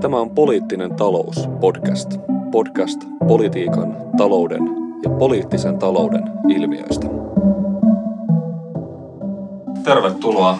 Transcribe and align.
Tämä 0.00 0.16
on 0.16 0.30
Poliittinen 0.30 0.94
talous 0.94 1.48
podcast. 1.60 2.14
Podcast 2.50 3.00
politiikan, 3.28 3.96
talouden 4.16 4.62
ja 5.02 5.10
poliittisen 5.10 5.78
talouden 5.78 6.22
ilmiöistä. 6.48 7.06
Tervetuloa 9.84 10.58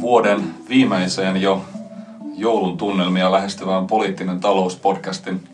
vuoden 0.00 0.40
viimeiseen 0.68 1.42
jo 1.42 1.64
joulun 2.34 2.76
tunnelmia 2.76 3.32
lähestyvään 3.32 3.86
Poliittinen 3.86 4.40
talouspodcastin 4.40 5.48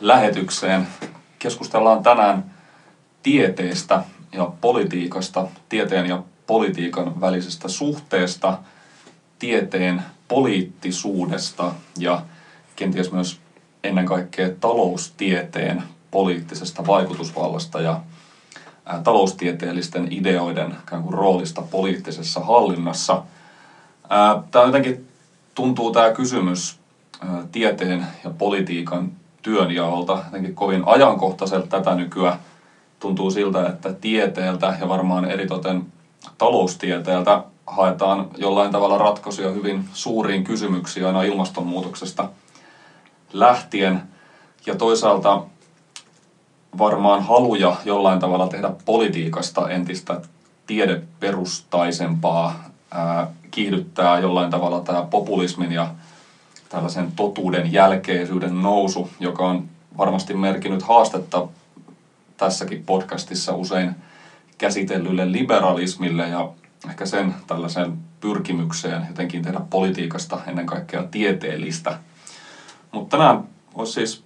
lähetykseen. 0.00 0.86
Keskustellaan 1.38 2.02
tänään 2.02 2.44
tieteestä 3.22 4.04
ja 4.32 4.50
politiikasta, 4.60 5.48
tieteen 5.68 6.06
ja 6.06 6.22
politiikan 6.46 7.20
välisestä 7.20 7.68
suhteesta, 7.68 8.58
tieteen 9.38 10.02
poliittisuudesta 10.28 11.72
ja 11.98 12.22
kenties 12.76 13.12
myös 13.12 13.40
ennen 13.84 14.06
kaikkea 14.06 14.50
taloustieteen 14.60 15.82
poliittisesta 16.10 16.86
vaikutusvallasta 16.86 17.80
ja 17.80 18.00
taloustieteellisten 19.04 20.08
ideoiden 20.10 20.76
kuin 20.90 21.14
roolista 21.14 21.62
poliittisessa 21.62 22.40
hallinnassa. 22.40 23.22
Tämä 24.50 24.64
jotenkin 24.64 25.06
tuntuu 25.54 25.90
tämä 25.90 26.10
kysymys 26.10 26.78
tieteen 27.52 28.06
ja 28.24 28.30
politiikan 28.30 29.12
työnjaolta 29.42 30.18
jotenkin 30.24 30.54
kovin 30.54 30.82
ajankohtaiselta 30.86 31.66
tätä 31.66 31.94
nykyään. 31.94 32.38
Tuntuu 33.00 33.30
siltä, 33.30 33.66
että 33.66 33.92
tieteeltä 33.92 34.76
ja 34.80 34.88
varmaan 34.88 35.24
eritoten 35.24 35.84
taloustieteeltä 36.38 37.44
haetaan 37.66 38.28
jollain 38.38 38.72
tavalla 38.72 38.98
ratkaisuja 38.98 39.50
hyvin 39.50 39.88
suuriin 39.92 40.44
kysymyksiin 40.44 41.06
aina 41.06 41.22
ilmastonmuutoksesta 41.22 42.28
lähtien. 43.32 44.02
Ja 44.66 44.76
toisaalta 44.76 45.42
varmaan 46.78 47.22
haluja 47.22 47.76
jollain 47.84 48.20
tavalla 48.20 48.48
tehdä 48.48 48.70
politiikasta 48.84 49.68
entistä 49.68 50.20
tiedeperustaisempaa, 50.66 52.64
ää, 52.90 53.26
kiihdyttää 53.50 54.18
jollain 54.18 54.50
tavalla 54.50 54.80
tämä 54.80 55.02
populismin 55.02 55.72
ja 55.72 55.86
tällaisen 56.68 57.12
totuuden 57.12 57.72
jälkeisyyden 57.72 58.62
nousu, 58.62 59.08
joka 59.20 59.46
on 59.46 59.68
varmasti 59.98 60.34
merkinnyt 60.34 60.82
haastetta 60.82 61.48
tässäkin 62.36 62.82
podcastissa 62.86 63.54
usein 63.54 63.94
käsitellylle 64.58 65.32
liberalismille 65.32 66.28
ja 66.28 66.50
ehkä 66.88 67.06
sen 67.06 67.34
tällaiseen 67.46 67.92
pyrkimykseen 68.20 69.04
jotenkin 69.08 69.42
tehdä 69.42 69.60
politiikasta 69.70 70.38
ennen 70.46 70.66
kaikkea 70.66 71.02
tieteellistä. 71.10 71.98
Mutta 72.92 73.16
tänään 73.16 73.44
olisi 73.74 73.92
siis 73.92 74.24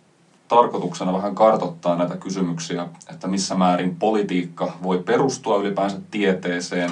tarkoituksena 0.49 1.13
vähän 1.13 1.35
kartottaa 1.35 1.97
näitä 1.97 2.17
kysymyksiä, 2.17 2.89
että 3.11 3.29
missä 3.29 3.55
määrin 3.55 3.97
politiikka 3.97 4.73
voi 4.83 5.03
perustua 5.03 5.57
ylipäänsä 5.57 6.01
tieteeseen, 6.11 6.91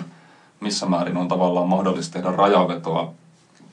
missä 0.60 0.86
määrin 0.86 1.16
on 1.16 1.28
tavallaan 1.28 1.68
mahdollista 1.68 2.12
tehdä 2.12 2.36
rajavetoa 2.36 3.12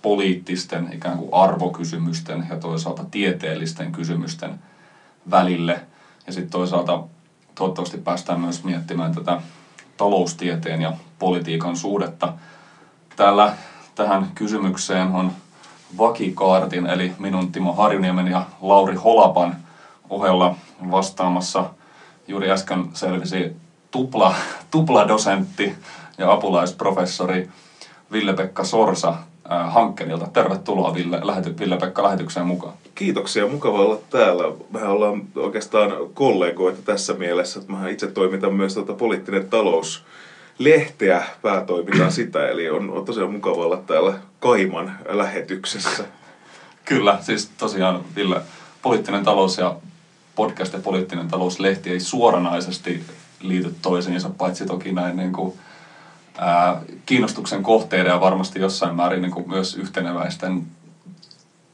poliittisten 0.02 0.90
ikään 0.94 1.18
kuin 1.18 1.30
arvokysymysten 1.34 2.46
ja 2.50 2.58
toisaalta 2.58 3.06
tieteellisten 3.12 3.92
kysymysten 3.92 4.60
välille. 5.32 5.80
Ja 6.28 6.34
sitten 6.34 6.52
toisaalta 6.52 7.04
toivottavasti 7.56 7.98
päästään 7.98 8.40
myös 8.40 8.64
miettimään 8.64 9.16
tätä 9.16 9.42
taloustieteen 9.98 10.82
ja 10.82 10.94
politiikan 11.20 11.78
suhdetta. 11.78 12.34
Täällä 13.16 13.54
tähän 13.96 14.32
kysymykseen 14.36 15.12
on 15.12 15.32
vakikaartin, 15.98 16.86
eli 16.86 17.14
minun 17.20 17.52
Timo 17.52 17.74
Harjuniemen 17.74 18.28
ja 18.28 18.46
Lauri 18.62 18.96
Holapan 18.96 19.56
ohella 20.10 20.56
vastaamassa. 20.92 21.70
Juuri 22.28 22.52
äsken 22.52 22.90
selvisi 22.94 23.56
tupla, 23.92 24.36
tupladosentti 24.72 25.76
ja 26.18 26.32
apulaisprofessori 26.32 27.50
Ville-Pekka 28.12 28.64
Sorsa 28.64 29.16
Hankkenilta. 29.50 30.28
Tervetuloa 30.28 30.94
Ville, 30.94 31.20
lähety, 31.24 31.56
Ville-Pekka 31.60 32.04
lähetykseen 32.04 32.46
mukaan. 32.46 32.74
Kiitoksia, 32.96 33.48
mukava 33.48 33.80
olla 33.80 34.00
täällä. 34.10 34.44
Mehän 34.72 34.92
ollaan 34.92 35.22
oikeastaan 35.36 35.92
kollegoita 36.14 36.82
tässä 36.86 37.14
mielessä, 37.14 37.60
että 37.60 37.74
mä 37.74 37.90
itse 37.90 38.08
toimitan 38.08 38.54
myös 38.54 38.74
tuota 38.74 38.94
poliittinen 38.94 39.50
talous 39.50 40.04
lehteä, 40.60 41.24
päätoimitaan 41.42 42.12
sitä, 42.22 42.48
eli 42.48 42.70
on, 42.70 42.90
on 42.90 43.06
tosiaan 43.06 43.32
mukava 43.32 43.66
olla 43.66 43.78
täällä 43.78 44.14
Kaiman 44.40 44.98
lähetyksessä. 45.10 46.04
Kyllä, 46.86 47.18
siis 47.22 47.52
tosiaan 47.58 48.02
Ville, 48.16 48.42
poliittinen 48.82 49.24
talous 49.24 49.58
ja 49.58 49.76
podcast 50.36 50.74
ja 50.74 50.80
poliittinen 50.80 51.28
talouslehti 51.28 51.90
ei 51.90 52.00
suoranaisesti 52.00 53.04
liity 53.42 53.76
toisiinsa, 53.82 54.30
paitsi 54.30 54.66
toki 54.66 54.92
näin 54.92 55.18
niin 55.18 55.34
kuin, 55.34 55.54
ää, 56.38 56.82
kiinnostuksen 57.06 57.64
kohteiden 57.64 58.12
ja 58.12 58.22
varmasti 58.22 58.60
jossain 58.60 58.96
määrin 58.96 59.22
niin 59.22 59.32
kuin 59.32 59.50
myös 59.50 59.76
yhteneväisten 59.76 60.64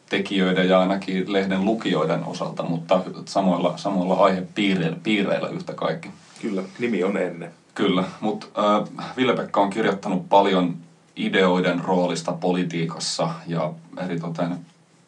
tekijöiden 0.10 0.70
ja 0.70 0.80
ainakin 0.80 1.34
lehden 1.34 1.66
lukijoiden 1.66 2.26
osalta, 2.26 2.64
mutta 2.64 3.02
samoilla, 3.26 3.78
samoilla 3.78 4.14
aihepiireillä 4.14 4.98
piireillä 5.04 5.50
yhtä 5.50 5.74
kaikki. 5.74 6.10
Kyllä, 6.42 6.64
nimi 6.80 7.04
on 7.04 7.18
ennen. 7.18 7.52
Kyllä, 7.76 8.04
mutta 8.20 8.46
äh, 8.58 9.16
Ville-Pekka 9.18 9.62
on 9.62 9.70
kirjoittanut 9.70 10.30
paljon 10.30 10.76
ideoiden 11.16 11.84
roolista 11.84 12.32
politiikassa 12.32 13.30
ja 13.48 13.74
eritoten 13.98 14.58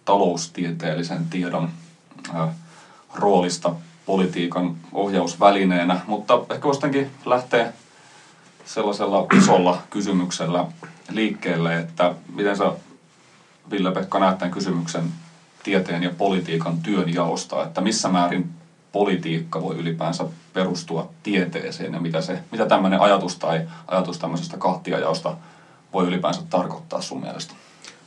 taloustieteellisen 0.05 1.25
tiedon 1.29 1.69
äh, 2.35 2.49
roolista 3.15 3.73
politiikan 4.05 4.75
ohjausvälineenä, 4.93 5.99
mutta 6.07 6.41
ehkä 6.49 6.63
voisi 6.67 7.07
lähteä 7.25 7.73
sellaisella 8.65 9.27
isolla 9.37 9.77
kysymyksellä 9.89 10.65
liikkeelle, 11.11 11.77
että 11.77 12.15
miten 12.33 12.57
sä 12.57 12.73
Ville-Pekka 13.71 14.19
näet 14.19 14.39
tämän 14.39 14.51
kysymyksen 14.51 15.11
tieteen 15.63 16.03
ja 16.03 16.11
politiikan 16.17 16.77
työnjaosta, 16.77 17.63
että 17.63 17.81
missä 17.81 18.09
määrin 18.09 18.49
politiikka 18.91 19.61
voi 19.61 19.75
ylipäänsä 19.75 20.25
perustua 20.53 21.07
tieteeseen 21.23 21.93
ja 21.93 21.99
mitä, 21.99 22.21
se, 22.21 22.39
mitä 22.51 22.65
tämmöinen 22.65 23.01
ajatus 23.01 23.35
tai 23.37 23.61
ajatus 23.87 24.19
tämmöisestä 24.19 24.57
kahtiajaosta 24.57 25.33
voi 25.93 26.05
ylipäänsä 26.05 26.41
tarkoittaa 26.49 27.01
sun 27.01 27.21
mielestä? 27.21 27.53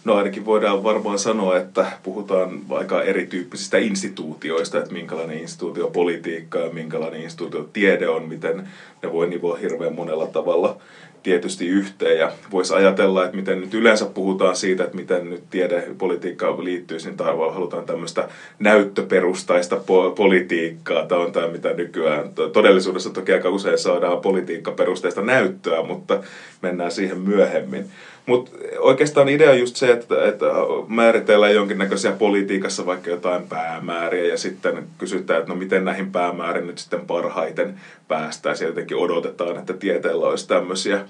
No 0.04 0.14
ainakin 0.14 0.44
voidaan 0.44 0.84
varmaan 0.84 1.18
sanoa, 1.18 1.56
että 1.56 1.86
puhutaan 2.02 2.60
aika 2.70 3.02
erityyppisistä 3.02 3.78
instituutioista, 3.78 4.78
että 4.78 4.92
minkälainen 4.92 5.38
instituutio 5.38 5.88
politiikka 5.88 6.58
ja 6.58 6.70
minkälainen 6.70 7.22
instituutio 7.22 7.68
tiede 7.72 8.08
on, 8.08 8.28
miten 8.28 8.68
ne 9.02 9.12
voi 9.12 9.28
nivoa 9.28 9.56
hirveän 9.56 9.94
monella 9.94 10.26
tavalla 10.26 10.76
tietysti 11.22 11.66
yhteen. 11.66 12.18
Ja 12.18 12.32
voisi 12.50 12.74
ajatella, 12.74 13.24
että 13.24 13.36
miten 13.36 13.60
nyt 13.60 13.74
yleensä 13.74 14.04
puhutaan 14.04 14.56
siitä, 14.56 14.84
että 14.84 14.96
miten 14.96 15.30
nyt 15.30 15.42
tiedepolitiikka 15.50 16.64
liittyy, 16.64 16.98
niin 17.04 17.16
tai 17.16 17.34
halutaan 17.36 17.86
tämmöistä 17.86 18.28
näyttöperustaista 18.58 19.76
po- 19.76 20.14
politiikkaa. 20.16 21.06
Tämä 21.06 21.20
on 21.20 21.32
tämä, 21.32 21.48
mitä 21.48 21.72
nykyään 21.72 22.30
todellisuudessa 22.52 23.10
toki 23.10 23.32
aika 23.32 23.50
usein 23.50 23.78
saadaan 23.78 24.20
politiikkaperusteista 24.20 25.22
näyttöä, 25.22 25.82
mutta 25.82 26.20
mennään 26.62 26.90
siihen 26.90 27.18
myöhemmin. 27.20 27.84
Mutta 28.26 28.50
oikeastaan 28.78 29.28
idea 29.28 29.50
on 29.50 29.58
just 29.58 29.76
se, 29.76 29.92
että, 29.92 30.28
että 30.28 30.46
määritellään 30.88 31.54
jonkinnäköisiä 31.54 32.12
politiikassa 32.12 32.86
vaikka 32.86 33.10
jotain 33.10 33.42
päämääriä 33.48 34.24
ja 34.24 34.38
sitten 34.38 34.86
kysytään, 34.98 35.40
että 35.40 35.52
no 35.52 35.58
miten 35.58 35.84
näihin 35.84 36.12
päämääriin 36.12 36.66
nyt 36.66 36.78
sitten 36.78 37.06
parhaiten 37.06 37.80
päästään. 38.08 38.56
Ja 38.60 38.66
jotenkin 38.66 38.96
odotetaan, 38.96 39.58
että 39.58 39.72
tieteellä 39.72 40.26
olisi 40.26 40.48
tämmöisiä, 40.48 41.04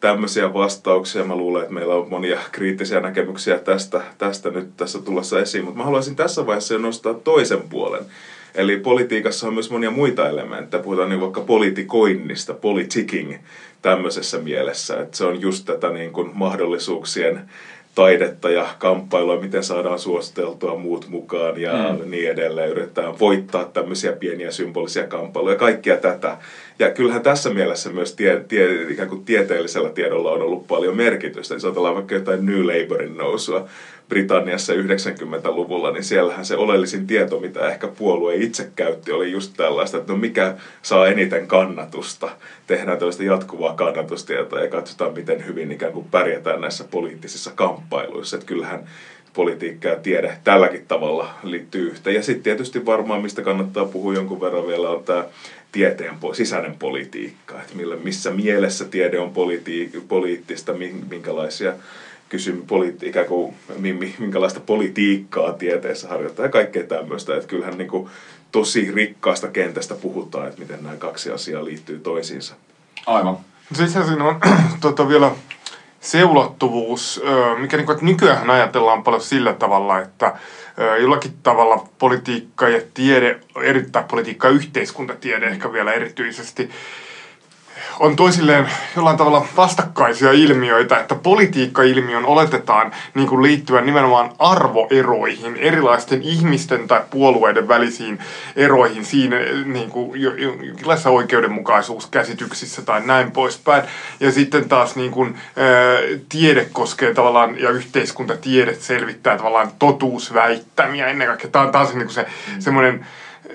tämmöisiä 0.00 0.54
vastauksia. 0.54 1.24
Mä 1.24 1.36
luulen, 1.36 1.62
että 1.62 1.74
meillä 1.74 1.94
on 1.94 2.08
monia 2.10 2.38
kriittisiä 2.52 3.00
näkemyksiä 3.00 3.58
tästä, 3.58 4.00
tästä 4.18 4.50
nyt 4.50 4.76
tässä 4.76 5.02
tulossa 5.02 5.40
esiin, 5.40 5.64
mutta 5.64 5.78
mä 5.78 5.84
haluaisin 5.84 6.16
tässä 6.16 6.46
vaiheessa 6.46 6.74
jo 6.74 6.80
nostaa 6.80 7.14
toisen 7.14 7.62
puolen. 7.62 8.04
Eli 8.54 8.78
politiikassa 8.78 9.46
on 9.48 9.54
myös 9.54 9.70
monia 9.70 9.90
muita 9.90 10.28
elementtejä. 10.28 10.82
Puhutaan 10.82 11.08
niin 11.08 11.20
vaikka 11.20 11.40
politikoinnista, 11.40 12.54
politicking 12.54 13.34
tämmöisessä 13.90 14.38
mielessä. 14.38 15.00
Että 15.00 15.16
se 15.16 15.24
on 15.24 15.40
just 15.40 15.64
tätä 15.64 15.90
niin 15.90 16.12
kuin 16.12 16.30
mahdollisuuksien 16.34 17.50
taidetta 17.94 18.50
ja 18.50 18.66
kamppailua, 18.78 19.40
miten 19.40 19.64
saadaan 19.64 19.98
suositeltua 19.98 20.76
muut 20.76 21.08
mukaan 21.08 21.60
ja 21.60 21.72
mm. 21.72 22.10
niin 22.10 22.30
edelleen. 22.30 22.70
Yritetään 22.70 23.18
voittaa 23.18 23.64
tämmöisiä 23.64 24.12
pieniä 24.12 24.50
symbolisia 24.50 25.06
kamppailuja, 25.06 25.56
kaikkia 25.56 25.96
tätä. 25.96 26.36
Ja 26.78 26.90
kyllähän 26.90 27.22
tässä 27.22 27.50
mielessä 27.50 27.90
myös 27.90 28.14
tie, 28.14 28.44
tie, 28.48 28.82
ikään 28.88 29.08
kuin 29.08 29.24
tieteellisellä 29.24 29.90
tiedolla 29.90 30.32
on 30.32 30.42
ollut 30.42 30.66
paljon 30.66 30.96
merkitystä. 30.96 31.54
Jos 31.54 31.64
ajatellaan 31.64 31.94
vaikka 31.94 32.14
jotain 32.14 32.46
New 32.46 32.66
Labourin 32.66 33.16
nousua, 33.16 33.68
Britanniassa 34.08 34.72
90-luvulla, 34.72 35.90
niin 35.90 36.04
siellähän 36.04 36.44
se 36.44 36.56
oleellisin 36.56 37.06
tieto, 37.06 37.40
mitä 37.40 37.68
ehkä 37.68 37.88
puolue 37.88 38.34
itse 38.34 38.70
käytti, 38.76 39.12
oli 39.12 39.32
just 39.32 39.52
tällaista, 39.56 39.96
että 39.96 40.12
no 40.12 40.18
mikä 40.18 40.54
saa 40.82 41.08
eniten 41.08 41.46
kannatusta. 41.46 42.28
Tehdään 42.66 42.98
tällaista 42.98 43.22
jatkuvaa 43.22 43.74
kannatustietoa 43.74 44.60
ja 44.60 44.68
katsotaan, 44.68 45.14
miten 45.14 45.46
hyvin 45.46 45.72
ikään 45.72 45.92
kuin 45.92 46.06
pärjätään 46.10 46.60
näissä 46.60 46.84
poliittisissa 46.90 47.50
kamppailuissa. 47.54 48.36
Että 48.36 48.46
kyllähän 48.46 48.88
politiikka 49.34 49.88
ja 49.88 49.96
tiede 49.96 50.38
tälläkin 50.44 50.84
tavalla 50.88 51.30
liittyy 51.42 51.86
yhteen. 51.86 52.16
Ja 52.16 52.22
sitten 52.22 52.42
tietysti 52.42 52.86
varmaan, 52.86 53.22
mistä 53.22 53.42
kannattaa 53.42 53.84
puhua 53.84 54.14
jonkun 54.14 54.40
verran 54.40 54.66
vielä, 54.66 54.90
on 54.90 55.04
tämä 55.04 55.24
tieteen 55.72 56.18
sisäinen 56.32 56.76
politiikka. 56.78 57.60
Että 57.60 57.74
millä, 57.74 57.96
missä 57.96 58.30
mielessä 58.30 58.84
tiede 58.84 59.18
on 59.18 59.32
politi- 59.32 60.04
poliittista, 60.08 60.72
minkälaisia 61.10 61.72
kysym, 62.28 62.62
politi- 62.66 63.08
ikään 63.08 63.26
kuin, 63.26 63.54
minkälaista 64.18 64.60
politiikkaa 64.60 65.52
tieteessä 65.52 66.08
harjoittaa 66.08 66.44
ja 66.44 66.50
kaikkea 66.50 66.82
tämmöistä. 66.82 67.36
Että 67.36 67.48
kyllähän 67.48 67.78
niin 67.78 67.90
kuin 67.90 68.08
tosi 68.52 68.92
rikkaasta 68.92 69.48
kentästä 69.48 69.94
puhutaan, 69.94 70.48
että 70.48 70.60
miten 70.60 70.82
nämä 70.82 70.96
kaksi 70.96 71.30
asiaa 71.30 71.64
liittyy 71.64 71.98
toisiinsa. 71.98 72.54
Aivan. 73.06 73.36
Sitten 73.72 74.06
siinä 74.06 74.24
on 74.24 74.40
tota, 74.80 75.08
vielä 75.08 75.30
se 76.00 76.24
ulottuvuus, 76.24 77.22
mikä 77.58 77.76
niin 77.76 77.86
kuin, 77.86 77.94
että 77.94 78.06
nykyään 78.06 78.50
ajatellaan 78.50 79.02
paljon 79.02 79.22
sillä 79.22 79.52
tavalla, 79.52 80.00
että 80.00 80.34
jollakin 81.00 81.34
tavalla 81.42 81.84
politiikka 81.98 82.68
ja 82.68 82.80
tiede, 82.94 83.38
erittäin 83.62 84.04
politiikka 84.04 84.48
ja 84.48 84.54
yhteiskuntatiede 84.54 85.46
ehkä 85.46 85.72
vielä 85.72 85.92
erityisesti, 85.92 86.70
on 88.00 88.16
toisilleen 88.16 88.68
jollain 88.96 89.16
tavalla 89.16 89.46
vastakkaisia 89.56 90.32
ilmiöitä, 90.32 90.98
että 90.98 91.14
politiikka-ilmiön 91.14 92.24
oletetaan 92.24 92.92
niin 93.14 93.28
kuin 93.28 93.42
liittyvän 93.42 93.86
nimenomaan 93.86 94.30
arvoeroihin, 94.38 95.56
erilaisten 95.56 96.22
ihmisten 96.22 96.88
tai 96.88 97.02
puolueiden 97.10 97.68
välisiin 97.68 98.18
eroihin 98.56 99.04
siinä 99.04 99.36
niin 99.64 99.90
kuin 99.90 100.20
jonkinlaisissa 100.20 101.10
oikeudenmukaisuuskäsityksissä 101.10 102.82
tai 102.82 103.06
näin 103.06 103.30
poispäin. 103.30 103.82
Ja 104.20 104.32
sitten 104.32 104.68
taas 104.68 104.96
niin 104.96 105.10
kuin, 105.10 105.38
tiede 106.28 106.68
koskee 106.72 107.14
tavallaan, 107.14 107.60
ja 107.60 107.70
yhteiskuntatiede 107.70 108.74
selvittää 108.74 109.36
tavallaan 109.36 109.70
totuusväittämiä 109.78 111.06
ennen 111.06 111.28
kaikkea. 111.28 111.50
Tämä 111.50 111.64
on 111.64 111.72
taas 111.72 111.94
niin 111.94 112.06
kuin 112.06 112.14
se 112.14 112.22
mm. 112.22 112.60
semmoinen 112.60 113.06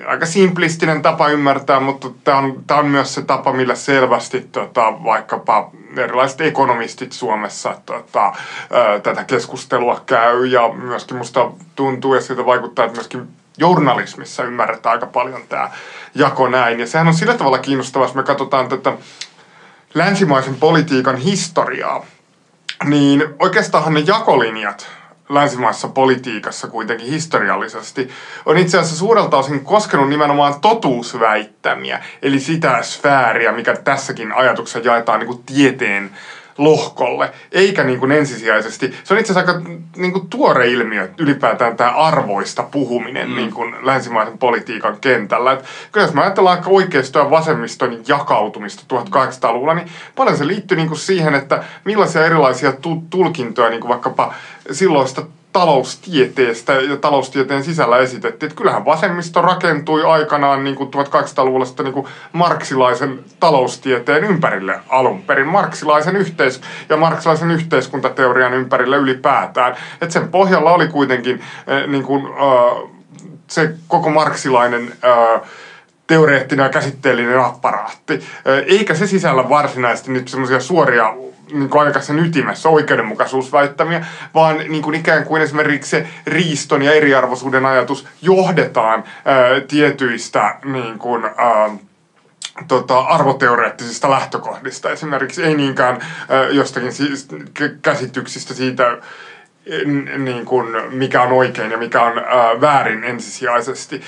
aika 0.07 0.25
simplistinen 0.25 1.01
tapa 1.01 1.29
ymmärtää, 1.29 1.79
mutta 1.79 2.09
tämä 2.23 2.37
on, 2.37 2.63
on 2.71 2.85
myös 2.85 3.13
se 3.13 3.21
tapa, 3.21 3.53
millä 3.53 3.75
selvästi 3.75 4.47
tota, 4.51 5.03
vaikkapa 5.03 5.71
erilaiset 5.97 6.41
ekonomistit 6.41 7.11
Suomessa 7.11 7.75
tota, 7.85 8.23
ää, 8.23 8.99
tätä 9.03 9.23
keskustelua 9.23 10.01
käy 10.05 10.45
ja 10.45 10.69
myöskin 10.73 11.17
musta 11.17 11.51
tuntuu 11.75 12.15
ja 12.15 12.21
siitä 12.21 12.45
vaikuttaa, 12.45 12.85
että 12.85 12.97
myöskin 12.97 13.27
journalismissa 13.57 14.43
ymmärretään 14.43 14.93
aika 14.93 15.05
paljon 15.05 15.41
tämä 15.49 15.69
jako 16.15 16.47
näin. 16.47 16.79
Ja 16.79 16.87
sehän 16.87 17.07
on 17.07 17.13
sillä 17.13 17.37
tavalla 17.37 17.57
kiinnostavaa, 17.57 18.07
jos 18.07 18.15
me 18.15 18.23
katsotaan 18.23 18.69
tätä 18.69 18.93
länsimaisen 19.93 20.55
politiikan 20.55 21.17
historiaa, 21.17 22.05
niin 22.85 23.23
oikeastaan 23.39 23.93
ne 23.93 23.99
jakolinjat 23.99 25.00
länsimaissa 25.33 25.87
politiikassa 25.87 26.67
kuitenkin 26.67 27.07
historiallisesti, 27.07 28.09
on 28.45 28.57
itse 28.57 28.77
asiassa 28.77 28.97
suurelta 28.97 29.37
osin 29.37 29.63
koskenut 29.63 30.09
nimenomaan 30.09 30.53
totuusväittämiä, 30.61 31.99
eli 32.21 32.39
sitä 32.39 32.83
sfääriä, 32.83 33.51
mikä 33.51 33.73
tässäkin 33.83 34.33
ajatuksessa 34.33 34.79
jaetaan 34.79 35.19
niin 35.19 35.27
kuin 35.27 35.39
tieteen 35.45 36.11
lohkolle, 36.57 37.31
eikä 37.51 37.83
niin 37.83 37.99
kuin 37.99 38.11
ensisijaisesti. 38.11 38.93
Se 39.03 39.13
on 39.13 39.19
itse 39.19 39.33
asiassa 39.33 39.53
aika 39.53 39.69
niin 39.95 40.13
kuin 40.13 40.27
tuore 40.29 40.67
ilmiö 40.67 41.09
ylipäätään 41.17 41.77
tämä 41.77 41.89
arvoista 41.89 42.63
puhuminen 42.63 43.29
mm. 43.29 43.35
niin 43.35 43.53
kuin 43.53 43.75
länsimaisen 43.81 44.37
politiikan 44.37 44.97
kentällä. 45.01 45.51
Et 45.51 45.65
kyllä 45.91 46.07
jos 46.07 46.13
me 46.13 46.21
ajatellaan 46.21 46.57
aika 46.57 46.69
oikeisto- 46.69 47.19
ja 47.19 47.29
vasemmiston 47.29 48.03
jakautumista 48.07 48.83
1800-luvulla, 48.95 49.73
niin 49.73 49.87
paljon 50.15 50.37
se 50.37 50.47
liittyy 50.47 50.77
niin 50.77 50.87
kuin 50.87 50.99
siihen, 50.99 51.35
että 51.35 51.63
millaisia 51.85 52.25
erilaisia 52.25 52.73
tulkintoja 53.09 53.69
niin 53.69 53.81
kuin 53.81 53.89
vaikkapa 53.89 54.33
silloista 54.71 55.23
taloustieteestä 55.53 56.73
ja 56.73 56.97
taloustieteen 56.97 57.63
sisällä 57.63 57.97
esitettiin, 57.97 58.47
että 58.47 58.57
kyllähän 58.57 58.85
vasemmisto 58.85 59.41
rakentui 59.41 60.03
aikanaan 60.03 60.63
niin 60.63 60.75
kuin 60.75 60.89
1800-luvulla 60.93 61.65
sitten 61.65 61.85
niin 61.85 62.07
marksilaisen 62.33 63.19
taloustieteen 63.39 64.23
ympärille 64.23 64.79
alun 64.89 65.21
perin, 65.21 65.47
marksilaisen 65.47 66.15
yhteis- 66.15 66.61
ja 66.89 66.97
marksilaisen 66.97 67.51
yhteiskuntateorian 67.51 68.53
ympärille 68.53 68.97
ylipäätään. 68.97 69.75
Että 70.01 70.13
sen 70.13 70.27
pohjalla 70.27 70.71
oli 70.71 70.87
kuitenkin 70.87 71.41
eh, 71.67 71.87
niin 71.87 72.03
kuin, 72.03 72.25
äh, 72.25 72.89
se 73.47 73.73
koko 73.87 74.09
marksilainen 74.09 74.93
äh, 75.05 75.41
teoreettinen 76.11 76.63
ja 76.63 76.69
käsitteellinen 76.69 77.39
apparaatti, 77.39 78.23
eikä 78.65 78.95
se 78.95 79.07
sisällä 79.07 79.49
varsinaisesti 79.49 80.11
nyt 80.11 80.27
semmoisia 80.27 80.59
suoria 80.59 81.13
niin 81.51 81.69
kuin 81.69 81.87
aika 81.87 82.01
sen 82.01 82.19
ytimessä 82.19 82.69
oikeudenmukaisuusväittämiä, 82.69 84.05
vaan 84.33 84.57
niin 84.57 84.81
kuin 84.81 84.95
ikään 84.95 85.23
kuin 85.23 85.41
esimerkiksi 85.41 85.89
se 85.89 86.07
riiston 86.27 86.81
ja 86.81 86.93
eriarvoisuuden 86.93 87.65
ajatus 87.65 88.07
johdetaan 88.21 89.03
ää, 89.25 89.61
tietyistä 89.67 90.55
niin 90.65 90.99
kuin, 90.99 91.25
ää, 91.25 91.69
tota, 92.67 92.99
arvoteoreettisista 92.99 94.09
lähtökohdista. 94.09 94.89
Esimerkiksi 94.89 95.43
ei 95.43 95.55
niinkään 95.55 95.99
ää, 96.29 96.45
jostakin 96.45 96.93
siis, 96.93 97.27
käsityksistä 97.81 98.53
siitä, 98.53 98.97
niin 100.17 100.45
kuin, 100.45 100.67
mikä 100.89 101.21
on 101.21 101.31
oikein 101.31 101.71
ja 101.71 101.77
mikä 101.77 102.01
on 102.01 102.17
ää, 102.17 102.61
väärin 102.61 103.03
ensisijaisesti 103.03 104.01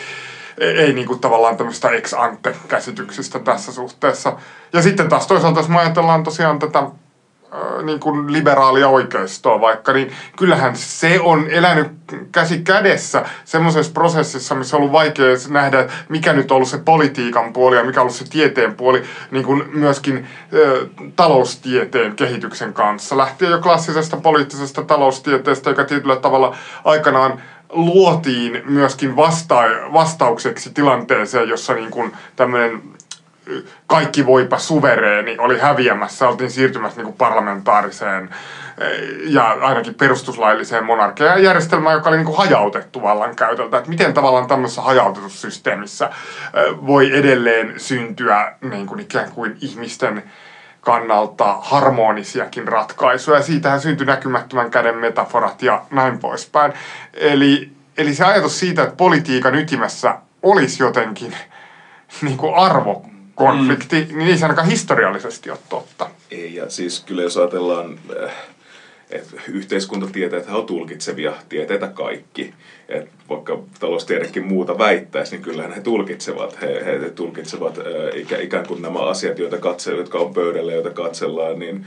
ei 0.57 0.93
niin 0.93 1.07
kuin 1.07 1.19
tavallaan 1.19 1.57
tämmöistä 1.57 1.89
ex 1.89 2.13
ante 2.13 2.55
käsityksistä 2.67 3.39
tässä 3.39 3.71
suhteessa. 3.71 4.37
Ja 4.73 4.81
sitten 4.81 5.09
taas 5.09 5.27
toisaalta, 5.27 5.59
jos 5.59 5.69
me 5.69 5.79
ajatellaan 5.79 6.23
tosiaan 6.23 6.59
tätä 6.59 6.83
niin 7.83 7.99
kuin 7.99 8.33
liberaalia 8.33 8.87
oikeistoa 8.87 9.61
vaikka, 9.61 9.93
niin 9.93 10.11
kyllähän 10.37 10.75
se 10.75 11.19
on 11.19 11.47
elänyt 11.49 11.87
käsi 12.31 12.57
kädessä 12.57 13.25
semmoisessa 13.45 13.91
prosessissa, 13.91 14.55
missä 14.55 14.77
on 14.77 14.81
ollut 14.81 14.93
vaikea 14.93 15.35
nähdä, 15.49 15.89
mikä 16.09 16.33
nyt 16.33 16.51
on 16.51 16.55
ollut 16.55 16.69
se 16.69 16.77
politiikan 16.77 17.53
puoli 17.53 17.75
ja 17.75 17.83
mikä 17.83 17.99
on 17.99 18.03
ollut 18.03 18.15
se 18.15 18.29
tieteen 18.29 18.75
puoli, 18.75 19.03
niin 19.31 19.45
kuin 19.45 19.63
myöskin 19.73 20.27
ö, 20.53 20.87
taloustieteen 21.15 22.15
kehityksen 22.15 22.73
kanssa. 22.73 23.17
Lähtien 23.17 23.51
jo 23.51 23.59
klassisesta 23.59 24.17
poliittisesta 24.17 24.83
taloustieteestä, 24.83 25.69
joka 25.69 25.83
tietyllä 25.83 26.15
tavalla 26.15 26.55
aikanaan 26.83 27.41
luotiin 27.73 28.61
myöskin 28.65 29.15
vasta- 29.15 29.93
vastaukseksi 29.93 30.69
tilanteeseen, 30.73 31.49
jossa 31.49 31.73
niin 31.73 31.91
kuin 31.91 32.11
tämmöinen 32.35 32.81
kaikki 33.87 34.25
voipa 34.25 34.57
suvereeni 34.57 35.35
oli 35.37 35.59
häviämässä, 35.59 36.27
oltiin 36.27 36.51
siirtymässä 36.51 36.97
niin 36.97 37.05
kuin 37.05 37.17
parlamentaariseen 37.17 38.29
ja 39.25 39.57
ainakin 39.61 39.93
perustuslailliseen 39.93 40.85
monarkiaan 40.85 41.43
järjestelmään, 41.43 41.95
joka 41.95 42.09
oli 42.09 42.17
niin 42.17 42.25
kuin 42.25 42.37
hajautettu 42.37 43.01
vallankäytöltä. 43.01 43.77
Että 43.77 43.89
miten 43.89 44.13
tavallaan 44.13 44.47
tämmöisessä 44.47 44.81
hajautetussa 44.81 45.41
systeemissä 45.41 46.09
voi 46.87 47.17
edelleen 47.17 47.73
syntyä 47.77 48.55
niin 48.61 48.87
kuin 48.87 48.99
ikään 48.99 49.31
kuin 49.31 49.57
ihmisten 49.61 50.23
kannalta 50.83 51.57
harmonisiakin 51.61 52.67
ratkaisuja. 52.67 53.37
Ja 53.37 53.43
siitähän 53.43 53.81
syntyi 53.81 54.05
näkymättömän 54.05 54.71
käden 54.71 54.97
metaforat 54.97 55.61
ja 55.61 55.81
näin 55.91 56.19
poispäin. 56.19 56.73
Eli, 57.13 57.71
eli 57.97 58.15
se 58.15 58.25
ajatus 58.25 58.59
siitä, 58.59 58.83
että 58.83 58.95
politiikan 58.95 59.55
ytimessä 59.55 60.17
olisi 60.41 60.83
jotenkin 60.83 61.35
niin 62.21 62.37
kuin 62.37 62.55
arvo 62.55 63.05
konflikti, 63.35 64.07
mm. 64.11 64.17
niin 64.17 64.29
ei 64.29 64.37
se 64.37 64.45
ainakaan 64.45 64.67
historiallisesti 64.67 65.49
ole 65.49 65.59
totta. 65.69 66.09
Ei, 66.31 66.55
ja 66.55 66.69
siis 66.69 66.99
kyllä 66.99 67.21
jos 67.21 67.37
ajatellaan, 67.37 67.99
äh, 69.13 69.19
että 69.19 69.41
yhteiskuntatieteet 69.47 70.49
on 70.49 70.65
tulkitsevia 70.65 71.33
tieteitä 71.49 71.87
kaikki. 71.87 72.53
Et 72.89 73.09
vaikka 73.29 73.63
taloustiedekin 73.79 74.45
muuta 74.45 74.77
väittäisi, 74.77 75.31
niin 75.31 75.43
kyllähän 75.43 75.73
he 75.73 75.81
tulkitsevat. 75.81 76.61
He, 76.61 76.85
he, 76.85 77.09
tulkitsevat 77.09 77.79
ikään 78.39 78.67
kuin 78.67 78.81
nämä 78.81 78.99
asiat, 78.99 79.39
joita 79.39 79.57
katsellaan, 79.57 80.01
jotka 80.01 80.17
on 80.17 80.33
pöydällä, 80.33 80.73
joita 80.73 80.89
katsellaan, 80.89 81.59
niin 81.59 81.85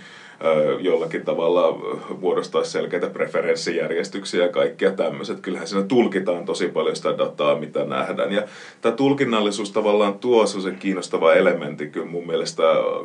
jollakin 0.80 1.24
tavalla 1.24 1.78
muodostaisi 2.20 2.70
selkeitä 2.70 3.06
preferenssijärjestyksiä 3.06 4.42
ja 4.42 4.48
kaikkia 4.48 4.90
tämmöiset. 4.90 5.40
Kyllähän 5.40 5.68
siinä 5.68 5.84
tulkitaan 5.84 6.44
tosi 6.44 6.68
paljon 6.68 6.96
sitä 6.96 7.18
dataa, 7.18 7.58
mitä 7.58 7.84
nähdään. 7.84 8.32
Ja 8.32 8.42
tämä 8.80 8.96
tulkinnallisuus 8.96 9.70
tavallaan 9.70 10.18
tuo 10.18 10.46
se 10.46 10.70
kiinnostava 10.78 11.34
elementti 11.34 11.86
kyllä 11.86 12.06
mun 12.06 12.26
mielestä, 12.26 12.62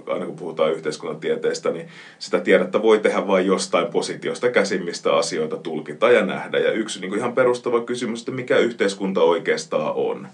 aina 0.07 0.25
kun 0.25 0.35
puhutaan 0.35 0.71
yhteiskuntatieteestä, 0.71 1.71
niin 1.71 1.87
sitä 2.19 2.39
tiedettä 2.39 2.81
voi 2.81 2.99
tehdä 2.99 3.27
vain 3.27 3.45
jostain 3.45 3.87
positiosta 3.87 4.49
käsin, 4.49 4.85
mistä 4.85 5.13
asioita 5.13 5.57
tulkitaan 5.57 6.13
ja 6.13 6.25
nähdä. 6.25 6.59
Ja 6.59 6.71
yksi 6.71 7.01
niin 7.01 7.09
kuin 7.09 7.19
ihan 7.19 7.35
perustava 7.35 7.81
kysymys, 7.81 8.19
että 8.19 8.31
mikä 8.31 8.57
yhteiskunta 8.57 9.21
oikeastaan 9.21 9.93
on 9.95 10.27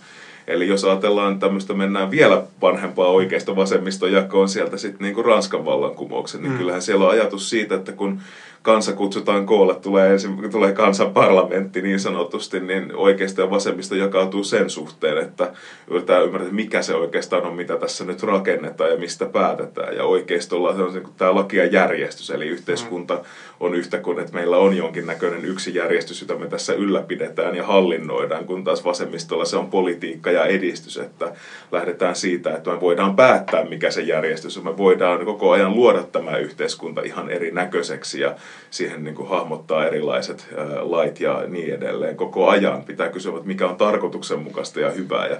Eli 0.48 0.68
jos 0.68 0.86
ajatellaan 0.86 1.40
tämmöistä, 1.40 1.74
mennään 1.74 2.12
vielä 2.12 2.44
vanhempaa 2.62 3.08
oikeista 3.08 3.56
vasemmistojakoon 3.56 4.50
sieltä 4.50 4.78
sitten 4.78 5.02
niin 5.02 5.16
kuin 5.16 5.26
Ranskan 5.26 5.66
vallankumouksen, 5.66 6.42
niin 6.42 6.52
mm. 6.52 6.58
kyllähän 6.58 6.82
siellä 6.82 7.06
on 7.06 7.12
ajatus 7.12 7.50
siitä, 7.50 7.76
että 7.76 7.92
kun 7.92 8.20
kansa 8.68 8.94
kutsutaan 8.94 9.46
koolle, 9.46 9.76
tulee, 9.76 10.12
ensin, 10.12 10.52
tulee 10.52 10.72
kansan 10.72 11.14
parlamentti 11.14 11.82
niin 11.82 12.00
sanotusti, 12.00 12.60
niin 12.60 12.96
oikeista 12.96 13.42
ja 13.42 13.50
vasemmista 13.50 13.96
jakautuu 13.96 14.44
sen 14.44 14.70
suhteen, 14.70 15.18
että 15.18 15.52
yritetään 15.88 16.26
ymmärtää, 16.26 16.52
mikä 16.52 16.82
se 16.82 16.96
oikeastaan 16.96 17.46
on, 17.46 17.56
mitä 17.56 17.78
tässä 17.78 18.06
nyt 18.06 18.24
rakennetaan 18.24 18.90
ja 18.90 18.98
mistä 18.98 19.26
päätetään. 19.26 19.96
Ja 19.96 20.04
oikeistolla 20.04 20.70
on 20.70 20.94
se, 20.94 21.02
tämä 21.18 21.36
laki 21.36 21.58
ja 21.58 21.66
järjestys, 21.66 22.30
eli 22.30 22.48
yhteiskunta 22.48 23.22
on 23.60 23.76
yhtä 23.76 23.98
kuin, 23.98 24.20
että 24.20 24.34
meillä 24.34 24.58
on 24.58 24.78
jonkinnäköinen 24.78 25.46
yksi 25.46 25.76
järjestys, 25.76 26.22
jota 26.22 26.36
me 26.36 26.48
tässä 26.48 26.74
ylläpidetään 26.74 27.56
ja 27.56 27.66
hallinnoidaan, 27.66 28.46
kun 28.46 28.64
taas 28.64 28.86
vasemmistolla 28.86 29.46
se 29.46 29.58
on 29.58 29.70
politiikka 29.70 30.32
ja 30.32 30.46
edistys, 30.46 30.98
että 30.98 31.34
lähdetään 31.72 32.16
siitä, 32.16 32.56
että 32.56 32.70
me 32.70 32.82
voidaan 32.82 33.16
päättää, 33.16 33.66
mikä 33.66 33.92
se 33.92 34.02
järjestys 34.02 34.58
on. 34.58 34.64
Me 34.64 34.78
voidaan 34.78 35.26
koko 35.26 35.52
ajan 35.52 35.76
luoda 35.76 36.04
tämä 36.04 36.38
yhteiskunta 36.38 37.02
ihan 37.02 37.30
erinäköiseksi 37.30 38.22
ja 38.22 38.36
siihen 38.70 39.04
niin 39.04 39.16
kuin 39.16 39.30
hahmottaa 39.30 39.86
erilaiset 39.86 40.48
lait 40.80 41.20
ja 41.20 41.44
niin 41.48 41.74
edelleen. 41.74 42.18
Koko 42.18 42.50
ajan 42.50 42.84
pitää 42.84 43.10
kysyä, 43.10 43.36
että 43.36 43.48
mikä 43.48 43.68
on 43.68 43.78
tarkoituksenmukaista 43.78 44.80
ja 44.80 44.92
hyvää 44.92 45.28
ja 45.28 45.38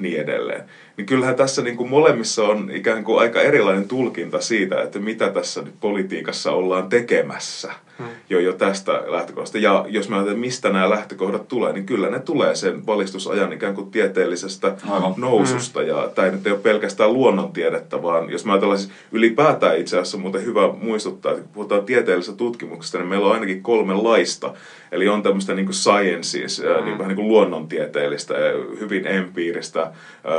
niin 0.00 0.20
edelleen. 0.20 0.64
Niin 0.96 1.06
kyllähän 1.06 1.34
tässä 1.34 1.62
niin 1.62 1.76
kuin 1.76 1.90
molemmissa 1.90 2.44
on 2.44 2.70
ikään 2.74 3.04
kuin 3.04 3.20
aika 3.20 3.40
erilainen 3.40 3.88
tulkinta 3.88 4.40
siitä, 4.40 4.82
että 4.82 4.98
mitä 4.98 5.28
tässä 5.28 5.62
nyt 5.62 5.74
politiikassa 5.80 6.52
ollaan 6.52 6.88
tekemässä 6.88 7.72
hmm. 7.98 8.08
jo, 8.30 8.40
jo 8.40 8.52
tästä 8.52 9.02
lähtökohdasta. 9.06 9.58
Ja 9.58 9.86
jos 9.88 10.08
mä 10.08 10.16
ajattelen, 10.16 10.40
mistä 10.40 10.70
nämä 10.70 10.90
lähtökohdat 10.90 11.48
tulee, 11.48 11.72
niin 11.72 11.86
kyllä 11.86 12.10
ne 12.10 12.18
tulee 12.18 12.54
sen 12.54 12.86
valistusajan 12.86 13.52
ikään 13.52 13.74
kuin 13.74 13.90
tieteellisestä 13.90 14.74
Aivan. 14.90 15.14
noususta. 15.16 15.80
Hmm. 15.80 15.88
Ja 15.88 16.10
tämä 16.14 16.28
nyt 16.28 16.46
ei 16.46 16.52
ole 16.52 16.60
pelkästään 16.60 17.12
luonnontiedettä, 17.12 18.02
vaan 18.02 18.30
jos 18.30 18.44
mä 18.44 18.52
ajatellaan 18.52 18.78
siis 18.78 18.92
ylipäätään 19.12 19.78
itse 19.78 19.96
asiassa 19.96 20.16
on 20.16 20.22
muuten 20.22 20.44
hyvä 20.44 20.72
muistuttaa, 20.72 21.32
että 21.32 21.42
kun 21.42 21.52
puhutaan 21.52 21.84
tieteellisestä 21.84 22.38
tutkimuksesta, 22.38 22.98
niin 22.98 23.08
meillä 23.08 23.26
on 23.26 23.32
ainakin 23.32 23.62
kolme 23.62 23.94
laista. 23.94 24.54
Eli 24.92 25.08
on 25.08 25.22
tämmöistä 25.22 25.54
niin 25.54 25.66
kuin 25.66 25.74
sciences, 25.74 26.62
hmm. 26.62 26.84
niin 26.84 26.98
vähän 26.98 27.08
niin 27.08 27.16
kuin 27.16 27.28
luonnontieteellistä, 27.28 28.34
hyvin 28.80 29.06
empiiristä, 29.06 29.89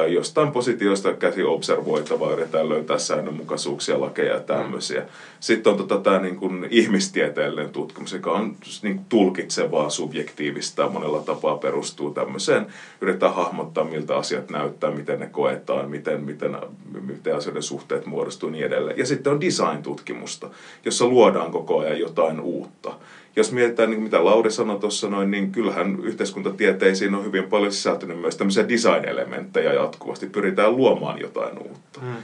jostain 0.08 0.52
positiosta 0.52 1.14
käsi 1.14 1.44
observoitavaa, 1.44 2.34
yritetään 2.34 2.70
löytää 2.70 2.98
säännönmukaisuuksia, 2.98 4.02
lakeja 4.02 4.34
ja 4.34 4.40
tämmöisiä. 4.40 5.04
Sitten 5.40 5.72
on 5.72 5.78
tota, 5.78 5.98
tämä 5.98 6.20
niin 6.20 6.36
kuin 6.36 6.68
ihmistieteellinen 6.70 7.70
tutkimus, 7.70 8.14
joka 8.14 8.32
on 8.32 8.56
niin 8.82 8.96
kuin 8.96 9.06
tulkitsevaa, 9.10 9.90
subjektiivista, 9.90 10.90
monella 10.90 11.22
tapaa 11.22 11.58
perustuu 11.58 12.12
tämmöiseen. 12.12 12.68
Yritetään 13.02 13.34
hahmottaa, 13.34 13.84
miltä 13.84 14.16
asiat 14.18 14.50
näyttää, 14.50 14.92
miten 14.92 15.20
ne 15.20 15.28
koetaan, 15.28 15.90
miten, 15.90 16.24
miten, 16.24 16.58
miten 17.02 17.36
asioiden 17.36 17.64
suhteet 17.64 18.06
muodostuu 18.06 18.50
ja 18.50 18.52
niin 18.52 18.66
edelleen. 18.66 18.98
Ja 18.98 19.06
sitten 19.06 19.34
on 19.34 19.42
design-tutkimusta, 19.42 20.50
jossa 20.86 21.06
luodaan 21.06 21.52
koko 21.52 21.80
ajan 21.80 22.00
jotain 22.00 22.40
uutta 22.40 22.94
jos 23.36 23.52
mietitään, 23.52 23.90
niin 23.90 24.02
mitä 24.02 24.26
Lauri 24.26 24.52
sanoi 24.52 24.80
tuossa 24.80 25.10
noin, 25.10 25.32
niin 25.32 25.52
kyllähän 25.52 26.00
yhteiskuntatieteisiin 26.04 27.16
on 27.16 27.26
hyvin 27.26 27.44
paljon 27.44 27.72
sisältynyt 27.72 28.22
myös 28.22 28.38
tämmöisiä 28.38 28.70
design-elementtejä 28.70 29.74
jatkuvasti. 29.74 30.26
Pyritään 30.26 30.78
luomaan 30.78 31.20
jotain 31.20 31.58
uutta. 31.58 32.00
Mm. 32.02 32.16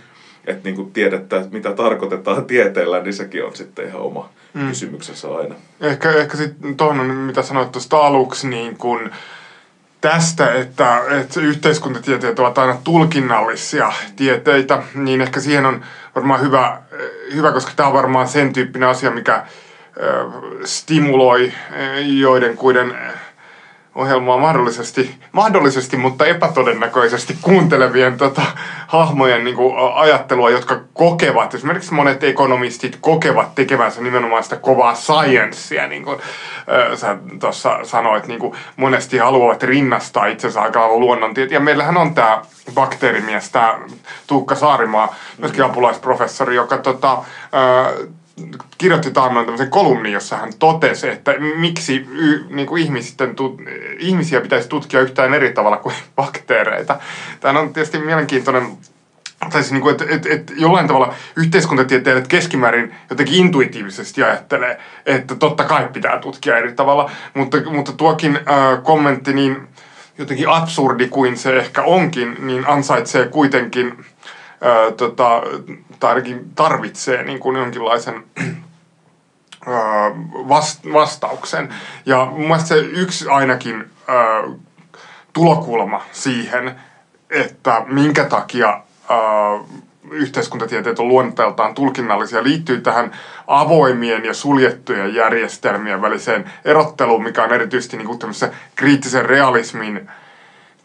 Että 0.48 0.64
niin 0.64 0.76
kuin 0.76 0.92
tiedettä, 0.92 1.38
että 1.38 1.54
mitä 1.54 1.74
tarkoitetaan 1.74 2.46
tieteellä, 2.46 3.04
niin 3.04 3.14
sekin 3.14 3.46
on 3.46 3.56
sitten 3.56 3.88
ihan 3.88 4.02
oma 4.02 4.30
mm. 4.54 4.68
kysymyksensä 4.68 5.36
aina. 5.36 5.56
Ehkä, 5.82 6.12
ehkä 6.12 6.38
sitten 6.38 6.78
tuohon, 6.78 7.16
mitä 7.16 7.42
sanoit 7.42 7.72
tuosta 7.72 7.98
aluksi, 7.98 8.48
niin 8.48 8.78
kun 8.78 9.10
tästä, 10.02 10.54
että, 10.54 11.02
että 11.22 11.42
yhteiskuntatieteet 11.42 12.40
ovat 12.40 12.58
aina 12.58 12.78
tulkinnallisia 12.84 13.92
tieteitä, 14.16 14.84
niin 14.96 15.22
ehkä 15.22 15.40
siihen 15.40 15.66
on 15.66 15.86
varmaan 16.16 16.42
hyvä, 16.42 16.82
hyvä 17.34 17.52
koska 17.52 17.72
tämä 17.76 17.88
on 17.88 17.94
varmaan 17.94 18.28
sen 18.28 18.54
tyyppinen 18.54 18.90
asia, 18.90 19.12
mikä 19.12 19.46
stimuloi 20.64 21.52
joidenkuiden 22.06 22.96
ohjelmaa 23.98 24.38
mahdollisesti, 24.38 25.16
mahdollisesti, 25.32 25.98
mutta 25.98 26.26
epätodennäköisesti 26.26 27.38
kuuntelevien 27.42 28.18
tota, 28.18 28.42
hahmojen 28.88 29.44
niin 29.44 29.56
kuin, 29.56 29.74
ajattelua, 29.96 30.50
jotka 30.50 30.80
kokevat, 30.94 31.54
esimerkiksi 31.54 31.94
monet 31.94 32.24
ekonomistit 32.24 32.98
kokevat 33.02 33.56
tekevänsä 33.56 34.02
nimenomaan 34.02 34.44
sitä 34.44 34.56
kovaa 34.56 34.96
sciencea, 34.96 35.88
niin 35.88 36.04
kuin 36.04 36.20
äh, 36.20 36.98
sä 36.98 37.18
tuossa 37.40 37.80
sanoit, 37.84 38.28
niin 38.28 38.40
kuin 38.40 38.56
monesti 38.76 39.18
haluavat 39.18 39.64
rinnastaa 39.64 40.26
itsensä 40.26 40.62
aika 40.62 40.80
lailla 40.80 40.98
luonnontiet. 40.98 41.52
Ja 41.52 41.60
meillähän 41.60 41.98
on 41.98 42.14
tämä 42.14 42.42
bakteerimies, 42.74 43.50
tämä 43.50 43.80
Tuukka 44.28 44.56
Saarimaa, 44.56 45.16
myöskin 45.38 45.64
apulaisprofessori, 45.64 46.56
joka 46.56 46.78
tota, 46.78 47.14
äh, 47.14 48.08
kirjoitti 48.78 49.12
taannoin 49.12 49.46
tämmöisen 49.46 49.70
kolumnin, 49.70 50.14
jossa 50.14 50.38
hän 50.38 50.54
totesi, 50.60 51.10
että 51.10 51.34
miksi 51.40 52.08
y, 52.12 52.46
niin 52.50 52.68
kuin 52.68 52.84
ihmisten, 52.84 53.36
tu, 53.36 53.62
ihmisiä 54.00 54.42
pitäisi 54.42 54.70
tutkia 54.70 55.02
yhtään 55.02 55.34
eri 55.34 55.54
tavalla 55.54 55.78
kuin 55.78 55.96
bakteereita. 56.16 57.00
Tämä 57.40 57.60
on 57.60 57.74
tietysti 57.74 58.00
mielenkiintoinen 58.00 58.78
tai 59.40 59.62
siis 59.62 59.72
niin 59.72 59.82
kuin, 59.82 59.92
että, 59.92 60.06
että, 60.10 60.30
että 60.30 60.54
jollain 60.58 60.88
tavalla 60.88 61.14
yhteiskuntatieteilijät 61.36 62.28
keskimäärin 62.28 62.96
jotenkin 63.10 63.36
intuitiivisesti 63.36 64.24
ajattelee, 64.24 64.80
että 65.06 65.36
totta 65.36 65.64
kai 65.64 65.90
pitää 65.94 66.20
tutkia 66.20 66.58
eri 66.58 66.74
tavalla, 66.74 67.12
mutta, 67.34 67.58
mutta 67.72 67.92
tuokin 67.92 68.36
äh, 68.36 68.84
kommentti 68.84 69.34
niin 69.34 69.68
jotenkin 70.18 70.50
absurdi 70.50 71.08
kuin 71.08 71.38
se 71.38 71.58
ehkä 71.58 71.84
onkin, 71.84 72.38
niin 72.40 72.68
ansaitsee 72.68 73.28
kuitenkin 73.28 74.06
ää, 74.62 74.92
tota, 74.92 75.42
tai 76.00 76.10
ainakin 76.10 76.52
tarvitsee 76.56 77.24
niin 77.24 77.40
kuin 77.40 77.56
jonkinlaisen 77.56 78.24
vastauksen. 80.94 81.74
Ja 82.06 82.26
mun 82.26 82.48
mielestä 82.48 82.68
se 82.68 82.80
yksi 82.80 83.30
ainakin 83.30 83.86
tulokulma 85.34 86.02
siihen, 86.12 86.76
että 87.30 87.84
minkä 87.88 88.26
takia 88.26 88.82
yhteiskuntatieteet 90.12 91.00
on 91.00 91.08
luonteeltaan 91.08 91.74
tulkinnallisia, 91.74 92.44
liittyy 92.44 92.82
tähän 92.82 93.12
avoimien 93.48 94.26
ja 94.26 94.34
suljettujen 94.34 95.16
järjestelmien 95.16 96.02
väliseen 96.02 96.52
erotteluun, 96.66 97.24
mikä 97.24 97.44
on 97.44 97.54
erityisesti 97.54 97.98
niin 97.98 98.08
kuin 98.08 98.20
kriittisen 98.76 99.26
realismin 99.26 100.10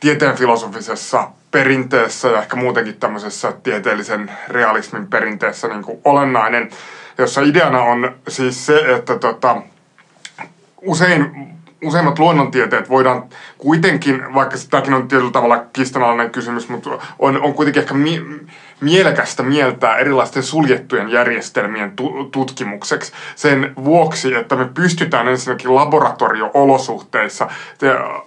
tieteen 0.00 0.36
filosofisessa 0.36 1.30
perinteessä 1.52 2.28
ja 2.28 2.38
ehkä 2.38 2.56
muutenkin 2.56 3.00
tämmöisessä 3.00 3.52
tieteellisen 3.62 4.32
realismin 4.48 5.06
perinteessä 5.06 5.68
niin 5.68 5.82
kuin 5.82 6.00
olennainen, 6.04 6.70
jossa 7.18 7.40
ideana 7.40 7.82
on 7.82 8.14
siis 8.28 8.66
se, 8.66 8.94
että 8.94 9.18
tota, 9.18 9.62
usein 10.80 11.52
useimmat 11.82 12.18
luonnontieteet 12.18 12.88
voidaan 12.88 13.24
kuitenkin, 13.58 14.34
vaikka 14.34 14.56
tämäkin 14.70 14.94
on 14.94 15.08
tietyllä 15.08 15.30
tavalla 15.30 15.64
kistanalainen 15.72 16.30
kysymys, 16.30 16.68
mutta 16.68 16.90
on, 17.18 17.42
on 17.42 17.54
kuitenkin 17.54 17.82
ehkä 17.82 17.94
mi- 17.94 18.46
mielekästä 18.82 19.42
mieltää 19.42 19.96
erilaisten 19.96 20.42
suljettujen 20.42 21.08
järjestelmien 21.08 21.92
tu- 21.96 22.28
tutkimukseksi 22.32 23.12
sen 23.36 23.72
vuoksi, 23.84 24.34
että 24.34 24.56
me 24.56 24.68
pystytään 24.74 25.28
ensinnäkin 25.28 25.74
laboratorio-olosuhteissa 25.74 27.48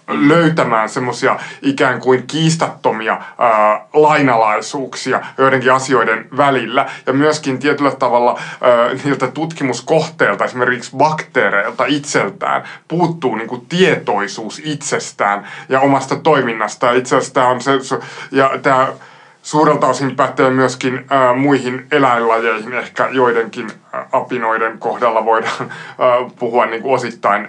löytämään 0.07 0.89
semmoisia 0.89 1.39
ikään 1.61 1.99
kuin 1.99 2.23
kiistattomia 2.27 3.21
ää, 3.37 3.85
lainalaisuuksia 3.93 5.21
joidenkin 5.37 5.73
asioiden 5.73 6.27
välillä 6.37 6.85
ja 7.05 7.13
myöskin 7.13 7.59
tietyllä 7.59 7.91
tavalla 7.91 8.39
ää, 8.61 8.93
niiltä 9.03 9.27
tutkimuskohteilta, 9.27 10.45
esimerkiksi 10.45 10.91
bakteereilta 10.97 11.85
itseltään, 11.85 12.63
puuttuu 12.87 13.35
niin 13.35 13.47
kuin 13.47 13.65
tietoisuus 13.69 14.61
itsestään 14.63 15.47
ja 15.69 15.79
omasta 15.79 16.15
toiminnasta. 16.15 16.91
Itse 16.91 17.15
asiassa 17.15 17.33
tämä 17.33 17.47
on 17.47 17.61
se, 17.61 17.71
ja 18.31 18.51
tämä 18.61 18.87
suurelta 19.45 19.87
osin 19.87 20.15
pätee 20.15 20.49
myöskin 20.49 21.05
muihin 21.35 21.87
eläinlajeihin, 21.91 22.73
ehkä 22.73 23.07
joidenkin 23.11 23.67
apinoiden 24.11 24.79
kohdalla 24.79 25.25
voidaan 25.25 25.73
puhua 26.39 26.65
niin 26.65 26.81
kuin 26.81 26.95
osittain 26.95 27.47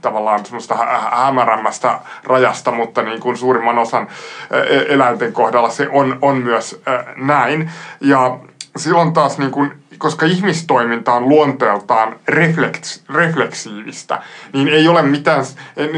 tavallaan 0.00 0.44
semmoista 0.44 0.74
hä- 0.74 1.24
hämärämmästä 1.24 2.00
rajasta, 2.24 2.70
mutta 2.72 3.02
niin 3.02 3.20
kuin 3.20 3.36
suurimman 3.36 3.78
osan 3.78 4.08
ää, 4.52 4.60
eläinten 4.88 5.32
kohdalla 5.32 5.70
se 5.70 5.88
on, 5.92 6.18
on 6.22 6.36
myös 6.36 6.82
näin. 7.16 7.70
Ja 8.00 8.38
silloin 8.76 9.12
taas 9.12 9.38
niin 9.38 9.50
kuin 9.50 9.72
koska 9.98 10.26
ihmistoiminta 10.26 11.12
on 11.12 11.28
luonteeltaan 11.28 12.20
refleks, 12.28 13.02
refleksiivistä, 13.08 14.22
niin 14.52 14.68
ei 14.68 14.88
ole 14.88 15.02
mitään, 15.02 15.44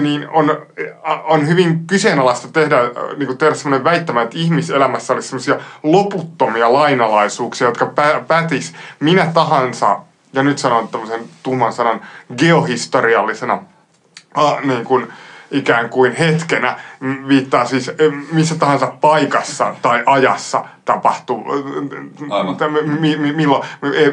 niin 0.00 0.28
on, 0.28 0.66
on 1.24 1.48
hyvin 1.48 1.86
kyseenalaista 1.86 2.48
tehdä, 2.48 2.76
niin 3.16 3.26
kuin 3.26 3.38
tehdä 3.38 3.54
sellainen 3.54 3.84
väittämä, 3.84 4.22
että 4.22 4.38
ihmiselämässä 4.38 5.12
olisi 5.12 5.28
sellaisia 5.28 5.56
loputtomia 5.82 6.72
lainalaisuuksia, 6.72 7.68
jotka 7.68 7.86
pä, 7.86 8.22
pätis 8.28 8.74
minä 9.00 9.30
tahansa, 9.34 10.00
ja 10.32 10.42
nyt 10.42 10.58
sanon 10.58 10.88
tämmöisen 10.88 11.20
tumman 11.42 11.72
sanan, 11.72 12.00
geohistoriallisena, 12.38 13.62
äh, 14.38 14.64
niin 14.64 14.84
kuin, 14.84 15.12
ikään 15.50 15.88
kuin 15.88 16.12
hetkenä, 16.16 16.76
viittaa 17.28 17.64
siis 17.64 17.90
missä 18.32 18.54
tahansa 18.54 18.86
paikassa 18.86 19.74
tai 19.82 20.02
ajassa 20.06 20.64
tapahtuu, 20.92 21.44
mi, 23.00 23.16
mi, 23.16 23.32
milloin, 23.32 23.62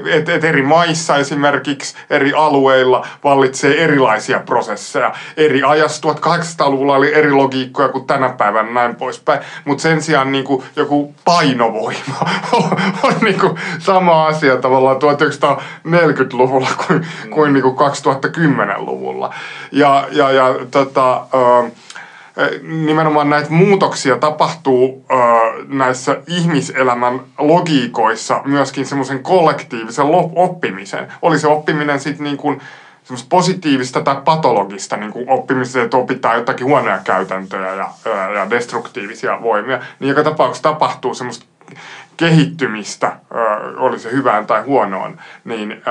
et, 0.06 0.30
et 0.30 0.44
eri 0.44 0.62
maissa 0.62 1.18
esimerkiksi, 1.18 1.96
eri 2.10 2.34
alueilla 2.34 3.06
vallitsee 3.24 3.84
erilaisia 3.84 4.40
prosesseja. 4.40 5.14
Eri 5.38 5.64
ajassa 5.64 6.10
1800-luvulla 6.12 6.96
oli 6.96 7.14
eri 7.14 7.32
logiikkoja 7.32 7.90
kuin 7.90 8.06
tänä 8.06 8.30
päivänä 8.30 8.72
näin 8.72 8.96
poispäin, 8.96 9.40
mutta 9.66 9.82
sen 9.82 10.02
sijaan 10.02 10.32
niin 10.32 10.44
kuin 10.44 10.64
joku 10.76 11.14
painovoima 11.26 12.20
on 13.04 13.14
niin 13.22 13.40
kuin 13.40 13.60
sama 13.80 14.26
asia 14.26 14.58
tavallaan 14.58 14.98
1940-luvulla 14.98 16.70
kuin, 16.88 17.08
kuin, 17.30 17.54
niin 17.54 17.64
kuin 17.64 17.76
2010-luvulla. 17.76 19.34
Ja, 19.72 20.08
ja, 20.12 20.32
ja 20.32 20.56
tota, 20.72 21.28
nimenomaan 22.64 23.30
näitä 23.30 23.50
muutoksia 23.50 24.18
tapahtuu 24.18 25.06
näissä 25.68 26.18
ihmiselämän 26.28 27.20
logiikoissa 27.38 28.42
myöskin 28.46 28.86
semmoisen 28.86 29.24
kollektiivisen 29.24 30.06
oppimisen. 30.36 31.14
Oli 31.22 31.40
se 31.40 31.48
oppiminen 31.48 32.00
sitten 32.00 32.24
niin 32.24 32.38
kuin 32.38 32.62
semmoista 33.04 33.28
positiivista 33.30 34.02
tai 34.02 34.16
patologista 34.26 34.98
niin 34.98 35.12
kuin 35.12 35.30
oppimista, 35.30 35.82
että 35.82 35.98
opitaan 35.98 36.36
jotakin 36.36 36.68
huonoja 36.68 37.00
käytäntöjä 37.04 37.74
ja, 37.74 37.90
ja 38.36 38.50
destruktiivisia 38.50 39.42
voimia, 39.42 39.80
niin 40.00 40.10
joka 40.10 40.24
tapauksessa 40.24 40.64
tapahtuu 40.64 41.14
semmoista 41.14 41.46
kehittymistä, 42.18 43.18
oli 43.78 44.00
se 44.00 44.12
hyvään 44.12 44.46
tai 44.46 44.62
huonoon, 44.62 45.18
niin 45.46 45.82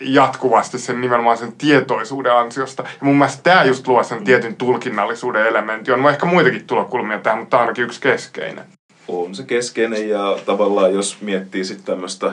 jatkuvasti 0.00 0.78
sen 0.78 1.00
nimenomaan 1.00 1.36
sen 1.36 1.52
tietoisuuden 1.52 2.36
ansiosta. 2.36 2.82
Ja 2.82 3.06
mun 3.06 3.16
mielestä 3.16 3.42
tämä 3.42 3.64
just 3.64 3.88
luo 3.88 4.02
sen 4.02 4.24
tietyn 4.24 4.56
tulkinnallisuuden 4.56 5.46
elementti. 5.46 5.92
On 5.92 6.08
ehkä 6.08 6.26
muitakin 6.26 6.66
tulokulmia 6.66 7.18
tähän, 7.18 7.38
mutta 7.38 7.50
tämä 7.50 7.60
on 7.60 7.66
ainakin 7.66 7.84
yksi 7.84 8.00
keskeinen. 8.00 8.64
On 9.08 9.34
se 9.34 9.42
keskeinen 9.42 10.08
ja 10.08 10.38
tavallaan 10.46 10.94
jos 10.94 11.20
miettii 11.20 11.64
sitten 11.64 11.86
tämmöistä 11.86 12.32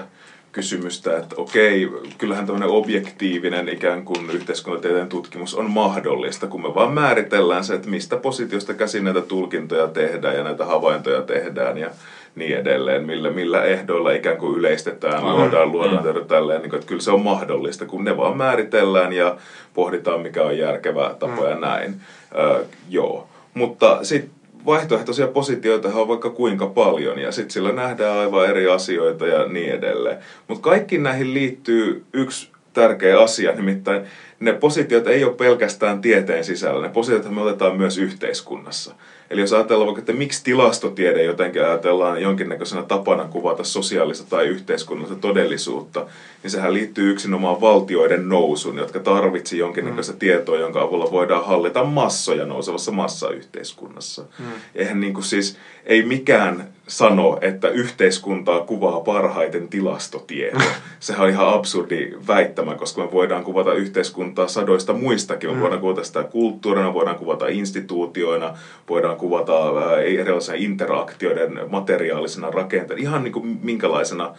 kysymystä, 0.52 1.18
että 1.18 1.36
okei, 1.38 1.90
kyllähän 2.18 2.46
tämmöinen 2.46 2.70
objektiivinen 2.70 3.70
ikään 3.70 4.06
kuin 4.06 4.30
yhteiskuntatieteen 4.30 5.10
tutkimus 5.10 5.56
on 5.56 5.72
mahdollista, 5.72 6.48
kun 6.48 6.62
me 6.62 6.76
vaan 6.76 6.94
määritellään 6.94 7.64
se, 7.64 7.74
että 7.74 7.90
mistä 7.90 8.18
positiosta 8.18 8.74
käsin 8.74 9.04
näitä 9.04 9.22
tulkintoja 9.22 9.88
tehdään 9.88 10.36
ja 10.36 10.44
näitä 10.44 10.66
havaintoja 10.66 11.22
tehdään 11.22 11.78
ja 11.78 11.90
niin 12.38 12.58
edelleen, 12.58 13.06
millä, 13.06 13.30
millä 13.30 13.64
ehdoilla 13.64 14.12
ikään 14.12 14.38
kuin 14.38 14.58
yleistetään, 14.58 15.24
mm. 15.24 15.30
luodaan, 15.30 15.72
luodaan 15.72 16.16
mm. 16.16 16.26
tälleen, 16.26 16.62
niin 16.62 16.70
kuin, 16.70 16.78
että 16.78 16.90
kyllä 16.90 17.02
se 17.02 17.12
on 17.12 17.22
mahdollista, 17.22 17.86
kun 17.86 18.04
ne 18.04 18.18
vaan 18.18 18.38
määritellään 18.38 19.14
ja 19.14 19.38
pohditaan, 19.74 20.22
mikä 20.22 20.44
on 20.44 20.58
järkevä 20.58 21.16
tapa 21.20 21.42
mm. 21.42 21.50
ja 21.50 21.56
näin. 21.56 22.02
Ö, 22.38 22.66
joo. 22.90 23.28
Mutta 23.54 24.00
sitten 24.04 24.32
vaihtoehtoisia 24.66 25.28
positioita 25.28 25.88
on 25.88 26.08
vaikka 26.08 26.30
kuinka 26.30 26.68
paljon 26.68 27.20
ja 27.20 27.32
sitten 27.32 27.52
sillä 27.52 27.72
nähdään 27.72 28.18
aivan 28.18 28.50
eri 28.50 28.68
asioita 28.68 29.28
ja 29.28 29.48
niin 29.48 29.72
edelleen. 29.72 30.18
Mutta 30.48 30.64
kaikki 30.64 30.98
näihin 30.98 31.34
liittyy 31.34 32.06
yksi 32.14 32.50
tärkeä 32.74 33.22
asia, 33.22 33.52
nimittäin 33.52 34.02
ne 34.40 34.54
positiot 34.54 35.08
ei 35.08 35.24
ole 35.24 35.34
pelkästään 35.34 36.02
tieteen 36.02 36.44
sisällä, 36.44 36.88
ne 36.88 36.94
positiot 36.94 37.36
me 37.36 37.42
otetaan 37.42 37.78
myös 37.78 37.98
yhteiskunnassa. 37.98 38.96
Eli 39.30 39.42
jos 39.42 39.54
ajatellaan 39.54 39.86
vaikka, 39.86 40.00
että 40.00 40.14
miksi 40.14 40.44
tilastotiede 40.44 41.24
jotenkin 41.24 41.66
ajatellaan 41.66 42.22
jonkinnäköisenä 42.22 42.84
tapana 42.84 43.26
kuvata 43.26 43.64
sosiaalista 43.64 44.30
tai 44.30 44.46
yhteiskunnallista 44.46 45.22
todellisuutta, 45.22 46.06
niin 46.44 46.52
sehän 46.52 46.74
liittyy 46.74 47.12
yksinomaan 47.12 47.62
valtioiden 47.62 48.30
nousun, 48.30 48.78
jotka 48.78 49.00
tarvitsi 49.00 49.58
jonkinnäköistä 49.58 50.14
mm. 50.14 50.20
tietoa, 50.20 50.58
jonka 50.58 50.82
avulla 50.82 51.12
voidaan 51.12 51.46
hallita 51.46 51.84
massoja 51.84 52.46
nousevassa 52.46 52.92
massayhteiskunnassa. 52.92 54.26
Mm. 54.40 54.46
Eihän 54.76 55.00
niin 55.00 55.14
kuin 55.14 55.24
siis, 55.24 55.58
ei 55.86 56.04
mikään 56.04 56.68
sano, 56.88 57.38
että 57.42 57.70
yhteiskuntaa 57.70 58.60
kuvaa 58.60 59.00
parhaiten 59.00 59.68
tilastotieto. 59.68 60.60
Sehän 61.00 61.24
on 61.24 61.30
ihan 61.30 61.54
absurdi 61.54 62.12
väittämä, 62.28 62.76
koska 62.76 63.02
me 63.02 63.12
voidaan 63.12 63.44
kuvata 63.44 63.74
yhteiskuntaa 63.74 64.48
sadoista 64.48 64.94
muistakin. 64.94 65.50
Me 65.50 65.56
mm. 65.56 65.62
voidaan 65.62 65.82
kuvata 65.82 66.04
sitä 66.04 66.24
kulttuurina, 66.24 66.94
voidaan 66.94 67.18
kuvata 67.18 67.48
instituutioina, 67.48 68.58
voidaan 68.90 69.18
kuvata 69.18 69.72
erilaisia 70.02 70.56
interaktioiden 70.56 71.60
materiaalisena 71.70 72.52
rakenteena, 72.52 73.02
ihan 73.02 73.24
niin 73.24 73.34
kuin 73.34 73.60
minkälaisena 73.64 74.34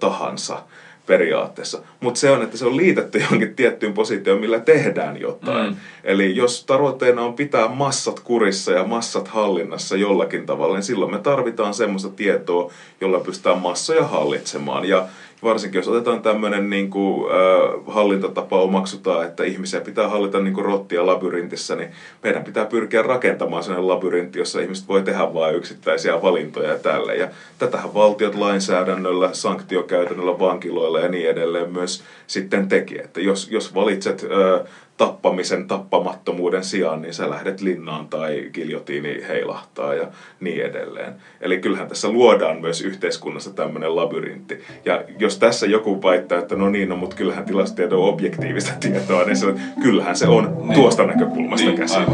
tahansa 0.00 0.62
periaatteessa. 1.06 1.82
Mutta 2.00 2.20
se 2.20 2.30
on, 2.30 2.42
että 2.42 2.56
se 2.56 2.66
on 2.66 2.76
liitetty 2.76 3.18
johonkin 3.18 3.56
tiettyyn 3.56 3.92
positioon, 3.92 4.40
millä 4.40 4.60
tehdään 4.60 5.20
jotain. 5.20 5.70
Mm. 5.70 5.76
Eli 6.04 6.36
jos 6.36 6.64
tavoitteena 6.64 7.22
on 7.22 7.34
pitää 7.34 7.68
massat 7.68 8.20
kurissa 8.20 8.72
ja 8.72 8.84
massat 8.84 9.28
hallinnassa 9.28 9.96
jollakin 9.96 10.46
tavalla, 10.46 10.74
niin 10.74 10.82
silloin 10.82 11.10
me 11.10 11.18
tarvitaan 11.18 11.74
semmoista 11.74 12.08
tietoa, 12.08 12.72
jolla 13.00 13.20
pystytään 13.20 13.58
massoja 13.58 14.06
hallitsemaan. 14.06 14.88
Ja 14.88 15.08
varsinkin 15.42 15.78
jos 15.78 15.88
otetaan 15.88 16.22
tämmöinen 16.22 16.70
niin 16.70 16.90
kuin, 16.90 17.30
äh, 17.32 17.94
hallintatapa 17.94 18.60
omaksutaan, 18.60 19.26
että 19.26 19.44
ihmisiä 19.44 19.80
pitää 19.80 20.08
hallita 20.08 20.40
niin 20.40 20.54
kuin 20.54 20.64
rottia 20.64 21.06
labyrintissä, 21.06 21.76
niin 21.76 21.90
meidän 22.22 22.44
pitää 22.44 22.64
pyrkiä 22.64 23.02
rakentamaan 23.02 23.62
sellainen 23.62 23.88
labyrintti, 23.88 24.38
jossa 24.38 24.60
ihmiset 24.60 24.88
voi 24.88 25.02
tehdä 25.02 25.34
vain 25.34 25.56
yksittäisiä 25.56 26.22
valintoja 26.22 26.70
ja 26.70 26.78
tälle. 26.78 27.16
Ja 27.16 27.28
tätähän 27.58 27.94
valtiot 27.94 28.34
lainsäädännöllä, 28.34 29.28
sanktiokäytännöllä, 29.32 30.38
vankiloilla 30.38 31.00
ja 31.00 31.08
niin 31.08 31.28
edelleen 31.28 31.72
myös 31.72 32.02
sitten 32.26 32.68
teki. 32.68 32.98
Että 32.98 33.20
jos, 33.20 33.50
jos 33.50 33.74
valitset 33.74 34.24
äh, 34.24 34.66
tappamisen 34.96 35.66
tappamattomuuden 35.68 36.64
sijaan, 36.64 37.02
niin 37.02 37.14
sä 37.14 37.30
lähdet 37.30 37.60
linnaan 37.60 38.08
tai 38.08 38.50
giljotiini 38.52 39.24
heilahtaa 39.28 39.94
ja 39.94 40.06
niin 40.40 40.62
edelleen. 40.62 41.12
Eli 41.40 41.58
kyllähän 41.58 41.88
tässä 41.88 42.08
luodaan 42.08 42.60
myös 42.60 42.80
yhteiskunnassa 42.80 43.50
tämmöinen 43.50 43.96
labyrintti. 43.96 44.64
Ja 44.84 45.04
jos 45.18 45.38
tässä 45.38 45.66
joku 45.66 46.02
väittää, 46.02 46.38
että 46.38 46.56
no 46.56 46.70
niin, 46.70 46.88
no, 46.88 46.96
mutta 46.96 47.16
kyllähän 47.16 47.44
tilastotieto 47.44 48.02
on 48.02 48.08
objektiivista 48.08 48.72
tietoa, 48.80 49.24
niin 49.24 49.36
se, 49.36 49.46
kyllähän 49.82 50.16
se 50.16 50.28
on 50.28 50.56
niin. 50.58 50.74
tuosta 50.74 51.06
näkökulmasta 51.06 51.66
niin, 51.66 51.78
käsin. 51.78 52.06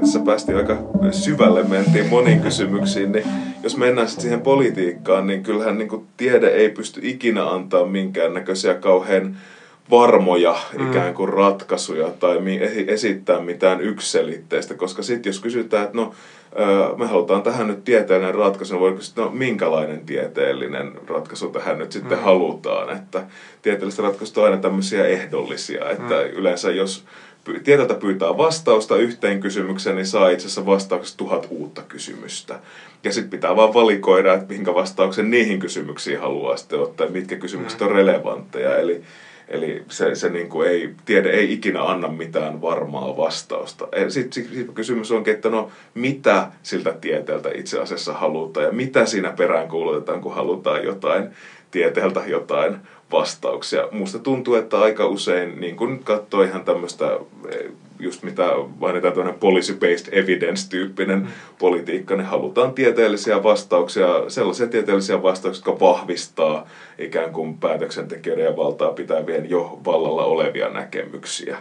Tässä 0.00 0.20
päästiin 0.20 0.58
aika 0.58 0.78
syvälle, 1.10 1.62
mentiin 1.62 2.06
moniin 2.06 2.40
kysymyksiin, 2.40 3.12
niin 3.12 3.24
jos 3.62 3.76
mennään 3.76 4.08
sitten 4.08 4.22
siihen 4.22 4.40
politiikkaan, 4.40 5.26
niin 5.26 5.42
kyllähän 5.42 5.78
niin 5.78 6.06
tiede 6.16 6.48
ei 6.48 6.68
pysty 6.68 7.00
ikinä 7.02 7.50
antaa 7.50 7.86
minkäännäköisiä 7.86 8.74
kauhean 8.74 9.36
varmoja 9.90 10.56
mm. 10.78 10.90
ikään 10.90 11.14
kuin 11.14 11.28
ratkaisuja 11.28 12.08
tai 12.08 12.38
esittää 12.86 13.40
mitään 13.40 13.80
ykselitteistä, 13.80 14.74
koska 14.74 15.02
sitten 15.02 15.30
jos 15.30 15.40
kysytään, 15.40 15.84
että 15.84 15.96
no 15.96 16.14
me 16.96 17.06
halutaan 17.06 17.42
tähän 17.42 17.66
nyt 17.66 17.84
tieteellinen 17.84 18.34
ratkaisu, 18.34 18.74
niin 18.74 18.80
voi 18.80 18.92
kysyä, 18.92 19.24
no 19.24 19.30
minkälainen 19.30 20.06
tieteellinen 20.06 20.92
ratkaisu 21.06 21.48
tähän 21.48 21.78
nyt 21.78 21.92
sitten 21.92 22.18
mm. 22.18 22.24
halutaan, 22.24 22.96
että 22.96 23.22
tieteelliset 23.62 24.04
ratkaisut 24.04 24.38
on 24.38 24.44
aina 24.44 24.56
tämmöisiä 24.56 25.06
ehdollisia, 25.06 25.90
että 25.90 26.14
mm. 26.14 26.30
yleensä 26.38 26.70
jos 26.70 27.04
tietältä 27.64 27.94
pyytää 27.94 28.36
vastausta 28.36 28.96
yhteen 28.96 29.40
kysymykseen, 29.40 29.96
niin 29.96 30.06
saa 30.06 30.30
itse 30.30 30.46
asiassa 30.46 30.66
vastauksessa 30.66 31.18
tuhat 31.18 31.46
uutta 31.50 31.82
kysymystä. 31.82 32.58
Ja 33.04 33.12
sitten 33.12 33.30
pitää 33.30 33.56
vaan 33.56 33.74
valikoida, 33.74 34.34
että 34.34 34.54
minkä 34.54 34.74
vastauksen 34.74 35.30
niihin 35.30 35.58
kysymyksiin 35.58 36.20
haluaa 36.20 36.56
sitten 36.56 36.80
ottaa, 36.80 37.08
mitkä 37.08 37.36
kysymykset 37.36 37.80
mm. 37.80 37.86
on 37.86 37.92
relevantteja. 37.92 38.76
Eli 38.76 39.02
Eli 39.48 39.82
se, 39.88 40.14
se 40.14 40.28
niin 40.28 40.48
kuin 40.48 40.68
ei, 40.68 40.94
tiede 41.04 41.30
ei 41.30 41.52
ikinä 41.52 41.82
anna 41.84 42.08
mitään 42.08 42.60
varmaa 42.60 43.16
vastausta. 43.16 43.88
Sitten 44.08 44.44
sit 44.44 44.70
kysymys 44.74 45.10
onkin, 45.10 45.34
että 45.34 45.50
no 45.50 45.70
mitä 45.94 46.46
siltä 46.62 46.92
tieteeltä 47.00 47.50
itse 47.54 47.80
asiassa 47.80 48.12
halutaan 48.12 48.66
ja 48.66 48.72
mitä 48.72 49.06
siinä 49.06 49.32
perään 49.32 49.68
kuulutetaan, 49.68 50.20
kun 50.20 50.34
halutaan 50.34 50.84
jotain 50.84 51.28
tieteeltä 51.70 52.22
jotain 52.26 52.76
vastauksia. 53.12 53.88
Musta 53.90 54.18
tuntuu, 54.18 54.54
että 54.54 54.80
aika 54.80 55.06
usein, 55.06 55.60
niin 55.60 55.76
kun 55.76 56.04
katsoo 56.04 56.42
ihan 56.42 56.64
tämmöistä, 56.64 57.18
just 58.02 58.22
mitä 58.22 58.42
mainitaan 58.80 59.14
tämmöinen 59.14 59.40
policy-based 59.40 60.08
evidence-tyyppinen 60.12 61.18
mm. 61.18 61.26
politiikka, 61.58 62.16
niin 62.16 62.26
halutaan 62.26 62.72
tieteellisiä 62.74 63.42
vastauksia, 63.42 64.06
sellaisia 64.28 64.66
tieteellisiä 64.66 65.22
vastauksia, 65.22 65.62
jotka 65.66 65.84
vahvistaa 65.84 66.68
ikään 66.98 67.32
kuin 67.32 67.58
päätöksentekijöiden 67.58 68.44
ja 68.44 68.56
valtaa 68.56 68.92
pitävien 68.92 69.50
jo 69.50 69.80
vallalla 69.84 70.24
olevia 70.24 70.68
näkemyksiä. 70.68 71.58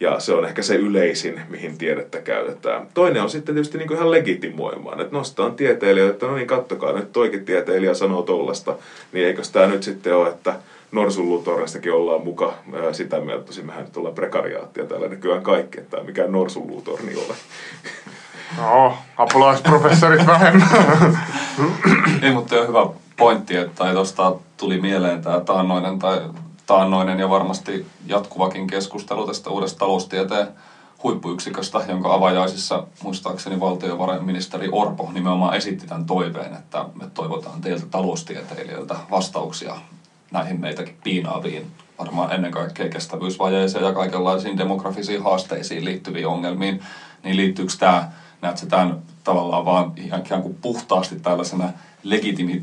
Ja 0.00 0.20
se 0.20 0.32
on 0.32 0.44
ehkä 0.44 0.62
se 0.62 0.74
yleisin, 0.74 1.40
mihin 1.48 1.78
tiedettä 1.78 2.20
käytetään. 2.20 2.86
Toinen 2.94 3.22
on 3.22 3.30
sitten 3.30 3.54
tietysti 3.54 3.78
niin 3.78 3.88
kuin 3.88 3.96
ihan 3.96 4.10
legitimoimaan, 4.10 5.00
että 5.00 5.16
nostetaan 5.16 5.54
tieteilijöitä, 5.54 6.12
että 6.12 6.26
no 6.26 6.34
niin 6.34 6.46
kattokaa, 6.46 6.92
nyt 6.92 7.12
toikin 7.12 7.44
tieteilijä 7.44 7.94
sanoo 7.94 8.22
tollasta, 8.22 8.76
niin 9.12 9.26
eikö 9.26 9.42
tämä 9.52 9.66
nyt 9.66 9.82
sitten 9.82 10.16
ole, 10.16 10.28
että 10.28 10.54
norsunluutornistakin 10.94 11.92
ollaan 11.92 12.24
muka 12.24 12.54
ää, 12.84 12.92
sitä 12.92 13.20
mieltä, 13.20 13.44
tosi 13.44 13.62
mehän 13.62 13.84
nyt 13.84 13.96
ollaan 13.96 14.14
prekariaattia 14.14 14.86
täällä 14.86 15.08
nykyään 15.08 15.42
kaikki, 15.42 15.80
että 15.80 16.02
mikään 16.02 16.32
norsunluutorni 16.32 17.14
ole. 17.16 17.34
No, 18.56 18.94
apulaisprofessorit 19.16 20.26
vähemmän. 20.26 20.68
Ei, 22.22 22.32
mutta 22.32 22.56
on 22.56 22.68
hyvä 22.68 22.86
pointti, 23.16 23.56
että 23.56 23.92
tuosta 23.92 24.36
tuli 24.56 24.80
mieleen 24.80 25.22
tämä 25.22 25.40
taannoinen, 25.40 25.98
tai 25.98 26.20
taannoinen 26.66 27.18
ja 27.18 27.28
varmasti 27.28 27.86
jatkuvakin 28.06 28.66
keskustelu 28.66 29.26
tästä 29.26 29.50
uudesta 29.50 29.78
taloustieteen 29.78 30.46
huippuyksiköstä, 31.02 31.80
jonka 31.88 32.14
avajaisissa 32.14 32.86
muistaakseni 33.02 33.60
valtiovarainministeri 33.60 34.68
Orpo 34.72 35.10
nimenomaan 35.12 35.56
esitti 35.56 35.86
tämän 35.86 36.06
toiveen, 36.06 36.54
että 36.54 36.84
me 36.94 37.06
toivotaan 37.14 37.60
teiltä 37.60 37.86
taloustieteilijöiltä 37.90 38.96
vastauksia 39.10 39.76
näihin 40.34 40.60
meitäkin 40.60 40.96
piinaaviin, 41.04 41.66
varmaan 41.98 42.32
ennen 42.32 42.50
kaikkea 42.50 42.88
kestävyysvajeeseen 42.88 43.84
ja 43.84 43.92
kaikenlaisiin 43.92 44.58
demografisiin 44.58 45.22
haasteisiin 45.22 45.84
liittyviin 45.84 46.26
ongelmiin, 46.26 46.82
niin 47.22 47.36
liittyykö 47.36 47.72
tämä, 47.78 48.12
näetkö 48.42 48.66
tämän 48.66 48.98
tavallaan 49.24 49.64
vaan 49.64 49.92
ikään 49.96 50.42
kuin 50.42 50.58
puhtaasti 50.62 51.20
tällaisena 51.20 51.72
legitimi, 52.02 52.62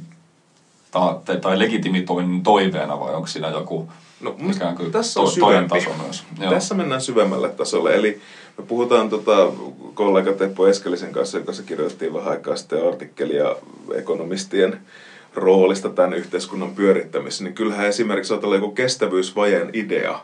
tai, 0.92 1.38
tai 1.42 1.60
legitimitoinnin 1.60 2.44
toiveena 2.44 3.00
vai 3.00 3.14
onko 3.14 3.28
siinä 3.28 3.48
joku 3.48 3.90
No, 4.22 4.36
ikään 4.56 4.76
kuin 4.76 4.92
tässä 4.92 5.14
to, 5.14 5.24
on 5.24 5.32
toinen 5.40 5.70
syvempi. 5.70 5.86
taso 5.86 6.04
myös? 6.04 6.24
Joo. 6.40 6.52
Tässä 6.52 6.76
mennään 6.76 7.02
syvemmälle 7.02 7.50
tasolle. 7.50 7.96
Eli 7.96 8.22
me 8.58 8.64
puhutaan 8.64 9.10
tota, 9.10 9.52
kollega 9.94 10.34
Teppo 10.34 10.68
Eskelisen 10.68 11.12
kanssa, 11.12 11.38
jonka 11.38 11.46
kanssa 11.46 11.64
kirjoitettiin 11.64 12.14
vähän 12.14 12.32
aikaa 12.32 12.56
sitten 12.56 12.88
artikkelia 12.88 13.56
ekonomistien 13.96 14.82
roolista 15.36 15.90
tämän 15.90 16.14
yhteiskunnan 16.14 16.76
pyörittämisessä, 16.76 17.44
niin 17.44 17.54
kyllähän 17.54 17.88
esimerkiksi 17.88 18.34
ajatellaan 18.34 18.62
joku 18.62 18.76
kestävyysvajeen 18.76 19.70
idea, 19.74 20.20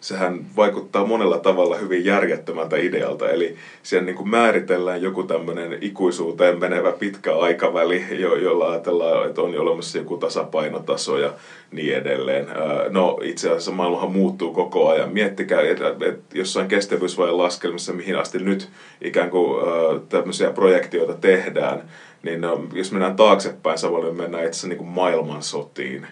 sehän 0.00 0.44
vaikuttaa 0.56 1.06
monella 1.06 1.38
tavalla 1.38 1.76
hyvin 1.76 2.04
järjettömältä 2.04 2.76
idealta. 2.76 3.30
Eli 3.30 3.56
siellä 3.82 4.06
niin 4.06 4.16
kuin 4.16 4.28
määritellään 4.28 5.02
joku 5.02 5.22
tämmöinen 5.22 5.78
ikuisuuteen 5.80 6.58
menevä 6.58 6.92
pitkä 6.92 7.36
aikaväli, 7.36 8.04
jo, 8.10 8.36
jolla 8.36 8.70
ajatellaan, 8.70 9.28
että 9.28 9.42
on 9.42 9.58
olemassa 9.58 9.98
joku 9.98 10.16
tasapainotaso 10.16 11.18
ja 11.18 11.32
niin 11.70 11.94
edelleen. 11.94 12.46
No 12.88 13.18
itse 13.22 13.48
asiassa 13.48 13.70
maailmahan 13.70 14.12
muuttuu 14.12 14.52
koko 14.52 14.88
ajan. 14.88 15.12
Miettikää, 15.12 15.60
että 15.60 15.94
jossain 16.34 16.68
kestävyysvajeen 16.68 17.38
laskelmissa, 17.38 17.92
mihin 17.92 18.16
asti 18.16 18.38
nyt 18.38 18.68
ikään 19.02 19.30
kuin 19.30 19.60
tämmöisiä 20.08 20.50
projektioita 20.50 21.14
tehdään, 21.14 21.82
niin 22.22 22.40
no, 22.40 22.64
jos 22.72 22.92
mennään 22.92 23.16
taaksepäin, 23.16 23.78
samalla 23.78 24.12
mennään 24.12 24.44
itse 24.44 24.50
asiassa 24.50 24.68
niin 24.68 24.78
kuin 24.78 24.88
maailmansotiin 24.88 26.06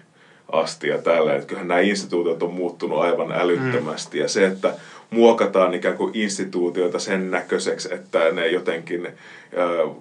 asti 0.52 0.88
ja 0.88 1.02
tällä. 1.02 1.34
Että 1.34 1.46
kyllähän 1.46 1.68
nämä 1.68 1.80
instituutiot 1.80 2.42
on 2.42 2.52
muuttunut 2.52 2.98
aivan 2.98 3.32
älyttömästi. 3.32 4.18
Ja 4.18 4.28
se, 4.28 4.46
että 4.46 4.74
muokataan 5.10 5.74
ikään 5.74 5.96
kuin 5.96 6.10
instituutioita 6.14 6.98
sen 6.98 7.30
näköiseksi, 7.30 7.94
että 7.94 8.30
ne 8.30 8.48
jotenkin 8.48 9.06
äh, 9.06 9.12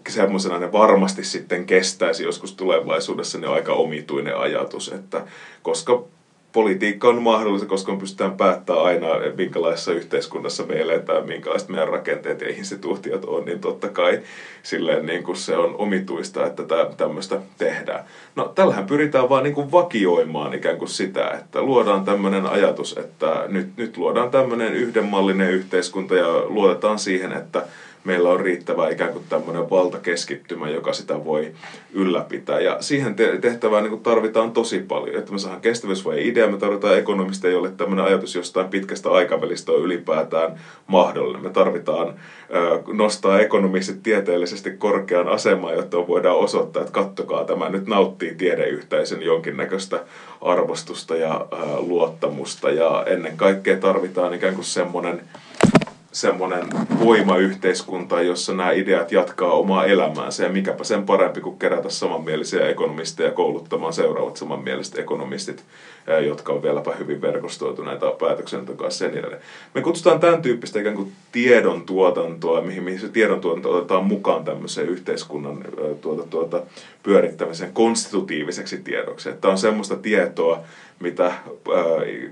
semmoisena 0.09 0.59
ne 0.59 0.71
varmasti 0.71 1.23
sitten 1.23 1.65
kestäisi 1.65 2.23
joskus 2.23 2.53
tulevaisuudessa, 2.53 3.37
niin 3.37 3.47
on 3.47 3.55
aika 3.55 3.73
omituinen 3.73 4.37
ajatus. 4.37 4.91
Että 4.91 5.23
koska 5.61 6.03
politiikka 6.57 7.09
on 7.09 7.21
mahdollista, 7.21 7.67
koska 7.67 7.91
me 7.91 7.99
pystytään 7.99 8.37
päättämään 8.37 8.85
aina, 8.85 9.07
minkälaisessa 9.37 9.91
yhteiskunnassa 9.91 10.63
me 10.63 10.75
eletään, 10.79 11.27
minkälaiset 11.27 11.69
meidän 11.69 11.87
rakenteet 11.87 12.41
ja 12.41 12.49
instituutiot 12.49 13.25
on, 13.25 13.45
niin 13.45 13.59
totta 13.59 13.89
kai 13.89 14.19
silleen 14.63 15.05
niin 15.05 15.23
kuin 15.23 15.37
se 15.37 15.57
on 15.57 15.75
omituista, 15.77 16.45
että 16.45 16.63
tä- 16.63 16.89
tämmöistä 16.97 17.41
tehdään. 17.57 18.03
No 18.35 18.51
tällähän 18.55 18.85
pyritään 18.85 19.29
vaan 19.29 19.43
niin 19.43 19.53
kuin 19.53 19.71
vakioimaan 19.71 20.53
ikään 20.53 20.77
kuin 20.77 20.89
sitä, 20.89 21.31
että 21.39 21.61
luodaan 21.61 22.05
tämmöinen 22.05 22.45
ajatus, 22.45 22.97
että 22.97 23.43
nyt, 23.47 23.67
nyt 23.77 23.97
luodaan 23.97 24.31
tämmöinen 24.31 24.73
yhdenmallinen 24.73 25.51
yhteiskunta 25.51 26.15
ja 26.15 26.27
luotetaan 26.45 26.99
siihen, 26.99 27.31
että 27.31 27.65
meillä 28.07 28.29
on 28.29 28.39
riittävä 28.39 28.89
ikään 28.89 29.13
kuin 29.13 29.25
tämmöinen 29.29 29.69
valtakeskittymä, 29.69 30.69
joka 30.69 30.93
sitä 30.93 31.25
voi 31.25 31.51
ylläpitää. 31.93 32.59
Ja 32.59 32.77
siihen 32.79 33.15
te- 33.15 33.37
tehtävään 33.37 33.83
niin 33.83 33.99
tarvitaan 33.99 34.51
tosi 34.51 34.79
paljon, 34.79 35.15
että 35.15 35.31
me 35.31 35.39
saadaan 35.39 35.61
kestävyysvajeen 35.61 36.27
idea, 36.27 36.47
me 36.47 36.57
tarvitaan 36.57 36.97
ekonomista, 36.97 37.47
jolle 37.47 37.71
tämmöinen 37.71 38.05
ajatus 38.05 38.35
jostain 38.35 38.67
pitkästä 38.67 39.09
aikavälistä 39.09 39.71
on 39.71 39.81
ylipäätään 39.81 40.59
mahdollinen. 40.87 41.43
Me 41.43 41.49
tarvitaan 41.49 42.13
nostaa 42.93 43.39
ekonomistit 43.39 44.03
tieteellisesti 44.03 44.71
korkean 44.71 45.27
asemaan, 45.27 45.75
jotta 45.75 46.07
voidaan 46.07 46.37
osoittaa, 46.37 46.81
että 46.81 46.93
kattokaa 46.93 47.45
tämä 47.45 47.69
nyt 47.69 47.87
nauttii 47.87 48.35
tiedeyhteisön 48.35 49.21
jonkinnäköistä 49.21 50.03
arvostusta 50.41 51.15
ja 51.15 51.47
luottamusta. 51.77 52.69
Ja 52.69 53.03
ennen 53.07 53.37
kaikkea 53.37 53.77
tarvitaan 53.77 54.33
ikään 54.33 54.55
kuin 54.55 54.65
semmoinen 54.65 55.21
semmoinen 56.17 56.67
voimayhteiskunta, 56.99 58.21
jossa 58.21 58.53
nämä 58.53 58.71
ideat 58.71 59.11
jatkaa 59.11 59.51
omaa 59.51 59.85
elämäänsä. 59.85 60.43
Ja 60.43 60.49
mikäpä 60.49 60.83
sen 60.83 61.05
parempi 61.05 61.41
kuin 61.41 61.59
kerätä 61.59 61.89
samanmielisiä 61.89 62.67
ekonomisteja 62.67 63.31
kouluttamaan 63.31 63.93
seuraavat 63.93 64.37
samanmieliset 64.37 64.99
ekonomistit, 64.99 65.63
jotka 66.25 66.53
on 66.53 66.63
vieläpä 66.63 66.95
hyvin 66.99 67.21
verkostoituneita 67.21 68.11
päätöksenteon 68.11 68.77
kanssa 68.77 69.05
ja 69.05 69.09
niin 69.09 69.19
edelleen. 69.19 69.41
Me 69.73 69.81
kutsutaan 69.81 70.19
tämän 70.19 70.41
tyyppistä 70.41 70.79
ikään 70.79 70.95
kuin 70.95 71.11
tiedon 71.31 71.81
tuotantoa, 71.81 72.61
mihin, 72.61 72.83
mihin 72.83 72.99
se 72.99 73.09
tiedon 73.09 73.41
tuotanto 73.41 73.77
otetaan 73.77 74.05
mukaan 74.05 74.45
tämmöiseen 74.45 74.89
yhteiskunnan 74.89 75.63
tuota, 76.01 76.23
tuota, 76.23 76.61
pyörittämiseen 77.03 77.73
konstitutiiviseksi 77.73 78.77
tiedoksi. 78.77 79.29
Että 79.29 79.47
on 79.47 79.57
semmoista 79.57 79.95
tietoa, 79.95 80.59
mitä 80.99 81.25
ää, 81.25 81.33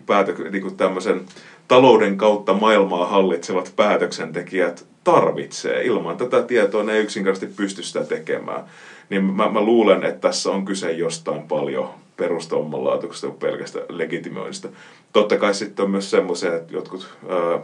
päätö, 0.05 0.49
niin 0.49 0.61
kuin 0.61 0.77
tämmöisen 0.77 1.21
talouden 1.67 2.17
kautta 2.17 2.53
maailmaa 2.53 3.05
hallitsevat 3.05 3.73
päätöksentekijät 3.75 4.85
tarvitsee. 5.03 5.83
Ilman 5.83 6.17
tätä 6.17 6.41
tietoa 6.41 6.83
ne 6.83 6.93
ei 6.93 7.03
yksinkertaisesti 7.03 7.55
pysty 7.57 7.83
sitä 7.83 8.03
tekemään. 8.03 8.63
Niin 9.09 9.23
mä, 9.23 9.49
mä 9.49 9.61
luulen, 9.61 10.03
että 10.03 10.27
tässä 10.27 10.51
on 10.51 10.65
kyse 10.65 10.91
jostain 10.91 11.47
paljon 11.47 11.89
perustavanlaatuisesta 12.17 13.27
kuin 13.27 13.39
pelkästä 13.39 13.79
legitimoinnista. 13.89 14.67
Totta 15.13 15.37
kai 15.37 15.53
sitten 15.53 15.85
on 15.85 15.91
myös 15.91 16.11
semmoisia, 16.11 16.55
että 16.55 16.73
jotkut, 16.73 17.09
ää, 17.29 17.59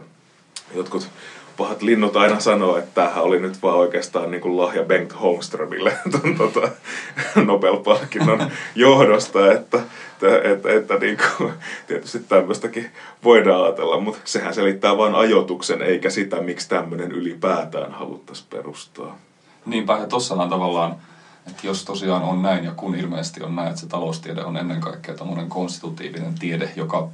jotkut 0.74 1.08
pahat 1.56 1.82
linnut 1.82 2.16
aina 2.16 2.40
sanoo, 2.40 2.76
että 2.76 2.90
tämähän 2.94 3.24
oli 3.24 3.40
nyt 3.40 3.62
vaan 3.62 3.78
oikeastaan 3.78 4.30
niin 4.30 4.40
kuin 4.40 4.56
lahja 4.56 4.84
Bengt 4.84 5.20
Holmströmille 5.20 5.98
ton, 6.12 6.34
tota, 6.36 6.68
Nobel-palkinnon 7.44 8.50
johdosta, 8.74 9.52
että, 9.52 9.78
että, 10.22 10.48
että, 10.48 10.72
että 10.72 10.94
niin 10.94 11.18
kuin, 11.36 11.52
tietysti 11.86 12.18
tämmöistäkin 12.18 12.90
voidaan 13.24 13.64
ajatella, 13.64 14.00
mutta 14.00 14.20
sehän 14.24 14.54
selittää 14.54 14.98
vain 14.98 15.14
ajoituksen, 15.14 15.82
eikä 15.82 16.10
sitä, 16.10 16.36
miksi 16.36 16.68
tämmöinen 16.68 17.12
ylipäätään 17.12 17.92
haluttaisiin 17.92 18.48
perustaa. 18.50 19.18
Niinpä, 19.66 19.98
ja 19.98 20.06
tossahan 20.06 20.50
tavallaan, 20.50 20.96
että 21.46 21.66
jos 21.66 21.84
tosiaan 21.84 22.22
on 22.22 22.42
näin, 22.42 22.64
ja 22.64 22.72
kun 22.76 22.94
ilmeisesti 22.94 23.42
on 23.42 23.56
näin, 23.56 23.68
että 23.68 23.80
se 23.80 23.86
taloustiede 23.86 24.44
on 24.44 24.56
ennen 24.56 24.80
kaikkea 24.80 25.14
tämmöinen 25.14 25.48
konstitutiivinen 25.48 26.34
tiede, 26.38 26.70
joka 26.76 27.08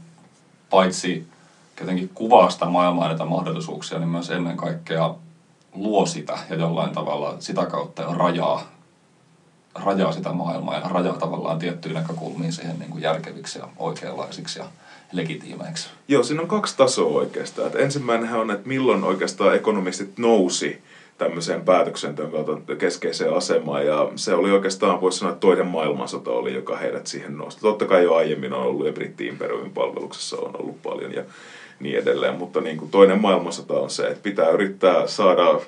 paitsi 0.70 1.26
jotenkin 1.80 2.10
kuvaa 2.14 2.50
sitä 2.50 2.66
maailmaa 2.66 3.04
ja 3.04 3.08
näitä 3.08 3.24
mahdollisuuksia, 3.24 3.98
niin 3.98 4.08
myös 4.08 4.30
ennen 4.30 4.56
kaikkea 4.56 5.14
luo 5.72 6.06
sitä 6.06 6.38
ja 6.50 6.56
jollain 6.56 6.90
tavalla 6.90 7.36
sitä 7.38 7.66
kautta 7.66 8.02
jo 8.02 8.14
rajaa, 8.14 8.62
rajaa 9.74 10.12
sitä 10.12 10.32
maailmaa 10.32 10.78
ja 10.78 10.88
rajaa 10.88 11.16
tavallaan 11.16 11.58
tiettyjä 11.58 12.00
näkökulmiin 12.00 12.52
siihen 12.52 12.78
niin 12.78 12.90
kuin 12.90 13.02
järkeviksi 13.02 13.58
ja 13.58 13.68
oikeanlaisiksi 13.76 14.58
ja 14.58 14.64
legitiimeiksi. 15.12 15.88
Joo, 16.08 16.22
siinä 16.22 16.42
on 16.42 16.48
kaksi 16.48 16.76
tasoa 16.76 17.12
oikeastaan. 17.12 17.68
Et 17.68 17.74
ensimmäinenhän 17.74 18.40
on, 18.40 18.50
että 18.50 18.68
milloin 18.68 19.04
oikeastaan 19.04 19.54
ekonomistit 19.54 20.18
nousi 20.18 20.82
tämmöiseen 21.18 21.62
päätöksenteon 21.62 22.30
kautta 22.30 22.76
keskeiseen 22.76 23.34
asemaan. 23.34 23.86
Ja 23.86 24.08
se 24.16 24.34
oli 24.34 24.50
oikeastaan, 24.50 25.00
voisi 25.00 25.18
sanoa, 25.18 25.32
että 25.32 25.40
toinen 25.40 25.66
maailmansota 25.66 26.30
oli, 26.30 26.54
joka 26.54 26.76
heidät 26.76 27.06
siihen 27.06 27.36
nosti. 27.36 27.60
Totta 27.60 27.86
kai 27.86 28.02
jo 28.02 28.14
aiemmin 28.14 28.52
on 28.52 28.62
ollut 28.62 28.86
ja 28.86 28.92
britti-imperiumin 28.92 29.72
palveluksessa 29.74 30.36
on 30.36 30.60
ollut 30.60 30.82
paljon 30.82 31.14
ja 31.14 31.24
niin 31.80 31.98
edelleen. 31.98 32.34
Mutta 32.34 32.60
niin 32.60 32.76
kuin 32.76 32.90
toinen 32.90 33.20
maailmansota 33.20 33.74
on 33.74 33.90
se, 33.90 34.06
että 34.06 34.22
pitää 34.22 34.50
yrittää 34.50 35.06
saada 35.06 35.60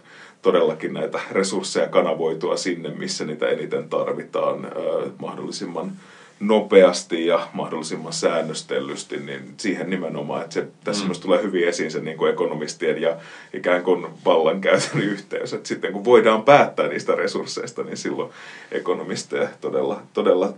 todellakin 0.42 0.94
näitä 0.94 1.20
resursseja 1.32 1.88
kanavoitua 1.88 2.56
sinne, 2.56 2.88
missä 2.88 3.24
niitä 3.24 3.48
eniten 3.48 3.88
tarvitaan 3.88 4.64
ö, 4.64 5.10
mahdollisimman 5.18 5.92
nopeasti 6.40 7.26
ja 7.26 7.48
mahdollisimman 7.52 8.12
säännöstellysti, 8.12 9.16
niin 9.16 9.54
siihen 9.56 9.90
nimenomaan, 9.90 10.42
että 10.42 10.54
se, 10.54 10.68
tässä 10.84 11.02
mm. 11.02 11.08
myös 11.08 11.20
tulee 11.20 11.42
hyvin 11.42 11.68
esiin 11.68 11.90
se 11.90 12.00
niin 12.00 12.16
kuin 12.16 12.32
ekonomistien 12.32 13.02
ja 13.02 13.16
ikään 13.52 13.82
kuin 13.82 14.06
vallankäytön 14.24 15.00
yhteys, 15.00 15.52
että 15.52 15.68
sitten 15.68 15.92
kun 15.92 16.04
voidaan 16.04 16.42
päättää 16.42 16.88
niistä 16.88 17.14
resursseista, 17.14 17.82
niin 17.82 17.96
silloin 17.96 18.32
ekonomisteja 18.72 19.48
todella, 19.60 20.02
todella 20.12 20.52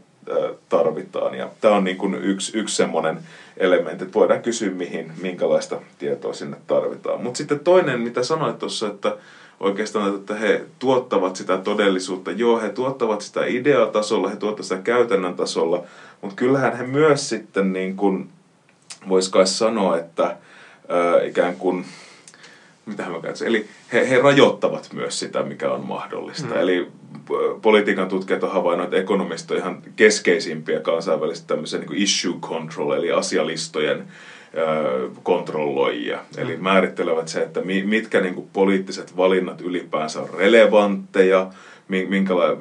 tarvitaan. 0.68 1.34
Ja 1.34 1.50
tämä 1.60 1.74
on 1.74 1.84
niin 1.84 1.96
kuin 1.96 2.14
yksi, 2.14 2.58
yksi 2.58 2.76
semmoinen 2.76 3.18
elementti, 3.56 4.04
että 4.04 4.18
voidaan 4.18 4.42
kysyä, 4.42 4.70
mihin, 4.70 5.12
minkälaista 5.22 5.80
tietoa 5.98 6.32
sinne 6.32 6.56
tarvitaan. 6.66 7.22
Mutta 7.22 7.38
sitten 7.38 7.60
toinen, 7.60 8.00
mitä 8.00 8.22
sanoit 8.22 8.58
tuossa, 8.58 8.86
että 8.86 9.16
oikeastaan, 9.62 10.14
että 10.14 10.34
he 10.34 10.64
tuottavat 10.78 11.36
sitä 11.36 11.58
todellisuutta. 11.58 12.30
Joo, 12.30 12.60
he 12.60 12.68
tuottavat 12.68 13.20
sitä 13.20 13.44
ideatasolla, 13.46 14.28
he 14.28 14.36
tuottavat 14.36 14.66
sitä 14.66 14.80
käytännön 14.80 15.34
tasolla, 15.34 15.84
mutta 16.20 16.36
kyllähän 16.36 16.76
he 16.76 16.86
myös 16.86 17.28
sitten 17.28 17.72
niin 17.72 17.96
kuin, 17.96 18.28
vois 19.08 19.28
kai 19.28 19.46
sanoa, 19.46 19.98
että 19.98 20.36
ää, 20.88 21.22
ikään 21.22 21.56
kuin 21.56 21.84
mitä 22.86 23.02
mä 23.02 23.20
käytän? 23.20 23.48
Eli 23.48 23.66
he, 23.92 24.10
he 24.10 24.18
rajoittavat 24.18 24.88
myös 24.92 25.18
sitä, 25.18 25.42
mikä 25.42 25.70
on 25.70 25.86
mahdollista. 25.86 26.54
Mm. 26.54 26.60
Eli 26.60 26.88
politiikan 27.62 28.08
tutkijat 28.08 28.44
on 28.44 28.52
havainnut, 28.52 28.84
että 28.84 28.96
ekonomistit 28.96 29.50
on 29.50 29.56
ihan 29.56 29.82
keskeisimpiä 29.96 30.80
kansainvälisesti 30.80 31.48
tämmöisiä 31.48 31.78
niin 31.78 32.02
issue 32.02 32.36
control, 32.40 32.92
eli 32.92 33.12
asialistojen 33.12 34.04
kontrolloijia. 35.22 36.20
Eli 36.36 36.56
määrittelevät 36.56 37.28
se, 37.28 37.42
että 37.42 37.60
mitkä 37.84 38.20
niin 38.20 38.34
kuin 38.34 38.46
poliittiset 38.52 39.16
valinnat 39.16 39.60
ylipäänsä 39.60 40.20
on 40.20 40.28
relevantteja, 40.34 41.46
minkäla- 41.88 42.56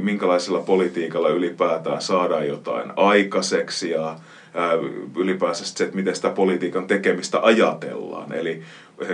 minkälaisella 0.00 0.60
politiikalla 0.60 1.28
ylipäätään 1.28 2.02
saadaan 2.02 2.46
jotain 2.48 2.92
aikaiseksi 2.96 3.90
ja 3.90 4.16
ylipäänsä 5.16 5.64
se, 5.64 5.84
että 5.84 5.96
miten 5.96 6.14
sitä 6.14 6.30
politiikan 6.30 6.86
tekemistä 6.86 7.38
ajatellaan. 7.42 8.32
Eli 8.32 8.60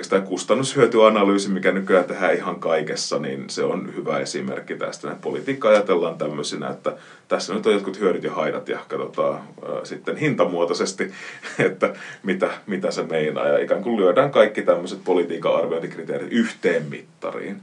tämä 0.08 0.22
kustannushyötyanalyysi, 0.22 1.50
mikä 1.50 1.72
nykyään 1.72 2.04
tehdään 2.04 2.34
ihan 2.34 2.60
kaikessa, 2.60 3.18
niin 3.18 3.50
se 3.50 3.64
on 3.64 3.96
hyvä 3.96 4.18
esimerkki 4.18 4.76
tästä. 4.76 5.08
Että 5.08 5.22
politiikka 5.22 5.68
ajatellaan 5.68 6.18
tämmöisinä, 6.18 6.68
että 6.68 6.96
tässä 7.28 7.54
nyt 7.54 7.66
on 7.66 7.72
jotkut 7.72 8.00
hyödyt 8.00 8.24
ja 8.24 8.32
haitat 8.32 8.68
ja 8.68 8.78
katsotaan 8.88 9.34
äh, 9.34 9.44
sitten 9.84 10.16
hintamuotoisesti, 10.16 11.12
että 11.66 11.94
mitä, 12.22 12.50
mitä 12.66 12.90
se 12.90 13.02
meinaa. 13.02 13.48
Ja 13.48 13.58
ikään 13.58 13.82
kuin 13.82 14.00
lyödään 14.00 14.30
kaikki 14.30 14.62
tämmöiset 14.62 15.04
politiikan 15.04 15.54
arviointikriteerit 15.54 16.32
yhteen 16.32 16.82
mittariin. 16.90 17.62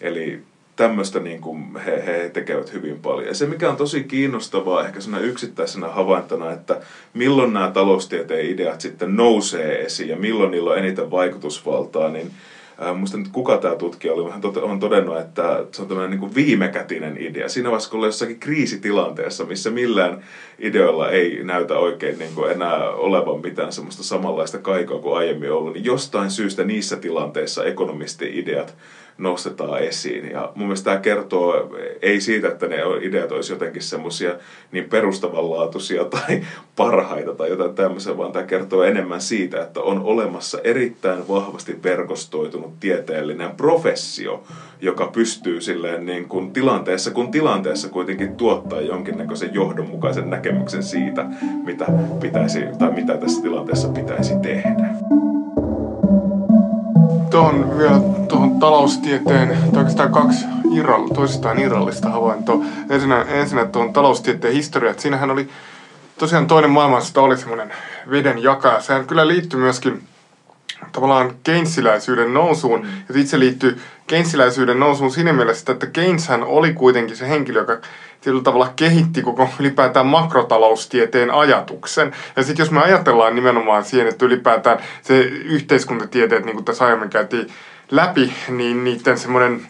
Eli 0.00 0.42
tämmöistä 0.80 1.20
niin 1.20 1.40
kuin 1.40 1.76
he, 1.86 2.02
he 2.06 2.30
tekevät 2.32 2.72
hyvin 2.72 2.98
paljon. 2.98 3.28
Ja 3.28 3.34
se, 3.34 3.46
mikä 3.46 3.70
on 3.70 3.76
tosi 3.76 4.04
kiinnostavaa 4.04 4.86
ehkä 4.86 5.00
siinä 5.00 5.18
yksittäisenä 5.18 5.88
havaintona, 5.88 6.52
että 6.52 6.80
milloin 7.14 7.52
nämä 7.52 7.70
taloustieteen 7.70 8.46
ideat 8.46 8.80
sitten 8.80 9.16
nousee 9.16 9.84
esiin 9.84 10.08
ja 10.08 10.16
milloin 10.16 10.50
niillä 10.50 10.70
on 10.70 10.78
eniten 10.78 11.10
vaikutusvaltaa, 11.10 12.10
niin 12.10 12.30
Äh, 12.82 12.96
muista 12.96 13.16
nyt 13.16 13.28
kuka 13.28 13.56
tämä 13.58 13.76
tutkija 13.76 14.12
oli, 14.12 14.30
hän 14.30 14.40
on 14.62 14.80
todennut, 14.80 15.18
että 15.18 15.64
se 15.72 15.82
on 15.82 15.88
tämmöinen 15.88 16.10
niin 16.10 16.20
kuin 16.20 16.34
viimekätinen 16.34 17.16
idea. 17.22 17.48
Siinä 17.48 17.70
vaiheessa, 17.70 17.90
kun 17.90 17.96
ollaan 17.96 18.08
jossakin 18.08 18.40
kriisitilanteessa, 18.40 19.44
missä 19.44 19.70
millään 19.70 20.24
ideoilla 20.58 21.10
ei 21.10 21.44
näytä 21.44 21.78
oikein 21.78 22.18
niin 22.18 22.34
kuin 22.34 22.50
enää 22.50 22.90
olevan 22.90 23.40
mitään 23.40 23.72
semmoista 23.72 24.02
samanlaista 24.02 24.58
kaikoa 24.58 24.98
kuin 24.98 25.16
aiemmin 25.16 25.52
ollut, 25.52 25.72
niin 25.72 25.84
jostain 25.84 26.30
syystä 26.30 26.64
niissä 26.64 26.96
tilanteissa 26.96 27.64
ekonomisti-ideat 27.64 28.74
nostetaan 29.20 29.82
esiin. 29.82 30.30
Ja 30.30 30.52
mun 30.54 30.66
mielestä 30.66 30.90
tämä 30.90 31.02
kertoo 31.02 31.76
ei 32.02 32.20
siitä, 32.20 32.48
että 32.48 32.66
ne 32.66 32.76
ideat 33.00 33.32
olisi 33.32 33.52
jotenkin 33.52 33.82
semmoisia 33.82 34.34
niin 34.72 34.88
perustavanlaatuisia 34.88 36.04
tai 36.14 36.42
parhaita 36.76 37.34
tai 37.34 37.48
jotain 37.48 37.74
tämmöisiä, 37.74 38.16
vaan 38.16 38.32
tämä 38.32 38.46
kertoo 38.46 38.82
enemmän 38.82 39.20
siitä, 39.20 39.62
että 39.62 39.80
on 39.80 40.02
olemassa 40.02 40.58
erittäin 40.64 41.28
vahvasti 41.28 41.82
verkostoitunut 41.82 42.80
tieteellinen 42.80 43.50
professio, 43.56 44.42
joka 44.80 45.06
pystyy 45.06 45.60
silleen 45.60 46.06
niin 46.06 46.28
kuin 46.28 46.52
tilanteessa 46.52 47.10
kun 47.10 47.30
tilanteessa 47.30 47.88
kuitenkin 47.88 48.36
tuottaa 48.36 48.80
jonkinnäköisen 48.80 49.54
johdonmukaisen 49.54 50.30
näkemyksen 50.30 50.82
siitä, 50.82 51.26
mitä 51.64 51.86
pitäisi 52.20 52.60
tai 52.78 52.92
mitä 52.92 53.16
tässä 53.16 53.42
tilanteessa 53.42 53.88
pitäisi 53.88 54.34
tehdä 54.42 54.94
tuohon 57.30 57.78
vielä 57.78 58.00
tuohon 58.28 58.60
taloustieteen, 58.60 59.48
tai 59.48 59.78
oikeastaan 59.78 60.12
kaksi 60.12 60.44
irrall, 60.72 61.08
toisistaan 61.08 61.58
irrallista 61.58 62.10
havaintoa. 62.10 62.64
Ensinnä, 62.90 63.22
ensinnä 63.22 63.64
tuon 63.64 63.92
taloustieteen 63.92 64.54
historia, 64.54 64.90
että 64.90 65.02
siinähän 65.02 65.30
oli 65.30 65.48
tosiaan 66.18 66.46
toinen 66.46 66.70
maailmansota 66.70 67.20
oli 67.22 67.36
semmoinen 67.36 67.72
veden 68.10 68.42
jakaja. 68.42 68.80
Sehän 68.80 69.06
kyllä 69.06 69.28
liittyy 69.28 69.60
myöskin 69.60 70.02
tavallaan 70.92 71.32
Keynesiläisyyden 71.42 72.34
nousuun, 72.34 72.86
ja 73.08 73.20
itse 73.20 73.38
liittyy 73.38 73.80
Keynesiläisyyden 74.10 74.80
nousuun 74.80 75.10
siinä 75.10 75.32
mielessä, 75.32 75.72
että 75.72 75.86
Keyneshän 75.86 76.42
oli 76.42 76.72
kuitenkin 76.72 77.16
se 77.16 77.28
henkilö, 77.28 77.60
joka 77.60 77.78
tietyllä 78.20 78.42
tavalla 78.42 78.72
kehitti 78.76 79.22
koko 79.22 79.48
ylipäätään 79.60 80.06
makrotaloustieteen 80.06 81.30
ajatuksen. 81.30 82.12
Ja 82.36 82.42
sitten 82.42 82.62
jos 82.62 82.70
me 82.70 82.80
ajatellaan 82.80 83.34
nimenomaan 83.34 83.84
siihen, 83.84 84.08
että 84.08 84.26
ylipäätään 84.26 84.78
se 85.02 85.20
yhteiskuntatieteet, 85.22 86.44
niin 86.44 86.56
kuin 86.56 86.64
tässä 86.64 86.84
aiemmin 86.84 87.10
käytiin 87.10 87.46
läpi, 87.90 88.32
niin 88.48 88.84
niiden 88.84 89.18
semmoinen 89.18 89.66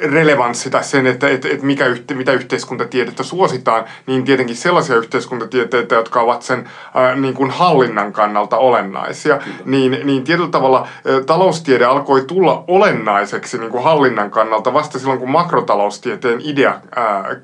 relevanssi 0.00 0.70
tai 0.70 0.84
sen, 0.84 1.06
että, 1.06 1.28
että, 1.28 1.48
että 1.48 1.66
mikä 1.66 1.86
yhte, 1.86 2.14
mitä 2.14 2.32
yhteiskuntatiedettä 2.32 3.22
suositaan, 3.22 3.84
niin 4.06 4.24
tietenkin 4.24 4.56
sellaisia 4.56 4.96
yhteiskuntatieteitä, 4.96 5.94
jotka 5.94 6.20
ovat 6.20 6.42
sen 6.42 6.58
äh, 6.58 7.16
niin 7.16 7.34
kuin 7.34 7.50
hallinnan 7.50 8.12
kannalta 8.12 8.56
olennaisia, 8.56 9.38
niin, 9.64 10.00
niin 10.04 10.24
tietyllä 10.24 10.50
tavalla 10.50 10.80
äh, 10.80 11.24
taloustiede 11.26 11.84
alkoi 11.84 12.24
tulla 12.24 12.64
olennaiseksi 12.68 13.58
niin 13.58 13.70
kuin 13.70 13.84
hallinnan 13.84 14.30
kannalta 14.30 14.72
vasta 14.72 14.98
silloin, 14.98 15.18
kun 15.18 15.30
makrotaloustieteen 15.30 16.40
idea 16.44 16.70
äh, 16.70 16.80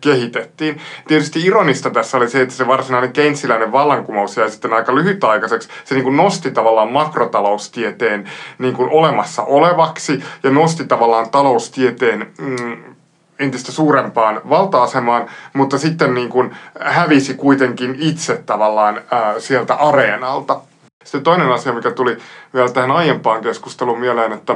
kehitettiin. 0.00 0.80
Tietysti 1.08 1.40
ironista 1.44 1.90
tässä 1.90 2.16
oli 2.16 2.28
se, 2.28 2.40
että 2.40 2.54
se 2.54 2.66
varsinainen 2.66 3.12
keinsiläinen 3.12 3.72
vallankumous 3.72 4.36
jäi 4.36 4.50
sitten 4.50 4.72
aika 4.72 4.94
lyhytaikaiseksi. 4.94 5.68
Se 5.84 5.94
niin 5.94 6.04
kuin 6.04 6.16
nosti 6.16 6.50
tavallaan 6.50 6.92
makrotaloustieteen 6.92 8.30
niin 8.58 8.74
kuin 8.74 8.90
olemassa 8.90 9.42
olevaksi 9.42 10.22
ja 10.42 10.50
nosti 10.50 10.84
tavallaan 10.84 11.30
taloustieteen 11.30 11.95
mm, 12.38 12.94
entistä 13.38 13.72
suurempaan 13.72 14.40
valta-asemaan, 14.50 15.26
mutta 15.52 15.78
sitten 15.78 16.14
niin 16.14 16.28
kuin 16.28 16.56
hävisi 16.80 17.34
kuitenkin 17.34 17.96
itse 17.98 18.42
tavallaan 18.46 19.00
ää, 19.10 19.40
sieltä 19.40 19.74
areenalta. 19.74 20.60
Sitten 21.04 21.22
toinen 21.22 21.52
asia, 21.52 21.72
mikä 21.72 21.90
tuli 21.90 22.16
vielä 22.54 22.68
tähän 22.68 22.90
aiempaan 22.90 23.42
keskusteluun 23.42 24.00
mieleen, 24.00 24.32
että 24.32 24.54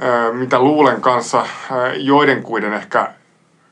ää, 0.00 0.32
mitä 0.32 0.60
luulen 0.60 1.00
kanssa 1.00 1.38
ää, 1.38 1.94
joidenkuiden 1.94 2.72
ehkä 2.72 3.10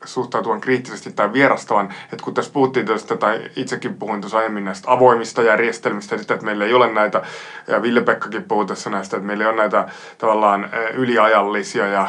suhtautuvan 0.04 0.60
kriittisesti 0.60 1.12
tai 1.12 1.32
vierastavan. 1.32 1.94
Että 2.12 2.24
kun 2.24 2.34
tässä 2.34 2.52
puhuttiin 2.52 2.86
tästä, 2.86 3.16
tai 3.16 3.40
itsekin 3.56 3.94
puhuin 3.94 4.20
tuossa 4.20 4.38
aiemmin 4.38 4.64
näistä 4.64 4.92
avoimista 4.92 5.42
järjestelmistä, 5.42 6.16
että 6.16 6.38
meillä 6.42 6.64
ei 6.64 6.74
ole 6.74 6.92
näitä, 6.92 7.22
ja 7.66 7.82
Ville-Pekkakin 7.82 8.42
puhui 8.42 8.66
tässä 8.66 8.90
näistä, 8.90 9.16
että 9.16 9.26
meillä 9.26 9.44
ei 9.44 9.50
ole 9.50 9.56
näitä 9.56 9.88
tavallaan 10.18 10.70
yliajallisia 10.94 11.86
ja 11.86 12.08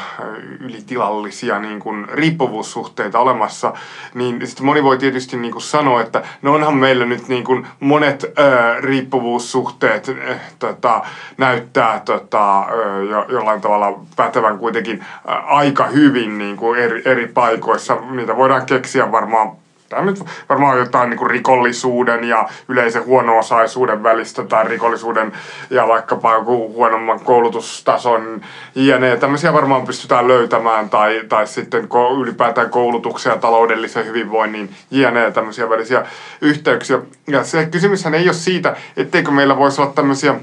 ylitilallisia 0.60 1.60
niin 1.60 1.79
kuin 1.79 2.08
riippuvuussuhteita 2.10 3.19
olemassa, 3.19 3.73
niin 4.13 4.47
sitten 4.47 4.65
moni 4.65 4.84
voi 4.84 4.97
tietysti 4.97 5.38
niin 5.38 5.51
kuin 5.51 5.62
sanoa, 5.62 6.01
että 6.01 6.23
no 6.41 6.53
onhan 6.53 6.75
meillä 6.75 7.06
nyt 7.06 7.27
niin 7.27 7.43
kuin 7.43 7.67
monet 7.79 8.25
ää, 8.36 8.82
riippuvuussuhteet 8.82 10.10
äh, 10.10 10.39
tota, 10.60 11.01
näyttää 11.38 12.01
tota, 12.06 12.65
jo, 13.10 13.25
jollain 13.29 13.62
tavalla 13.62 13.99
pätevän 14.15 14.58
kuitenkin 14.58 15.06
ää, 15.27 15.39
aika 15.39 15.86
hyvin 15.86 16.38
niin 16.38 16.58
kuin 16.58 16.79
eri, 16.79 17.01
eri 17.06 17.27
paikoissa 17.27 17.83
joissa 17.84 18.12
niitä 18.12 18.38
voidaan 18.38 18.65
keksiä 18.65 19.12
varmaan 19.12 19.52
tämä 19.89 20.06
nyt 20.06 20.24
varmaan 20.50 20.78
jotain 20.78 21.10
niin 21.10 21.30
rikollisuuden 21.30 22.24
ja 22.24 22.50
yleisen 22.67 23.06
huono-osaisuuden 23.06 24.04
välistä 24.04 24.43
tai 24.43 24.67
rikollisuuden 24.67 25.32
ja 25.69 25.88
vaikkapa 25.88 26.34
joku 26.34 26.74
huonomman 26.74 27.19
koulutustason 27.19 28.41
jne. 28.76 29.17
Tämmöisiä 29.17 29.54
varmaan 29.54 29.86
pystytään 29.86 30.28
löytämään 30.28 30.89
tai, 30.89 31.22
tai 31.30 31.48
sitten 31.48 31.89
ylipäätään 32.22 32.69
koulutuksen 32.69 33.32
ja 33.32 33.38
taloudellisen 33.38 34.06
hyvinvoinnin 34.06 34.76
jne. 34.91 35.32
tämmöisiä 35.32 35.69
välisiä 35.69 36.06
yhteyksiä. 36.41 37.00
Ja 37.28 37.43
se 37.43 37.65
kysymyshän 37.65 38.13
ei 38.13 38.26
ole 38.26 38.34
siitä, 38.34 38.76
etteikö 38.98 39.32
meillä 39.32 39.58
voisi 39.58 39.82
olla 39.82 39.93
tämmöisiä 39.93 40.36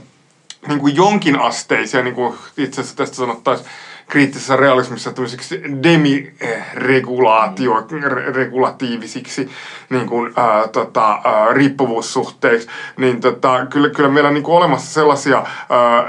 niin 0.68 0.80
kuin 0.80 0.96
jonkinasteisia, 0.96 2.02
niin 2.02 2.14
kuin 2.14 2.34
itse 2.56 2.80
asiassa 2.80 2.96
tästä 2.96 3.16
sanottaisiin, 3.16 3.68
kriittisessä 4.10 4.56
realismissa 4.56 5.12
tämmöisiksi 5.12 5.62
demiregulaatio, 5.82 7.86
regulatiivisiksi 8.34 9.50
niin 9.90 10.06
kuin, 10.06 10.32
ää, 10.36 10.68
tota, 10.68 11.18
riippuvuussuhteiksi, 11.52 12.68
niin 12.96 13.20
tota, 13.20 13.66
kyllä, 13.66 13.90
kyllä 13.90 14.08
meillä 14.08 14.28
on 14.28 14.34
niin 14.34 14.44
kuin 14.44 14.56
olemassa 14.56 14.94
sellaisia, 14.94 15.36
ää, 15.36 15.46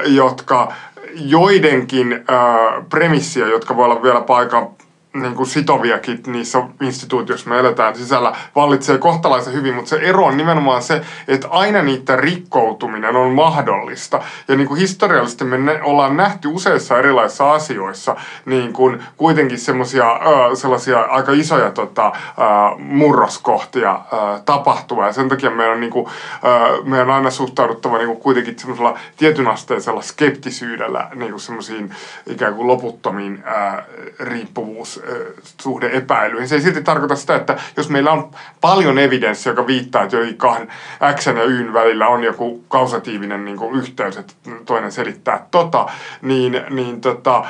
jotka 0.05 0.73
joidenkin 1.15 2.23
ää, 2.27 2.83
premissiä, 2.89 3.47
jotka 3.47 3.75
voi 3.75 3.85
olla 3.85 4.03
vielä 4.03 4.21
paikan 4.21 4.67
niin 5.13 5.35
kuin 5.35 5.47
sitoviakin 5.47 6.23
niissä 6.27 6.63
instituutioissa 6.81 7.49
me 7.49 7.59
eletään 7.59 7.95
sisällä 7.95 8.35
vallitsee 8.55 8.97
kohtalaisen 8.97 9.53
hyvin, 9.53 9.75
mutta 9.75 9.89
se 9.89 9.95
ero 9.95 10.25
on 10.25 10.37
nimenomaan 10.37 10.81
se, 10.81 11.01
että 11.27 11.47
aina 11.49 11.81
niiden 11.81 12.19
rikkoutuminen 12.19 13.15
on 13.15 13.31
mahdollista. 13.31 14.21
Ja 14.47 14.55
niin 14.55 14.67
kuin 14.67 14.79
historiallisesti 14.79 15.43
me 15.43 15.57
ne, 15.57 15.81
ollaan 15.83 16.17
nähty 16.17 16.47
useissa 16.47 16.97
erilaisissa 16.99 17.51
asioissa 17.51 18.15
niin 18.45 18.73
kuin 18.73 19.03
kuitenkin 19.17 19.59
semmoisia 19.59 20.19
sellaisia 20.53 21.01
aika 21.01 21.31
isoja 21.31 21.71
tota, 21.71 22.11
murroskohtia 22.77 23.99
tapahtuva. 24.45 25.05
Ja 25.05 25.13
sen 25.13 25.29
takia 25.29 25.49
meidän 25.49 25.73
on, 25.73 25.79
niin 25.79 25.91
kuin, 25.91 26.07
meidän 26.83 27.09
on 27.09 27.15
aina 27.15 27.31
suhtauduttava 27.31 27.97
niin 27.97 28.07
kuin 28.07 28.19
kuitenkin 28.19 28.59
semmoisella 28.59 28.99
tietynasteisella 29.17 30.01
skeptisyydellä 30.01 31.07
niin 31.15 31.31
kuin 31.31 31.41
semmoisiin 31.41 31.95
ikään 32.27 32.53
kuin 32.53 32.67
loputtomiin 32.67 33.43
riippuvuus 34.19 35.00
suhde 35.61 35.89
epäilyihin. 35.93 36.47
Se 36.47 36.55
ei 36.55 36.61
silti 36.61 36.83
tarkoita 36.83 37.15
sitä, 37.15 37.35
että 37.35 37.57
jos 37.77 37.89
meillä 37.89 38.11
on 38.11 38.31
paljon 38.61 38.99
evidenssiä, 38.99 39.51
joka 39.51 39.67
viittaa, 39.67 40.03
että 40.03 40.17
jokin 40.17 40.37
kahden 40.37 40.67
X 41.15 41.25
ja 41.25 41.43
Y 41.43 41.73
välillä 41.73 42.07
on 42.07 42.23
joku 42.23 42.63
kausatiivinen 42.67 43.45
niin 43.45 43.57
kuin 43.57 43.75
yhteys, 43.75 44.17
että 44.17 44.33
toinen 44.65 44.91
selittää 44.91 45.45
tota, 45.51 45.85
niin, 46.21 46.61
niin 46.69 47.01
tota, 47.01 47.37
äh, 47.37 47.45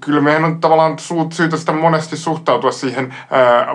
kyllä 0.00 0.20
meidän 0.20 0.44
on 0.44 0.60
tavallaan 0.60 0.96
syytä 1.32 1.56
sitä 1.56 1.72
monesti 1.72 2.16
suhtautua 2.16 2.72
siihen 2.72 3.14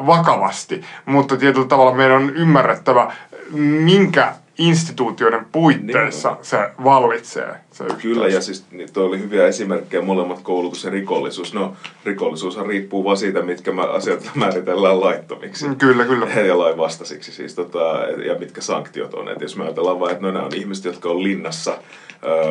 vakavasti, 0.05 0.81
mutta 1.05 1.37
tietyllä 1.37 1.67
tavalla 1.67 1.93
meidän 1.93 2.17
on 2.17 2.29
ymmärrettävä, 2.29 3.11
minkä 3.51 4.33
instituutioiden 4.57 5.45
puitteissa 5.51 6.29
niin. 6.29 6.45
se 6.45 6.57
vallitsee. 6.83 7.55
Se 7.71 7.83
Kyllä, 8.01 8.27
ja 8.27 8.41
siis 8.41 8.65
niin 8.71 8.93
toi 8.93 9.05
oli 9.05 9.19
hyviä 9.19 9.47
esimerkkejä, 9.47 10.03
molemmat 10.03 10.41
koulutus 10.41 10.83
ja 10.83 10.89
rikollisuus. 10.89 11.53
No, 11.53 11.75
rikollisuushan 12.05 12.65
riippuu 12.65 13.03
vaan 13.03 13.17
siitä, 13.17 13.41
mitkä 13.41 13.71
asiat 13.91 14.31
määritellään 14.35 15.01
laittomiksi. 15.01 15.67
Mm, 15.67 15.75
kyllä, 15.75 16.05
kyllä. 16.05 16.25
Ja 16.25 16.57
lain 16.57 16.77
vastaisiksi 16.77 17.31
siis, 17.31 17.55
tota, 17.55 17.79
ja 18.25 18.35
mitkä 18.39 18.61
sanktiot 18.61 19.13
on. 19.13 19.29
Et 19.29 19.41
jos 19.41 19.57
me 19.57 19.63
ajatellaan 19.63 19.99
vain, 19.99 20.11
että 20.11 20.25
no, 20.25 20.31
nämä 20.31 20.45
on 20.45 20.55
ihmiset, 20.55 20.85
jotka 20.85 21.09
on 21.09 21.23
linnassa, 21.23 21.77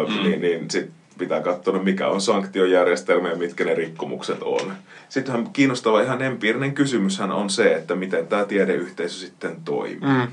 mm. 0.09 0.23
niin, 0.23 0.41
niin 0.41 0.71
sit 0.71 0.91
pitää 1.19 1.41
katsoa, 1.41 1.83
mikä 1.83 2.09
on 2.09 2.21
sanktiojärjestelmä 2.21 3.29
ja 3.29 3.37
mitkä 3.37 3.65
ne 3.65 3.75
rikkomukset 3.75 4.43
on. 4.43 4.73
Sittenhän 5.09 5.51
kiinnostava 5.53 6.01
ihan 6.01 6.23
empiirinen 6.23 6.75
kysymyshän 6.75 7.33
on 7.33 7.51
se, 7.51 7.75
että 7.75 7.95
miten 7.95 8.27
tämä 8.27 8.45
tiedeyhteisö 8.45 9.19
sitten 9.19 9.57
toimii. 9.65 10.01
Mm. 10.01 10.27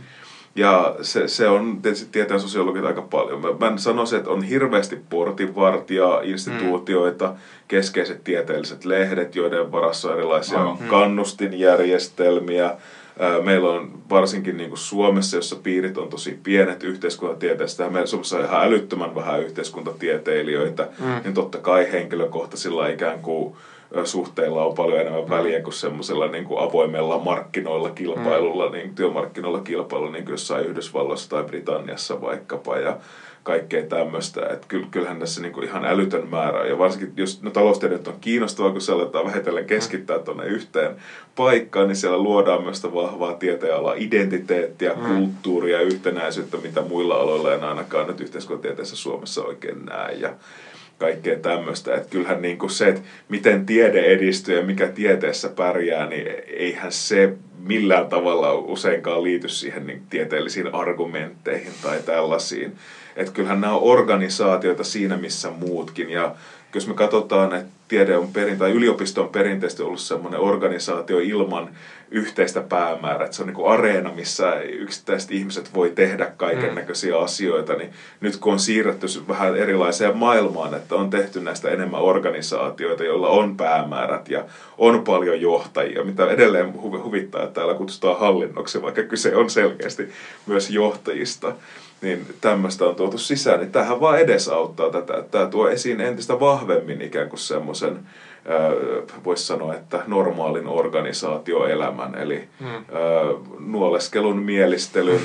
Ja 0.56 0.96
se, 1.02 1.28
se 1.28 1.48
on 1.48 1.82
tietysti 1.82 2.08
tietää 2.12 2.40
sosiologit 2.40 2.86
aika 2.86 3.02
paljon. 3.02 3.42
Mä, 3.42 3.70
mä 3.70 3.78
sanoisin, 3.78 4.18
että 4.18 4.30
on 4.30 4.44
hirveästi 4.44 5.00
portinvartija, 5.10 6.22
instituutioita, 6.24 7.28
mm. 7.28 7.36
keskeiset 7.68 8.24
tieteelliset 8.24 8.86
lehdet, 8.86 9.36
joiden 9.36 9.72
varassa 9.72 10.10
on 10.10 10.18
erilaisia 10.18 10.64
oh. 10.64 10.80
kannustinjärjestelmiä. 10.88 12.76
Meillä 13.44 13.70
on 13.70 13.92
varsinkin 14.10 14.58
niin 14.58 14.70
kuin 14.70 14.80
Suomessa, 14.80 15.36
jossa 15.36 15.56
piirit 15.56 15.98
on 15.98 16.10
tosi 16.10 16.40
pienet 16.44 16.84
yhteiskuntatieteestä, 16.84 17.84
ja 17.84 17.90
meillä 17.90 18.08
Suomessa 18.08 18.38
on 18.38 18.46
ihan 18.46 18.66
älyttömän 18.66 19.16
vähän 19.16 19.42
yhteiskuntatieteilijöitä, 19.42 20.88
mm. 21.00 21.06
niin 21.24 21.34
totta 21.34 21.58
kai 21.58 21.92
henkilökohtaisilla 21.92 22.88
ikään 22.88 23.20
kuin 23.20 23.56
suhteilla 24.04 24.66
on 24.66 24.76
paljon 24.76 25.00
enemmän 25.00 25.30
väliä 25.30 25.62
kuin 25.62 25.74
semmoisella 25.74 26.28
niin 26.28 26.46
kuin 26.46 26.60
avoimella 26.60 27.20
markkinoilla 27.20 27.90
kilpailulla, 27.90 28.66
mm. 28.66 28.72
niin 28.72 28.96
työmarkkinoilla 28.96 29.60
kilpailulla, 29.60 30.12
niin 30.12 30.24
kuin 30.24 30.34
jossain 30.34 30.66
Yhdysvalloissa 30.66 31.30
tai 31.30 31.44
Britanniassa 31.44 32.22
vaikkapa. 32.22 32.78
Ja 32.78 32.98
kaikkea 33.44 33.84
tämmöistä. 33.84 34.42
Että 34.50 34.68
kyllähän 34.92 35.20
tässä 35.20 35.42
niin 35.42 35.54
kuin 35.54 35.68
ihan 35.68 35.86
älytön 35.86 36.28
määrä 36.28 36.66
Ja 36.66 36.78
varsinkin, 36.78 37.14
jos 37.18 37.42
no, 37.42 37.52
taloustiedot 37.52 38.08
on 38.08 38.18
kiinnostavaa, 38.22 38.72
kun 38.72 38.82
se 38.82 38.92
aletaan 38.92 39.26
vähitellen 39.26 39.66
keskittää 39.66 40.18
mm. 40.18 40.24
tuonne 40.24 40.46
yhteen 40.46 40.96
paikkaan, 41.36 41.88
niin 41.88 41.96
siellä 41.96 42.18
luodaan 42.18 42.64
myös 42.64 42.84
vahvaa 42.84 43.34
tieteenalaa, 43.34 43.94
identiteettiä, 43.98 44.94
mm. 44.94 45.16
kulttuuria, 45.16 45.82
yhtenäisyyttä, 45.82 46.58
mitä 46.58 46.82
muilla 46.82 47.16
aloilla 47.16 47.54
en 47.54 47.64
ainakaan 47.64 48.08
nyt 48.08 48.22
yhteiskuntatieteessä 48.22 48.96
Suomessa 48.96 49.44
oikein 49.44 49.86
näe. 49.86 50.14
Ja 50.14 50.34
kaikkea 51.02 51.40
tämmöistä. 51.40 51.96
Että 51.96 52.10
kyllähän 52.10 52.42
niin 52.42 52.58
kuin 52.58 52.70
se, 52.70 52.88
että 52.88 53.02
miten 53.30 53.66
tiede 53.66 54.00
edistyy 54.00 54.58
ja 54.58 54.66
mikä 54.66 54.88
tieteessä 54.88 55.50
pärjää, 55.50 56.08
niin 56.08 56.28
eihän 56.48 56.92
se 56.92 57.34
millään 57.60 58.08
tavalla 58.08 58.54
useinkaan 58.54 59.24
liity 59.24 59.50
siihen 59.50 59.88
niin 59.88 60.02
tieteellisiin 60.10 60.76
argumentteihin 60.76 61.72
tai 61.84 62.00
tällaisiin. 62.06 62.76
Että 63.16 63.34
kyllähän 63.34 63.62
nämä 63.62 63.74
on 63.74 63.84
organisaatioita 63.84 64.84
siinä 64.84 65.18
missä 65.18 65.50
muutkin. 65.50 66.10
Ja 66.10 66.36
jos 66.76 66.88
me 66.88 66.94
katsotaan, 66.94 67.56
että 67.56 67.72
tiede 67.88 68.18
on 68.18 68.34
perin, 68.34 68.58
tai 68.58 68.72
yliopisto 68.72 69.22
on 69.24 69.30
perinteisesti 69.30 69.84
ollut 69.84 70.00
sellainen 70.00 70.40
organisaatio 70.40 71.20
ilman 71.20 71.70
yhteistä 72.12 72.62
päämäärää, 72.62 73.26
että 73.26 73.36
se 73.36 73.44
on 73.44 73.48
niin 73.48 73.56
kuin 73.56 73.72
areena, 73.72 74.12
missä 74.16 74.60
yksittäiset 74.60 75.32
ihmiset 75.32 75.74
voi 75.74 75.90
tehdä 75.90 76.32
kaiken 76.38 76.76
näköisiä 76.76 77.16
mm. 77.16 77.24
asioita, 77.24 77.74
niin 77.74 77.90
nyt 78.22 78.38
kun 78.38 78.54
on 78.54 78.60
siirretty 78.60 79.08
vähän 79.28 79.58
erilaiseen 79.58 80.18
maailmaan, 80.18 80.74
että 80.74 80.96
on 80.96 81.10
tehty 81.10 81.42
näistä 81.42 81.70
enemmän 81.70 82.02
organisaatioita, 82.02 83.04
joilla 83.04 83.30
on 83.30 83.58
päämäärät 83.58 84.30
ja 84.30 84.46
on 84.78 85.04
paljon 85.04 85.42
johtajia, 85.42 86.04
mitä 86.04 86.30
edelleen 86.30 86.74
huvittaa, 86.82 87.44
että 87.44 87.54
täällä 87.54 87.74
kutsutaan 87.74 88.20
hallinnoksi, 88.20 88.82
vaikka 88.82 89.04
kyse 89.04 89.36
on 89.36 89.50
selkeästi 89.50 90.10
myös 90.46 90.70
johtajista, 90.70 91.56
niin 92.02 92.26
tämmöistä 92.42 92.86
on 92.86 92.96
tuotu 92.96 93.18
sisään, 93.18 93.60
niin 93.60 93.72
tähän 93.72 94.02
vaan 94.02 94.20
edesauttaa 94.20 94.90
tätä, 94.90 95.18
että 95.18 95.32
tämä 95.32 95.46
tuo 95.46 95.70
esiin 95.70 96.02
entistä 96.02 96.40
vahvemmin 96.40 97.02
ikään 97.02 97.30
kuin 97.30 97.40
semmoisen, 97.40 98.00
voisi 99.26 99.46
sanoa, 99.46 99.74
että 99.74 100.00
normaalin 100.08 100.68
organisaatioelämän, 100.68 102.16
eli 102.16 102.44
hmm. 102.60 102.86
nuoleskelun, 103.60 104.40
mielistelyn, 104.40 105.22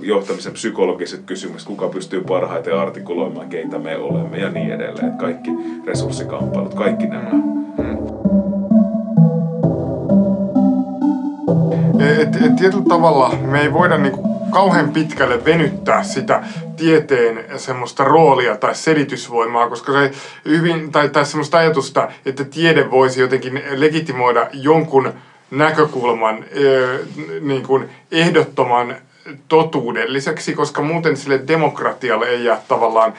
johtamisen 0.00 0.52
psykologiset 0.52 1.22
kysymykset, 1.26 1.68
kuka 1.68 1.88
pystyy 1.88 2.20
parhaiten 2.20 2.78
artikuloimaan, 2.78 3.48
keitä 3.48 3.78
me 3.78 3.96
olemme 3.96 4.38
ja 4.38 4.50
niin 4.50 4.72
edelleen. 4.72 5.12
Kaikki 5.12 5.50
resurssikamppailut, 5.86 6.74
kaikki 6.74 7.06
nämä. 7.06 7.30
Hmm. 7.30 7.54
Et, 12.20 12.36
et, 12.46 12.56
tietyllä 12.56 12.84
tavalla 12.88 13.30
me 13.50 13.60
ei 13.60 13.72
voida 13.72 13.98
niinku 13.98 14.33
kauhean 14.54 14.88
pitkälle 14.88 15.44
venyttää 15.44 16.02
sitä 16.02 16.42
tieteen 16.76 17.44
semmoista 17.56 18.04
roolia 18.04 18.56
tai 18.56 18.74
selitysvoimaa, 18.74 19.68
koska 19.68 19.92
se 19.92 20.10
hyvin, 20.44 20.92
tai, 20.92 21.08
tai 21.08 21.26
semmoista 21.26 21.58
ajatusta, 21.58 22.08
että 22.26 22.44
tiede 22.44 22.90
voisi 22.90 23.20
jotenkin 23.20 23.62
legitimoida 23.74 24.48
jonkun 24.52 25.12
näkökulman 25.50 26.44
niin 27.40 27.62
kuin 27.62 27.90
ehdottoman 28.12 28.96
totuudelliseksi, 29.48 30.54
koska 30.54 30.82
muuten 30.82 31.16
sille 31.16 31.40
demokratialle 31.48 32.26
ei 32.26 32.44
jää 32.44 32.60
tavallaan 32.68 33.14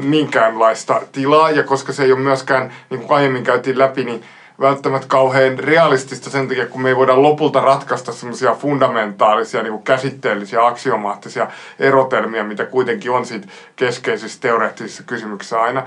minkäänlaista 0.00 1.02
tilaa, 1.12 1.50
ja 1.50 1.62
koska 1.62 1.92
se 1.92 2.02
ei 2.04 2.12
ole 2.12 2.20
myöskään, 2.20 2.72
niin 2.90 3.00
kuin 3.00 3.16
aiemmin 3.16 3.44
käytiin 3.44 3.78
läpi, 3.78 4.04
niin 4.04 4.22
välttämättä 4.60 5.08
kauhean 5.08 5.58
realistista 5.58 6.30
sen 6.30 6.48
takia, 6.48 6.66
kun 6.66 6.82
me 6.82 6.88
ei 6.88 6.96
voida 6.96 7.22
lopulta 7.22 7.60
ratkaista 7.60 8.12
semmoisia 8.12 8.54
fundamentaalisia, 8.54 9.62
niin 9.62 9.82
käsitteellisiä, 9.82 10.66
aksiomaattisia 10.66 11.48
erotelmia, 11.78 12.44
mitä 12.44 12.64
kuitenkin 12.64 13.10
on 13.10 13.26
siitä 13.26 13.48
keskeisissä 13.76 14.40
teoreettisissa 14.40 15.02
kysymyksissä 15.02 15.62
aina. 15.62 15.86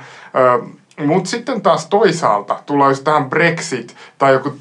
Mutta 1.06 1.30
sitten 1.30 1.62
taas 1.62 1.86
toisaalta 1.86 2.60
tulee 2.66 2.96
tähän 3.04 3.30
Brexit 3.30 3.96
tai 4.18 4.34
joku 4.34 4.58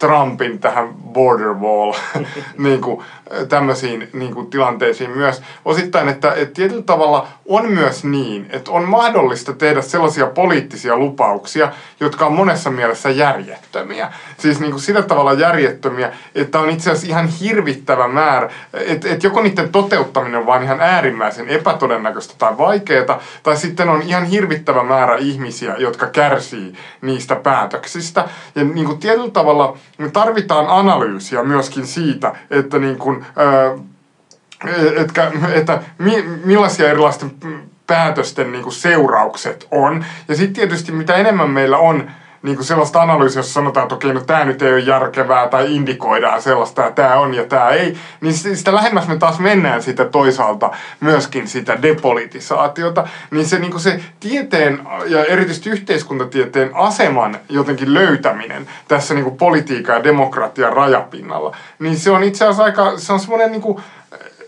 Trumpin 0.00 0.58
tähän 0.58 0.88
border 0.94 1.54
wall 1.54 1.92
niin 2.58 2.80
kuin, 2.80 3.04
tämmöisiin 3.48 4.08
niin 4.12 4.34
kuin, 4.34 4.50
tilanteisiin 4.50 5.10
myös. 5.10 5.42
Osittain, 5.64 6.08
että, 6.08 6.32
että 6.32 6.54
tietyllä 6.54 6.82
tavalla 6.82 7.26
on 7.48 7.72
myös 7.72 8.04
niin, 8.04 8.46
että 8.50 8.70
on 8.70 8.88
mahdollista 8.88 9.52
tehdä 9.52 9.82
sellaisia 9.82 10.26
poliittisia 10.26 10.96
lupauksia, 10.96 11.72
jotka 12.00 12.26
on 12.26 12.32
monessa 12.32 12.70
mielessä 12.70 13.10
järjettömiä. 13.10 14.12
Siis 14.38 14.60
niin 14.60 14.70
kuin 14.70 14.82
sillä 14.82 15.02
tavalla 15.02 15.32
järjettömiä, 15.32 16.12
että 16.34 16.60
on 16.60 16.70
itse 16.70 16.90
asiassa 16.90 17.08
ihan 17.08 17.28
hirvittävä 17.28 18.08
määrä, 18.08 18.50
että, 18.74 19.08
että 19.08 19.26
joko 19.26 19.42
niiden 19.42 19.72
toteuttaminen 19.72 20.40
on 20.40 20.46
vaan 20.46 20.62
ihan 20.62 20.80
äärimmäisen 20.80 21.48
epätodennäköistä 21.48 22.34
tai 22.38 22.58
vaikeaa, 22.58 23.20
tai 23.42 23.56
sitten 23.56 23.88
on 23.88 24.02
ihan 24.02 24.24
hirvittävä 24.24 24.82
määrä 24.82 25.16
ihmisiä, 25.16 25.74
jotka 25.78 26.06
kärsii 26.06 26.74
niistä 27.00 27.36
päätöksistä. 27.36 28.28
Ja 28.54 28.64
niin 28.64 28.86
kuin 28.86 28.98
tietyllä 28.98 29.30
tavalla 29.30 29.78
me 30.00 30.10
tarvitaan 30.10 30.66
analyysiä 30.68 31.42
myöskin 31.42 31.86
siitä, 31.86 32.32
että, 32.50 32.78
niin 32.78 32.98
kuin, 32.98 33.26
että, 34.96 35.32
että 35.54 35.82
millaisia 36.44 36.90
erilaisten 36.90 37.30
päätösten 37.86 38.52
niin 38.52 38.62
kuin 38.62 38.72
seuraukset 38.72 39.68
on. 39.70 40.04
Ja 40.28 40.36
sitten 40.36 40.54
tietysti 40.54 40.92
mitä 40.92 41.14
enemmän 41.14 41.50
meillä 41.50 41.78
on 41.78 42.10
niin 42.42 42.56
kuin 42.56 42.66
sellaista 42.66 43.02
analyysiä, 43.02 43.38
jossa 43.38 43.52
sanotaan, 43.52 43.84
että 43.84 43.94
okei, 43.94 44.14
no 44.14 44.20
tämä 44.20 44.44
nyt 44.44 44.62
ei 44.62 44.72
ole 44.72 44.80
järkevää 44.80 45.48
tai 45.48 45.74
indikoidaan 45.74 46.42
sellaista, 46.42 46.86
että 46.86 47.02
tämä 47.02 47.16
on 47.16 47.34
ja 47.34 47.44
tämä 47.44 47.70
ei, 47.70 47.96
niin 48.20 48.34
sitä 48.34 48.74
lähemmäs 48.74 49.08
me 49.08 49.16
taas 49.16 49.38
mennään 49.38 49.82
sitä 49.82 50.04
toisaalta 50.04 50.70
myöskin 51.00 51.48
sitä 51.48 51.82
depolitisaatiota, 51.82 53.08
niin 53.30 53.46
se, 53.46 53.58
niin 53.58 53.70
kuin 53.70 53.80
se 53.80 54.00
tieteen 54.20 54.80
ja 55.06 55.24
erityisesti 55.24 55.70
yhteiskuntatieteen 55.70 56.70
aseman 56.74 57.38
jotenkin 57.48 57.94
löytäminen 57.94 58.66
tässä 58.88 59.14
niin 59.14 59.24
kuin 59.24 59.36
politiikan 59.36 59.96
ja 59.96 60.04
demokratian 60.04 60.72
rajapinnalla, 60.72 61.56
niin 61.78 61.96
se 61.96 62.10
on 62.10 62.24
itse 62.24 62.44
asiassa 62.44 62.64
aika, 62.64 62.98
se 62.98 63.12
on 63.12 63.20
semmoinen 63.20 63.52
niin 63.52 63.62
kuin, 63.62 63.82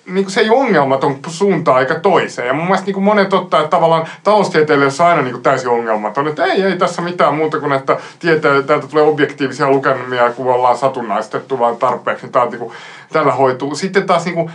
niin 0.07 0.25
kuin 0.25 0.33
se 0.33 0.41
ei 0.41 0.51
ongelmaton 0.51 1.19
suuntaan 1.29 1.81
eikä 1.81 1.95
toiseen. 1.95 2.49
Ja 2.49 2.55
mun 2.55 2.65
mielestä 2.65 2.87
niin 2.87 2.95
kuin 2.95 3.05
monet 3.05 3.33
ottaa, 3.33 3.61
että 3.61 3.71
tavallaan 3.71 4.07
taloustieteilijöissä 4.25 5.05
on 5.05 5.11
aina 5.11 5.23
niin 5.23 5.33
kuin 5.33 5.43
täysin 5.43 5.69
ongelmaton. 5.69 6.29
Että 6.29 6.45
ei, 6.45 6.63
ei 6.63 6.77
tässä 6.77 7.03
mitään 7.03 7.35
muuta 7.35 7.61
kuin, 7.61 7.73
että 7.73 7.97
tietää, 8.19 8.63
täältä 8.63 8.87
tulee 8.87 9.05
objektiivisia 9.05 9.71
lukemia, 9.71 10.33
kun 10.33 10.55
ollaan 10.55 10.79
satunnaistettu 10.79 11.59
vaan 11.59 11.77
tarpeeksi. 11.77 12.29
Tämä 12.29 12.45
niin 12.45 12.59
kuin 12.59 12.73
tällä 13.13 13.33
hoituu. 13.33 13.75
Sitten 13.75 14.07
taas 14.07 14.25
niin 14.25 14.35
kuin, 14.35 14.51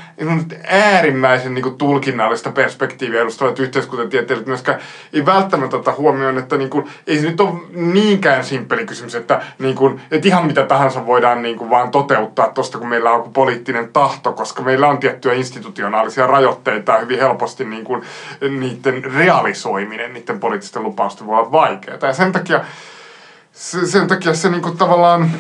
äärimmäisen 0.68 1.54
niin 1.54 1.64
kuin 1.64 1.78
tulkinnallista 1.78 2.52
perspektiiviä 2.52 3.22
edustavat 3.22 3.60
yhteiskuntatieteilijät 3.60 4.48
myöskään 4.48 4.80
ei 5.14 5.26
välttämättä 5.26 5.78
ottaa 5.78 5.96
huomioon, 5.96 6.38
että 6.38 6.58
niin 6.58 6.70
kuin, 6.70 6.90
ei 7.08 7.20
se 7.20 7.28
nyt 7.28 7.42
ole 7.42 7.54
niinkään 7.74 8.44
simppeli 8.44 8.86
kysymys, 8.86 9.16
että, 9.16 9.42
niin 9.60 9.76
kuin, 9.76 10.02
että 10.12 10.28
ihan 10.28 10.46
mitä 10.46 10.64
tahansa 10.64 11.06
voidaan 11.06 11.42
niin 11.42 11.58
kuin, 11.58 11.70
vaan 11.70 11.92
toteuttaa 11.92 12.50
tuosta, 12.50 12.78
kun 12.78 12.88
meillä 12.88 13.12
on 13.12 13.34
poliittinen 13.34 13.90
tahto, 13.94 14.34
koska 14.34 14.64
meillä 14.64 14.88
on 14.88 14.98
tiettyjä 14.98 15.34
institutionaalisia 15.38 16.28
rajoitteita 16.28 16.92
ja 16.92 17.00
hyvin 17.00 17.20
helposti 17.20 17.66
niin 17.66 17.84
kuin, 17.84 18.04
niiden 18.60 19.04
realisoiminen, 19.04 20.14
niiden 20.14 20.40
poliittisten 20.40 20.84
lupausten 20.84 21.28
voi 21.28 21.40
olla 21.40 21.52
vaikeaa. 21.52 21.98
Ja 22.02 22.14
sen 22.14 22.32
takia, 22.32 22.66
sen 23.86 24.08
takia 24.08 24.34
se 24.34 24.50
niin 24.50 24.62
kuin, 24.62 24.78
tavallaan 24.78 25.32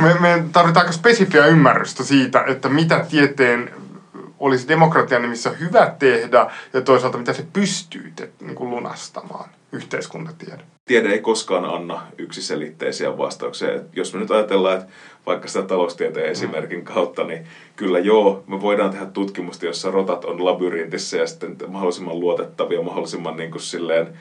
me, 0.00 0.14
me 0.20 0.44
tarvitaan 0.52 0.86
aika 0.86 0.98
spesifiä 0.98 1.46
ymmärrystä 1.46 2.04
siitä, 2.04 2.44
että 2.46 2.68
mitä 2.68 3.06
tieteen 3.10 3.70
olisi 4.38 4.68
demokratian 4.68 5.22
nimissä 5.22 5.50
hyvä 5.50 5.94
tehdä 5.98 6.50
ja 6.72 6.80
toisaalta 6.80 7.18
mitä 7.18 7.32
se 7.32 7.46
pystyy 7.52 8.12
te, 8.16 8.30
niin 8.40 8.54
kuin 8.54 8.70
lunastamaan 8.70 9.48
yhteiskuntatiede. 9.72 10.62
Tiede 10.84 11.08
ei 11.08 11.18
koskaan 11.18 11.64
anna 11.64 12.06
yksiselitteisiä 12.18 13.18
vastauksia. 13.18 13.68
Jos 13.92 14.14
me 14.14 14.20
nyt 14.20 14.30
ajatellaan, 14.30 14.78
että 14.78 14.92
vaikka 15.26 15.48
sitä 15.48 15.62
taloustieteen 15.62 16.30
esimerkin 16.30 16.84
kautta, 16.84 17.24
niin 17.24 17.46
kyllä 17.76 17.98
joo, 17.98 18.44
me 18.46 18.60
voidaan 18.60 18.90
tehdä 18.90 19.06
tutkimusta, 19.06 19.66
jossa 19.66 19.90
rotat 19.90 20.24
on 20.24 20.44
labyrintissä 20.44 21.16
ja 21.16 21.26
sitten 21.26 21.56
mahdollisimman 21.68 22.20
luotettavia, 22.20 22.82
mahdollisimman 22.82 23.36
niin 23.36 23.50
kuin 23.50 23.60
silleen, 23.60 24.18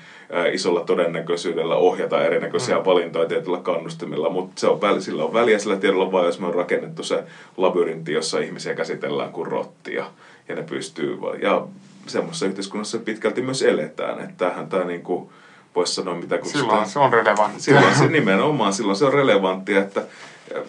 isolla 0.54 0.84
todennäköisyydellä 0.84 1.76
ohjata 1.76 2.26
erinäköisiä 2.26 2.78
mm. 2.78 2.86
valintoja 2.86 3.28
tietyllä 3.28 3.60
kannustimilla, 3.60 4.30
mutta 4.30 4.60
se 4.60 4.68
on, 4.68 5.02
sillä 5.02 5.24
on 5.24 5.34
väliä 5.34 5.60
sillä 5.60 5.76
tiedolla 5.76 6.12
vaan, 6.12 6.26
jos 6.26 6.40
me 6.40 6.48
on 6.48 6.56
rakennettu 6.56 7.04
se 7.04 7.24
labyrintti, 7.58 8.14
jossa 8.14 8.40
ihmisiä 8.40 8.76
käsitellään 8.76 9.32
kuin 9.32 9.48
rottia 9.48 10.06
ja 10.50 10.56
ne 10.56 10.64
pystyy, 10.64 11.18
ja 11.42 11.68
semmoisessa 12.08 12.46
yhteiskunnassa 12.46 13.00
pitkälti 13.00 13.42
myös 13.42 13.62
eletään, 13.62 14.20
että 14.20 14.34
tämähän 14.38 14.68
tämä 14.68 14.84
niin 14.84 15.02
kuin, 15.02 15.30
voisi 15.76 15.94
sanoa 15.94 16.16
mitä 16.16 16.38
kun 16.38 16.50
Silloin 16.50 16.80
sitä, 16.80 16.92
se 16.94 17.00
on 17.00 17.14
relevanttia. 17.14 17.60
Silloin 17.60 17.96
se 17.96 18.08
nimenomaan, 18.08 18.74
silloin 18.74 18.96
se 18.96 19.06
on 19.06 19.14
relevanttia, 19.14 19.80
että 19.80 20.02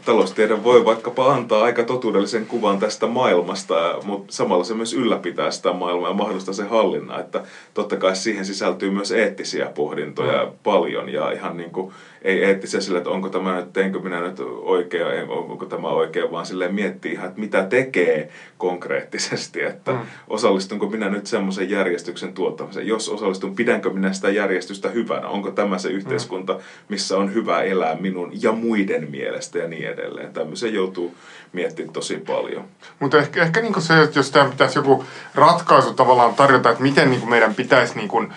taloustiede 0.04 0.64
voi 0.64 0.84
vaikkapa 0.84 1.34
antaa 1.34 1.62
aika 1.62 1.82
totuudellisen 1.82 2.46
kuvan 2.46 2.78
tästä 2.78 3.06
maailmasta, 3.06 3.74
mutta 4.04 4.32
samalla 4.32 4.64
se 4.64 4.74
myös 4.74 4.94
ylläpitää 4.94 5.50
sitä 5.50 5.72
maailmaa 5.72 6.10
ja 6.10 6.14
mahdollistaa 6.14 6.54
sen 6.54 6.68
hallinnan. 6.68 7.20
Että 7.20 7.42
totta 7.74 7.96
kai 7.96 8.16
siihen 8.16 8.44
sisältyy 8.44 8.90
myös 8.90 9.12
eettisiä 9.12 9.66
pohdintoja 9.66 10.44
mm. 10.44 10.52
paljon 10.62 11.08
ja 11.08 11.30
ihan 11.30 11.56
niin 11.56 11.70
kuin 11.70 11.92
ei 12.24 12.44
eettisiä 12.44 12.80
sille, 12.80 12.98
että 12.98 13.10
onko 13.10 13.28
tämä 13.28 13.56
nyt, 13.56 13.72
teenkö 13.72 13.98
minä 13.98 14.20
nyt 14.20 14.40
oikea, 14.62 15.06
onko 15.28 15.66
tämä 15.66 15.88
oikein, 15.88 16.30
vaan 16.30 16.46
sille 16.46 16.68
miettii 16.68 17.12
ihan, 17.12 17.28
että 17.28 17.40
mitä 17.40 17.64
tekee 17.64 18.28
konkreettisesti, 18.58 19.62
että 19.62 19.92
mm. 19.92 19.98
osallistunko 20.28 20.86
minä 20.86 21.08
nyt 21.08 21.26
semmoisen 21.26 21.70
järjestyksen 21.70 22.32
tuottamiseen. 22.32 22.86
Jos 22.86 23.08
osallistun, 23.08 23.56
pidänkö 23.56 23.90
minä 23.90 24.12
sitä 24.12 24.30
järjestystä 24.30 24.88
hyvänä, 24.88 25.28
onko 25.28 25.50
tämä 25.50 25.78
se 25.78 25.88
yhteiskunta, 25.88 26.58
missä 26.88 27.16
on 27.16 27.34
hyvä 27.34 27.62
elää 27.62 27.96
minun 27.96 28.32
ja 28.42 28.52
muiden 28.52 29.10
mielestä 29.10 29.58
ja 29.58 29.68
niin 29.68 29.88
edelleen. 29.88 30.32
Tämmöisen 30.32 30.74
joutuu 30.74 31.14
miettimään 31.52 31.92
tosi 31.92 32.16
paljon. 32.16 32.64
Mutta 32.98 33.18
ehkä, 33.18 33.42
ehkä 33.42 33.60
niin 33.60 33.82
se, 33.82 34.02
että 34.02 34.18
jos 34.18 34.30
tämä 34.30 34.50
pitäisi 34.50 34.78
joku 34.78 35.04
ratkaisu 35.34 35.94
tavallaan 35.94 36.34
tarjota, 36.34 36.70
että 36.70 36.82
miten 36.82 37.10
niin 37.10 37.28
meidän 37.28 37.54
pitäisi 37.54 37.96
niin 37.96 38.08
kuin 38.08 38.32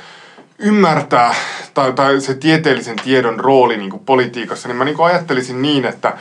ymmärtää 0.59 1.35
tai, 1.73 1.93
tai 1.93 2.21
se 2.21 2.33
tieteellisen 2.33 2.95
tiedon 2.95 3.39
rooli 3.39 3.77
niin 3.77 3.89
kuin 3.89 4.05
politiikassa, 4.05 4.67
niin 4.67 4.77
mä 4.77 4.85
niin 4.85 4.97
kuin 4.97 5.05
ajattelisin 5.05 5.61
niin, 5.61 5.85
että 5.85 6.17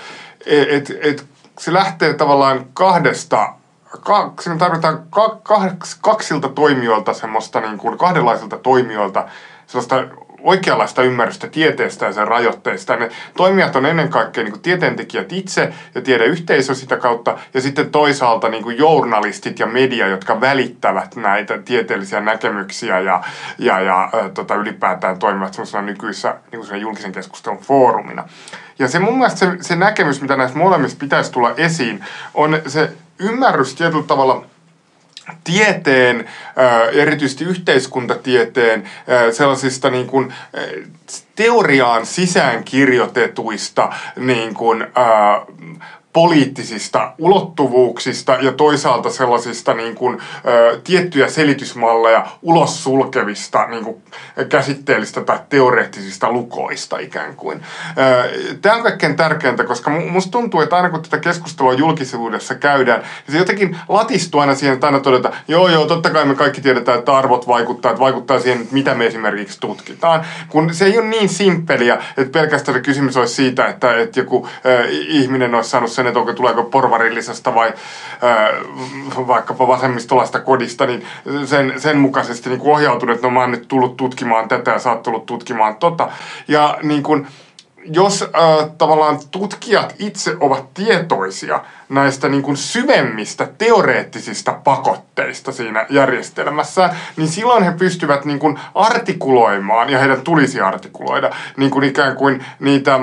et, 0.46 0.92
et, 1.02 1.24
se 1.58 1.72
lähtee 1.72 2.14
tavallaan 2.14 2.66
kahdesta 2.72 3.54
siinä 4.40 4.58
tarvitaan 4.58 5.06
kaksilta 6.00 6.48
toimijoilta 6.48 7.14
semmoista 7.14 7.60
niin 7.60 7.78
kuin 7.78 7.98
kahdenlaisilta 7.98 8.56
toimijoilta 8.58 9.28
sellaista 9.66 9.96
oikeanlaista 10.44 11.02
ymmärrystä 11.02 11.48
tieteestä 11.48 12.06
ja 12.06 12.12
sen 12.12 12.28
rajoitteista. 12.28 12.96
Ne 12.96 13.10
toimijat 13.36 13.76
on 13.76 13.86
ennen 13.86 14.08
kaikkea 14.08 14.44
niin 14.44 14.60
tieteentekijät 14.60 15.32
itse 15.32 15.72
ja 15.94 16.02
tiedeyhteisö 16.02 16.74
sitä 16.74 16.96
kautta, 16.96 17.38
ja 17.54 17.60
sitten 17.60 17.90
toisaalta 17.90 18.48
niin 18.48 18.78
journalistit 18.78 19.58
ja 19.58 19.66
media, 19.66 20.06
jotka 20.06 20.40
välittävät 20.40 21.16
näitä 21.16 21.58
tieteellisiä 21.58 22.20
näkemyksiä 22.20 23.00
ja, 23.00 23.22
ja, 23.58 23.80
ja 23.80 24.10
tota, 24.34 24.54
ylipäätään 24.54 25.18
toimivat 25.18 25.54
semmoisena 25.54 25.82
nykyisessä 25.82 26.36
niin 26.52 26.80
julkisen 26.80 27.12
keskustelun 27.12 27.58
foorumina. 27.58 28.28
Ja 28.78 28.88
se 28.88 28.98
mun 28.98 29.18
mielestä 29.18 29.38
se, 29.38 29.56
se 29.60 29.76
näkemys, 29.76 30.20
mitä 30.22 30.36
näissä 30.36 30.58
molemmissa 30.58 30.96
pitäisi 31.00 31.32
tulla 31.32 31.54
esiin, 31.56 32.04
on 32.34 32.62
se 32.66 32.92
ymmärrys 33.18 33.74
tietyllä 33.74 34.04
tavalla– 34.06 34.44
tieteen, 35.44 36.28
erityisesti 36.92 37.44
yhteiskuntatieteen, 37.44 38.90
sellaisista 39.32 39.90
niin 39.90 40.06
kuin, 40.06 40.34
teoriaan 41.36 42.06
sisään 42.06 42.64
kirjoitetuista 42.64 43.92
niin 44.16 44.54
kuin, 44.54 44.86
poliittisista 46.14 47.12
ulottuvuuksista 47.18 48.32
ja 48.40 48.52
toisaalta 48.52 49.10
sellaisista 49.10 49.74
niin 49.74 49.94
kuin, 49.94 50.18
ö, 50.46 50.80
tiettyjä 50.84 51.28
selitysmalleja 51.28 52.26
ulos 52.42 52.84
sulkevista 52.84 53.66
niin 53.66 53.84
kuin, 53.84 54.02
käsitteellistä 54.48 55.20
tai 55.20 55.38
teoreettisista 55.48 56.32
lukoista 56.32 56.98
ikään 56.98 57.36
kuin. 57.36 57.62
Tämä 58.62 58.76
on 58.76 58.82
kaikkein 58.82 59.16
tärkeintä, 59.16 59.64
koska 59.64 59.90
musta 59.90 60.30
tuntuu, 60.30 60.60
että 60.60 60.76
aina 60.76 60.90
kun 60.90 61.02
tätä 61.02 61.18
keskustelua 61.18 61.72
julkisuudessa 61.72 62.54
käydään, 62.54 63.00
niin 63.00 63.32
se 63.32 63.38
jotenkin 63.38 63.76
latistuu 63.88 64.40
aina 64.40 64.54
siihen, 64.54 64.74
että 64.74 64.86
aina 64.86 65.00
todeta, 65.00 65.32
joo 65.48 65.68
joo, 65.68 65.86
totta 65.86 66.10
kai 66.10 66.24
me 66.24 66.34
kaikki 66.34 66.60
tiedetään, 66.60 66.98
että 66.98 67.16
arvot 67.16 67.48
vaikuttaa, 67.48 67.90
että 67.90 68.00
vaikuttaa 68.00 68.38
siihen, 68.38 68.68
mitä 68.70 68.94
me 68.94 69.06
esimerkiksi 69.06 69.60
tutkitaan. 69.60 70.24
Kun 70.48 70.74
se 70.74 70.84
ei 70.84 70.98
ole 70.98 71.06
niin 71.06 71.28
simppeliä, 71.28 72.02
että 72.16 72.38
pelkästään 72.38 72.82
kysymys 72.82 73.16
olisi 73.16 73.34
siitä, 73.34 73.66
että, 73.66 73.96
että 73.96 74.20
joku 74.20 74.46
äh, 74.46 74.86
ihminen 74.90 75.54
olisi 75.54 75.70
saanut 75.70 75.92
sen 75.92 76.03
sen, 76.04 76.08
että 76.08 76.20
onko, 76.20 76.32
tuleeko 76.32 76.62
porvarillisesta 76.64 77.54
vai 77.54 77.68
äh, 77.68 79.26
vaikkapa 79.26 79.68
vasemmistolaista 79.68 80.40
kodista, 80.40 80.86
niin 80.86 81.06
sen, 81.44 81.80
sen 81.80 81.98
mukaisesti 81.98 82.50
niin 82.50 82.60
ohjautunut, 82.64 83.14
että 83.14 83.26
no 83.26 83.30
mä 83.30 83.40
oon 83.40 83.50
nyt 83.50 83.68
tullut 83.68 83.96
tutkimaan 83.96 84.48
tätä 84.48 84.70
ja 84.70 84.78
sä 84.78 84.90
oot 84.90 85.02
tullut 85.02 85.26
tutkimaan 85.26 85.76
tota. 85.76 86.08
Ja 86.48 86.78
niin 86.82 87.02
kuin, 87.02 87.26
jos 87.84 88.22
äh, 88.22 88.70
tavallaan 88.78 89.18
tutkijat 89.30 89.94
itse 89.98 90.36
ovat 90.40 90.74
tietoisia 90.74 91.60
näistä 91.88 92.28
niin 92.28 92.42
kuin 92.42 92.56
syvemmistä 92.56 93.48
teoreettisista 93.58 94.52
pakotteista 94.64 95.52
siinä 95.52 95.86
järjestelmässä, 95.90 96.94
niin 97.16 97.28
silloin 97.28 97.64
he 97.64 97.72
pystyvät 97.72 98.24
niin 98.24 98.38
kuin 98.38 98.58
artikuloimaan, 98.74 99.90
ja 99.90 99.98
heidän 99.98 100.22
tulisi 100.22 100.60
artikuloida, 100.60 101.30
niin 101.56 101.70
kuin 101.70 101.84
ikään 101.84 102.16
kuin 102.16 102.44
niitä 102.60 103.00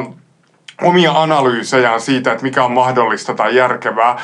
omia 0.81 1.21
analyysejään 1.21 2.01
siitä, 2.01 2.31
että 2.31 2.43
mikä 2.43 2.63
on 2.63 2.71
mahdollista 2.71 3.33
tai 3.33 3.55
järkevää, 3.55 4.21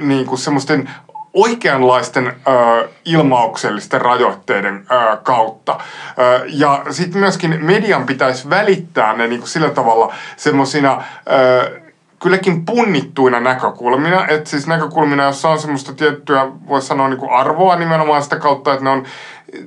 niin 0.00 0.26
kuin 0.26 0.38
semmoisten 0.38 0.90
oikeanlaisten 1.34 2.26
ö, 2.26 2.88
ilmauksellisten 3.04 4.00
rajoitteiden 4.00 4.86
ö, 4.90 5.16
kautta. 5.16 5.80
Ö, 6.18 6.44
ja 6.46 6.84
sitten 6.90 7.20
myöskin 7.20 7.58
median 7.64 8.06
pitäisi 8.06 8.50
välittää 8.50 9.16
ne 9.16 9.26
niin 9.26 9.40
kuin 9.40 9.48
sillä 9.48 9.70
tavalla 9.70 10.14
semmoisina 10.36 11.02
kylläkin 12.24 12.64
punnittuina 12.64 13.40
näkökulmina, 13.40 14.26
että 14.26 14.50
siis 14.50 14.66
näkökulmina, 14.66 15.24
jossa 15.24 15.48
on 15.48 15.58
semmoista 15.58 15.92
tiettyä, 15.92 16.46
voisi 16.68 16.86
sanoa 16.86 17.08
niin 17.08 17.18
kuin 17.18 17.30
arvoa 17.30 17.76
nimenomaan 17.76 18.22
sitä 18.22 18.36
kautta, 18.36 18.72
että 18.72 18.84
ne 18.84 18.90
on 18.90 19.04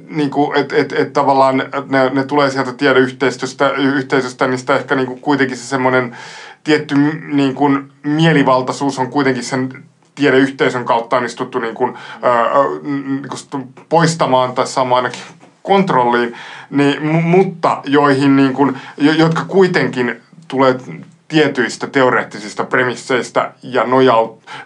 niin 0.10 0.30
kuin, 0.30 0.58
että 0.58 0.76
et, 0.76 0.92
et 0.92 1.14
tavallaan 1.14 1.58
ne, 1.90 2.10
ne 2.10 2.24
tulee 2.24 2.50
sieltä 2.50 2.74
tiedeyhteisöstä, 2.74 3.70
yhteisöstä, 3.70 4.48
niin 4.48 4.58
sitä 4.58 4.76
ehkä 4.76 4.96
niin 4.96 5.08
kuin 5.08 5.20
kuitenkin 5.20 5.58
se 5.58 5.64
semmoinen 5.64 6.18
tietty 6.64 6.96
niin 7.34 7.56
kuin 7.56 7.92
mielivaltaisuus 8.04 9.00
on 9.00 9.12
kuitenkin 9.12 9.44
sen 9.44 9.84
tiedeyhteisön 10.16 10.86
kautta 10.86 11.18
onnistuttu 11.18 11.60
niin 11.60 11.76
kuin, 11.76 11.94
ää, 12.22 12.48
niin 12.84 13.30
kuin 13.30 13.74
poistamaan 13.90 14.54
tai 14.54 14.68
saamaan 14.68 15.04
ainakin 15.04 15.24
kontrolliin, 15.64 16.34
niin, 16.70 17.06
mutta 17.06 17.82
joihin 17.86 18.36
niin 18.36 18.54
kuin, 18.54 18.78
jotka 18.98 19.46
kuitenkin 19.46 20.22
tulee 20.48 20.76
tietyistä 21.28 21.88
teoreettisista 21.88 22.64
premisseistä 22.64 23.52
ja 23.64 23.84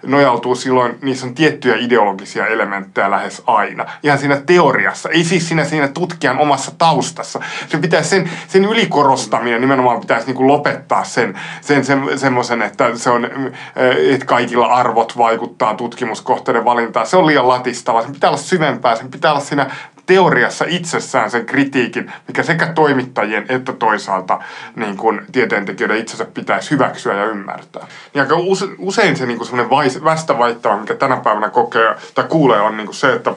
nojautuu, 0.03 0.55
silloin, 0.55 0.95
niissä 1.01 1.27
on 1.27 1.35
tiettyjä 1.35 1.75
ideologisia 1.79 2.47
elementtejä 2.47 3.11
lähes 3.11 3.43
aina. 3.47 3.85
Ihan 4.03 4.17
siinä 4.17 4.41
teoriassa, 4.45 5.09
ei 5.09 5.23
siis 5.23 5.47
siinä, 5.47 5.63
siinä 5.63 5.87
tutkijan 5.87 6.39
omassa 6.39 6.71
taustassa. 6.77 7.39
Se 7.67 7.77
pitää 7.77 8.03
sen, 8.03 8.29
sen 8.47 8.65
ylikorostaminen 8.65 9.61
nimenomaan 9.61 9.99
pitäisi 9.99 10.27
niin 10.27 10.35
kuin 10.35 10.47
lopettaa 10.47 11.03
sen, 11.03 11.39
sen, 11.61 11.85
sen 11.85 12.19
semmoisen, 12.19 12.61
että, 12.61 12.95
se 12.95 13.09
on, 13.09 13.29
että 14.11 14.25
kaikilla 14.25 14.65
arvot 14.65 15.17
vaikuttaa 15.17 15.73
tutkimuskohteiden 15.73 16.65
valintaan. 16.65 17.07
Se 17.07 17.17
on 17.17 17.27
liian 17.27 17.47
latistava. 17.47 18.01
Sen 18.01 18.11
pitää 18.11 18.29
olla 18.29 18.37
syvempää, 18.37 18.95
sen 18.95 19.11
pitää 19.11 19.31
olla 19.31 19.41
siinä 19.41 19.71
teoriassa 20.05 20.65
itsessään 20.67 21.31
sen 21.31 21.45
kritiikin, 21.45 22.11
mikä 22.27 22.43
sekä 22.43 22.67
toimittajien 22.73 23.45
että 23.49 23.73
toisaalta 23.73 24.39
niin 24.75 24.97
kuin 24.97 25.21
tieteentekijöiden 25.31 25.97
itsensä 25.97 26.25
pitäisi 26.25 26.71
hyväksyä 26.71 27.13
ja 27.13 27.25
ymmärtää. 27.25 27.87
Ja 28.13 28.21
aika 28.21 28.35
usein 28.77 29.15
se 29.15 29.25
niin 29.25 29.37
kuin 29.37 29.47
semmoinen 29.47 30.03
västävaittava, 30.03 30.77
mikä 30.77 30.95
tänä 30.95 31.17
päivänä 31.17 31.49
kokee 31.49 31.95
tai 32.15 32.25
kuulee, 32.29 32.61
on 32.61 32.77
niin 32.77 32.87
kuin 32.87 32.95
se, 32.95 33.13
että 33.13 33.33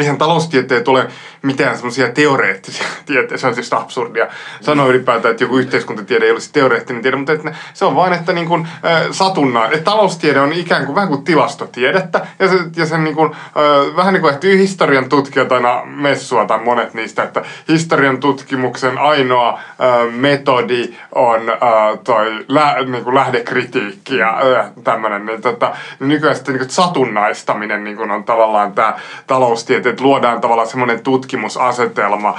eihän 0.00 0.18
taloustieteet 0.18 0.88
ole 0.88 1.08
mitään 1.42 1.76
semmoisia 1.76 2.08
teoreettisia 2.08 2.86
tieteitä, 3.06 3.36
se 3.36 3.46
on 3.46 3.54
siis 3.54 3.72
absurdia. 3.72 4.26
Sanoa 4.60 4.86
ylipäätään, 4.86 5.32
että 5.32 5.44
joku 5.44 5.58
yhteiskuntatiede 5.58 6.24
ei 6.24 6.30
olisi 6.30 6.52
teoreettinen 6.52 7.02
tiede, 7.02 7.16
mutta 7.16 7.32
että 7.32 7.54
se 7.74 7.84
on 7.84 7.96
vain, 7.96 8.12
että 8.12 8.32
niin 8.32 8.48
kuin, 8.48 8.68
äh, 8.84 9.02
satunna, 9.10 9.64
että 9.64 9.90
taloustiede 9.90 10.40
on 10.40 10.52
ikään 10.52 10.86
kuin 10.86 10.94
vähän 10.94 11.08
kuin 11.08 11.24
tilastotiedettä, 11.24 12.26
ja, 12.38 12.48
se, 12.48 12.58
ja 12.76 12.86
sen 12.86 13.04
niin 13.04 13.16
kuin, 13.16 13.32
äh, 13.32 13.96
vähän 13.96 14.14
niin 14.14 14.20
kuin 14.20 14.32
ehti 14.32 14.58
historian 14.58 15.08
tutkijat 15.08 15.52
aina 15.52 15.82
messua 15.84 16.46
tai 16.46 16.58
monet 16.64 16.94
niistä, 16.94 17.22
että 17.22 17.42
historian 17.68 18.20
tutkimuksen 18.20 18.98
ainoa 18.98 19.48
äh, 19.50 20.12
metodi 20.12 20.94
on 21.14 21.48
äh, 21.50 21.58
toi 22.04 22.44
lä, 22.48 22.76
niin 22.84 23.04
kuin 23.04 23.14
lähdekritiikki 23.14 24.16
ja 24.16 24.40
äh, 24.58 24.70
tämmöinen, 24.84 25.26
niin, 25.26 25.42
tota, 25.42 25.72
nykyään 26.00 26.36
sitten 26.36 26.54
niin 26.54 26.66
kuin 26.66 26.70
satunnaistaminen 26.70 27.84
niin 27.84 27.96
kuin 27.96 28.10
on 28.10 28.24
tavallaan 28.24 28.72
tämä 28.72 28.96
taloustieteet, 29.26 29.89
että 29.90 30.04
luodaan 30.04 30.40
tavallaan 30.40 30.68
semmoinen 30.68 31.00
tutkimus, 31.00 31.40
tutkimusasetelma, 31.40 32.38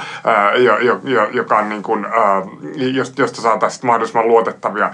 joka 1.32 1.58
on 1.58 1.68
niin 1.68 1.82
kuin, 1.82 2.06
josta 3.18 3.42
saataisiin 3.42 3.86
mahdollisimman 3.86 4.28
luotettavia 4.28 4.90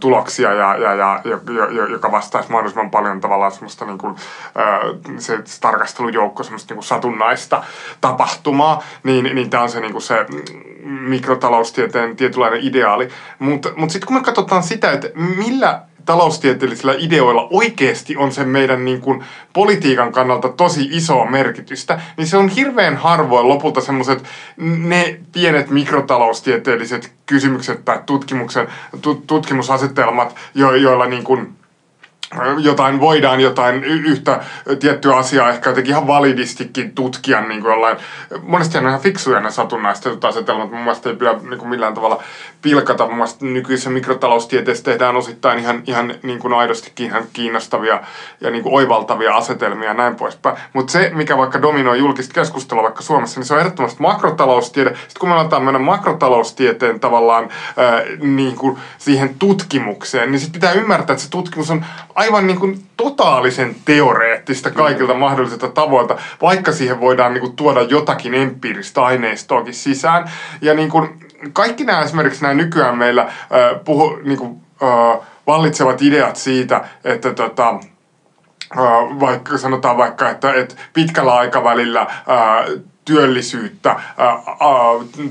tuloksia 0.00 0.54
ja, 0.54 0.76
ja, 0.76 0.94
ja 0.94 1.20
joka 1.88 2.12
vastaisi 2.12 2.50
mahdollisimman 2.50 2.90
paljon 2.90 3.20
tavallaan 3.20 3.52
semmoista 3.52 3.84
niin 3.84 3.98
kuin, 3.98 4.16
se, 5.18 5.38
se 5.44 5.60
tarkastelujoukko 5.60 6.42
semmoista 6.42 6.72
niin 6.72 6.76
kuin 6.76 6.84
satunnaista 6.84 7.64
tapahtumaa, 8.00 8.82
niin, 9.02 9.24
niin 9.24 9.50
tämä 9.50 9.62
on 9.62 9.70
se, 9.70 9.80
niin 9.80 9.92
kuin 9.92 10.02
se 10.02 10.26
mikrotaloustieteen 10.84 12.16
tietynlainen 12.16 12.60
ideaali. 12.62 13.08
Mutta 13.38 13.68
mut 13.76 13.90
sitten 13.90 14.06
kun 14.06 14.16
me 14.16 14.22
katsotaan 14.22 14.62
sitä, 14.62 14.92
että 14.92 15.08
millä 15.14 15.82
taloustieteellisillä 16.06 16.94
ideoilla 16.98 17.48
oikeasti 17.50 18.16
on 18.16 18.32
sen 18.32 18.48
meidän 18.48 18.84
niin 18.84 19.00
kuin, 19.00 19.24
politiikan 19.52 20.12
kannalta 20.12 20.48
tosi 20.48 20.88
isoa 20.90 21.30
merkitystä, 21.30 22.00
niin 22.16 22.26
se 22.26 22.36
on 22.36 22.48
hirveän 22.48 22.96
harvoin 22.96 23.48
lopulta 23.48 23.80
semmoiset 23.80 24.24
ne 24.56 25.20
pienet 25.32 25.70
mikrotaloustieteelliset 25.70 27.12
kysymykset 27.26 27.84
tai 27.84 28.00
tutkimuksen, 28.06 28.68
tutkimusasetelmat, 29.26 30.36
jo, 30.54 30.74
joilla 30.74 31.06
niin 31.06 31.24
kuin, 31.24 31.56
jotain 32.58 33.00
voidaan 33.00 33.40
jotain 33.40 33.84
yhtä 33.84 34.44
tiettyä 34.80 35.16
asiaa 35.16 35.50
ehkä 35.50 35.70
jotenkin 35.70 35.90
ihan 35.90 36.06
validistikin 36.06 36.94
tutkia 36.94 37.40
niin 37.40 37.60
kuin 37.60 37.70
jollain, 37.70 37.96
monesti 38.42 38.78
on 38.78 38.86
ihan 38.86 39.00
fiksuja 39.00 39.40
ne 39.40 39.50
satunnaistetut 39.50 40.24
asetelmat, 40.24 40.70
mun 40.70 40.80
mielestä 40.80 41.10
ei 41.10 41.16
pidä 41.16 41.32
niin 41.32 41.58
kuin 41.58 41.68
millään 41.68 41.94
tavalla 41.94 42.22
pilkata, 42.66 43.06
mun 43.06 43.14
mielestä 43.14 43.44
nykyisessä 43.44 43.90
mikrotaloustieteessä 43.90 44.84
tehdään 44.84 45.16
osittain 45.16 45.58
ihan, 45.58 45.82
ihan 45.86 46.14
niin 46.22 46.38
kuin 46.38 46.54
aidostikin 46.54 47.06
ihan 47.06 47.22
kiinnostavia 47.32 48.00
ja 48.40 48.50
niin 48.50 48.62
kuin 48.62 48.74
oivaltavia 48.74 49.34
asetelmia 49.34 49.88
ja 49.88 49.94
näin 49.94 50.14
poispäin, 50.14 50.56
mutta 50.72 50.92
se 50.92 51.10
mikä 51.14 51.36
vaikka 51.36 51.62
dominoi 51.62 51.98
julkista 51.98 52.34
keskustelua 52.34 52.82
vaikka 52.82 53.02
Suomessa, 53.02 53.40
niin 53.40 53.46
se 53.46 53.54
on 53.54 53.60
ehdottomasti 53.60 54.02
makrotaloustiede, 54.02 54.90
sitten 54.90 55.20
kun 55.20 55.28
me 55.28 55.34
aletaan 55.34 55.62
mennä 55.62 55.78
makrotaloustieteen 55.78 57.00
tavallaan 57.00 57.48
ää, 57.76 58.02
niin 58.20 58.56
kuin 58.56 58.78
siihen 58.98 59.34
tutkimukseen, 59.38 60.30
niin 60.30 60.40
sitten 60.40 60.60
pitää 60.60 60.72
ymmärtää, 60.72 61.14
että 61.14 61.24
se 61.24 61.30
tutkimus 61.30 61.70
on 61.70 61.84
aivan 62.14 62.46
niin 62.46 62.60
kuin 62.60 62.86
totaalisen 62.96 63.76
teoreettista 63.84 64.70
kaikilta 64.70 65.14
mahdollisilta 65.14 65.68
tavoilta, 65.68 66.18
vaikka 66.42 66.72
siihen 66.72 67.00
voidaan 67.00 67.34
niin 67.34 67.42
kuin 67.42 67.56
tuoda 67.56 67.82
jotakin 67.82 68.34
empiiristä 68.34 69.02
aineistoakin 69.02 69.74
sisään. 69.74 70.30
Ja 70.60 70.74
niin 70.74 70.90
kuin 70.90 71.25
kaikki 71.52 71.84
nämä 71.84 72.02
esimerkiksi 72.02 72.42
nämä 72.42 72.54
nykyään 72.54 72.98
meillä 72.98 73.22
äh, 73.22 73.30
puhu, 73.84 74.18
niin 74.24 74.38
kuin, 74.38 74.60
äh, 74.82 75.26
vallitsevat 75.46 76.02
ideat 76.02 76.36
siitä, 76.36 76.84
että 77.04 77.34
tota, 77.34 77.80
vaikka 79.20 79.58
sanotaan 79.58 79.96
vaikka, 79.96 80.30
että, 80.30 80.52
että 80.52 80.74
pitkällä 80.92 81.34
aikavälillä 81.34 82.00
äh, 82.00 82.82
työllisyyttä, 83.06 83.90
ää, 83.90 84.38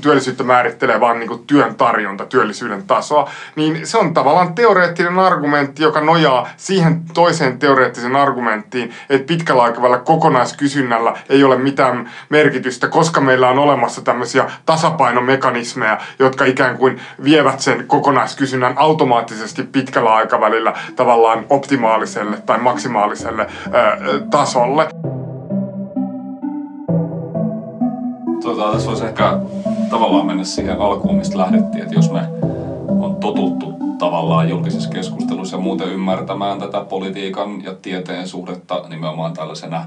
työllisyyttä 0.00 0.44
määrittelee 0.44 1.00
vain 1.00 1.18
niin 1.18 1.44
työn 1.46 1.74
tarjonta, 1.74 2.26
työllisyyden 2.26 2.82
tasoa, 2.86 3.30
niin 3.56 3.86
se 3.86 3.98
on 3.98 4.14
tavallaan 4.14 4.54
teoreettinen 4.54 5.18
argumentti, 5.18 5.82
joka 5.82 6.00
nojaa 6.00 6.48
siihen 6.56 7.02
toiseen 7.14 7.58
teoreettiseen 7.58 8.16
argumenttiin, 8.16 8.92
että 9.10 9.26
pitkällä 9.26 9.62
aikavälillä 9.62 9.98
kokonaiskysynnällä 9.98 11.14
ei 11.28 11.44
ole 11.44 11.58
mitään 11.58 12.10
merkitystä, 12.28 12.88
koska 12.88 13.20
meillä 13.20 13.48
on 13.48 13.58
olemassa 13.58 14.02
tämmöisiä 14.02 14.50
tasapainomekanismeja, 14.66 15.98
jotka 16.18 16.44
ikään 16.44 16.78
kuin 16.78 17.00
vievät 17.24 17.60
sen 17.60 17.84
kokonaiskysynnän 17.86 18.74
automaattisesti 18.76 19.62
pitkällä 19.62 20.14
aikavälillä 20.14 20.72
tavallaan 20.96 21.46
optimaaliselle 21.50 22.36
tai 22.46 22.58
maksimaaliselle 22.58 23.46
ää, 23.72 23.98
tasolle. 24.30 25.15
Tota, 28.56 28.72
tässä 28.72 28.88
voisi 28.88 29.04
ehkä 29.04 29.38
tavallaan 29.90 30.26
mennä 30.26 30.44
siihen 30.44 30.80
alkuun, 30.80 31.16
mistä 31.16 31.38
lähdettiin, 31.38 31.82
että 31.82 31.94
jos 31.94 32.10
me 32.10 32.28
on 32.88 33.16
totuttu 33.16 33.74
tavallaan 33.98 34.48
julkisessa 34.48 34.90
keskustelussa 34.90 35.56
ja 35.56 35.62
muuten 35.62 35.88
ymmärtämään 35.88 36.58
tätä 36.58 36.80
politiikan 36.80 37.64
ja 37.64 37.74
tieteen 37.74 38.28
suhdetta 38.28 38.88
nimenomaan 38.88 39.32
tällaisena 39.32 39.84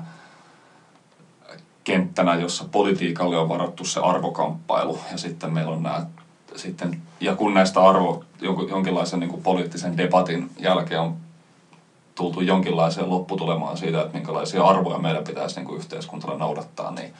kenttänä, 1.83 2.35
jossa 2.35 2.65
politiikalle 2.71 3.37
on 3.37 3.49
varattu 3.49 3.85
se 3.85 3.99
arvokamppailu 3.99 4.99
ja 5.11 5.17
sitten 5.17 5.53
meillä 5.53 5.71
on 5.71 5.83
nämä 5.83 6.05
sitten, 6.55 7.01
ja 7.19 7.35
kun 7.35 7.53
näistä 7.53 7.83
arvo, 7.83 8.23
jonkinlaisen 8.69 9.19
niin 9.19 9.29
kuin 9.29 9.43
poliittisen 9.43 9.97
debatin 9.97 10.49
jälkeen 10.59 11.01
on 11.01 11.15
tultu 12.15 12.41
jonkinlaiseen 12.41 13.09
lopputulemaan 13.09 13.77
siitä, 13.77 14.01
että 14.01 14.13
minkälaisia 14.17 14.63
arvoja 14.63 14.97
meidän 14.99 15.23
pitäisi 15.23 15.55
niin 15.55 15.65
kuin 15.65 15.77
yhteiskuntana 15.77 16.37
noudattaa, 16.37 16.91
niin 16.91 17.13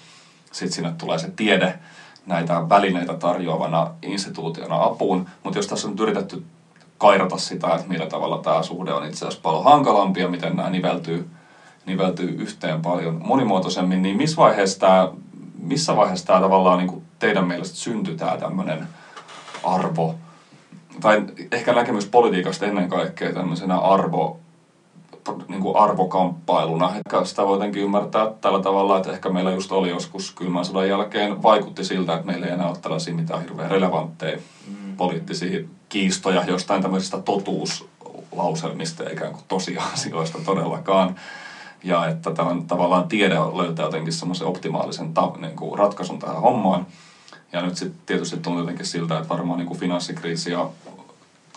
sitten 0.51 0.71
sinne 0.71 0.93
tulee 0.97 1.19
se 1.19 1.31
tiede 1.35 1.79
näitä 2.25 2.69
välineitä 2.69 3.13
tarjoavana 3.13 3.87
instituutiona 4.01 4.77
apuun. 4.85 5.25
Mutta 5.43 5.59
jos 5.59 5.67
tässä 5.67 5.87
on 5.87 5.91
nyt 5.91 5.99
yritetty 5.99 6.43
kairata 6.97 7.37
sitä, 7.37 7.75
että 7.75 7.87
millä 7.87 8.07
tavalla 8.07 8.41
tämä 8.43 8.63
suhde 8.63 8.93
on 8.93 9.05
itse 9.05 9.17
asiassa 9.17 9.39
paljon 9.43 9.63
hankalampi 9.63 10.19
ja 10.19 10.27
miten 10.27 10.55
nämä 10.55 10.69
niveltyy, 10.69 11.25
niveltyy 11.85 12.29
yhteen 12.37 12.81
paljon 12.81 13.19
monimuotoisemmin, 13.23 14.01
niin 14.01 14.17
missä 14.17 14.37
vaiheessa 14.37 14.79
tämä, 14.79 15.07
missä 15.57 15.95
vaiheessa 15.95 16.25
tämä 16.25 16.41
tavallaan 16.41 16.77
niin 16.77 16.87
kuin 16.87 17.01
teidän 17.19 17.47
mielestä 17.47 17.77
syntyy 17.77 18.15
tämä 18.15 18.37
tämmöinen 18.37 18.87
arvo, 19.63 20.15
tai 21.01 21.23
ehkä 21.51 21.73
näkemys 21.73 22.05
politiikasta 22.05 22.65
ennen 22.65 22.89
kaikkea 22.89 23.33
tämmöisenä 23.33 23.77
arvo, 23.77 24.37
niin 25.47 25.61
kuin 25.61 25.77
arvokamppailuna. 25.77 26.95
Ehkä 26.95 27.25
sitä 27.25 27.45
voi 27.45 27.55
jotenkin 27.55 27.83
ymmärtää 27.83 28.31
tällä 28.41 28.61
tavalla, 28.61 28.97
että 28.97 29.11
ehkä 29.11 29.29
meillä 29.29 29.51
just 29.51 29.71
oli 29.71 29.89
joskus 29.89 30.31
kylmän 30.31 30.65
sodan 30.65 30.89
jälkeen 30.89 31.43
vaikutti 31.43 31.83
siltä, 31.83 32.13
että 32.13 32.25
meillä 32.25 32.45
ei 32.45 32.53
enää 32.53 32.69
ole 32.69 32.77
tällaisia 32.81 33.15
mitään 33.15 33.41
hirveän 33.41 33.71
relevantteja 33.71 34.37
mm. 34.67 34.97
poliittisia 34.97 35.63
kiistoja 35.89 36.43
jostain 36.47 36.81
tämmöisistä 36.81 37.21
totuuslauselmista 37.21 39.03
eikä 39.03 39.25
kuin 39.25 39.43
tosiasioista 39.47 40.37
todellakaan. 40.45 41.15
Ja 41.83 42.07
että 42.07 42.31
tämän, 42.31 42.67
tavallaan 42.67 43.07
tiede 43.07 43.35
löytää 43.35 43.85
jotenkin 43.85 44.13
semmoisen 44.13 44.47
optimaalisen 44.47 45.13
ta, 45.13 45.31
niin 45.37 45.55
kuin 45.55 45.79
ratkaisun 45.79 46.19
tähän 46.19 46.41
hommaan. 46.41 46.87
Ja 47.51 47.61
nyt 47.61 47.77
sitten 47.77 48.01
tietysti 48.05 48.37
tuntuu 48.37 48.59
jotenkin 48.59 48.85
siltä, 48.85 49.17
että 49.17 49.29
varmaan 49.29 49.59
niin 49.59 49.67
kuin 49.67 49.79
finanssikriisi 49.79 50.51
ja 50.51 50.69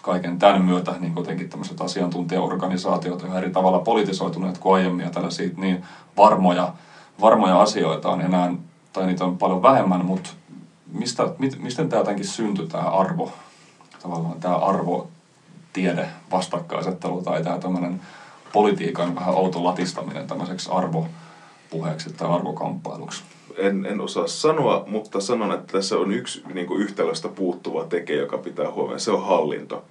kaiken 0.03 0.39
tämän 0.39 0.63
myötä 0.63 0.95
niin 0.99 1.15
kuitenkin 1.15 1.49
tämmöiset 1.49 1.81
asiantuntijaorganisaatiot 1.81 3.23
ovat 3.23 3.37
eri 3.37 3.51
tavalla 3.51 3.81
politisoituneet 3.81 4.59
kuin 4.59 4.75
aiemmin 4.75 5.05
ja 5.05 5.11
tällaisia 5.11 5.51
niin 5.57 5.85
varmoja, 6.17 6.73
varmoja 7.21 7.63
asioita 7.63 8.11
on 8.11 8.21
enää, 8.21 8.55
tai 8.93 9.07
niitä 9.07 9.25
on 9.25 9.37
paljon 9.37 9.63
vähemmän, 9.63 10.05
mutta 10.05 10.31
mistä, 10.93 11.29
mit, 11.39 11.63
mistä 11.63 11.85
tämä 11.85 12.01
jotenkin 12.01 12.25
syntyi 12.25 12.67
tämä 12.67 12.85
arvo, 12.85 13.31
tavallaan 14.03 14.41
tämä 14.41 14.57
arvo, 14.57 15.07
tiede, 15.73 16.09
vastakkainasettelu 16.31 17.23
tai 17.23 17.43
tämä 17.43 17.59
tämmöinen 17.59 18.01
politiikan 18.53 19.15
vähän 19.15 19.35
outo 19.35 19.65
latistaminen 19.65 20.27
tämmöiseksi 20.27 20.71
arvopuheeksi 21.73 22.13
tai 22.13 22.29
arvokamppailuksi? 22.29 23.23
en, 23.57 23.87
en 23.87 24.01
osaa 24.01 24.27
sanoa, 24.27 24.85
mutta 24.87 25.21
sanon, 25.21 25.53
että 25.53 25.73
tässä 25.73 25.99
on 25.99 26.13
yksi 26.13 26.43
niin 26.55 26.67
kuin 26.67 26.83
yhtälöstä 26.83 27.29
puuttuva 27.29 27.85
tekijä, 27.85 28.21
joka 28.21 28.39
pitää 28.39 28.71
huomioon. 28.71 29.01
Se 29.01 29.11
on 29.11 29.27
hallinto. 29.27 29.85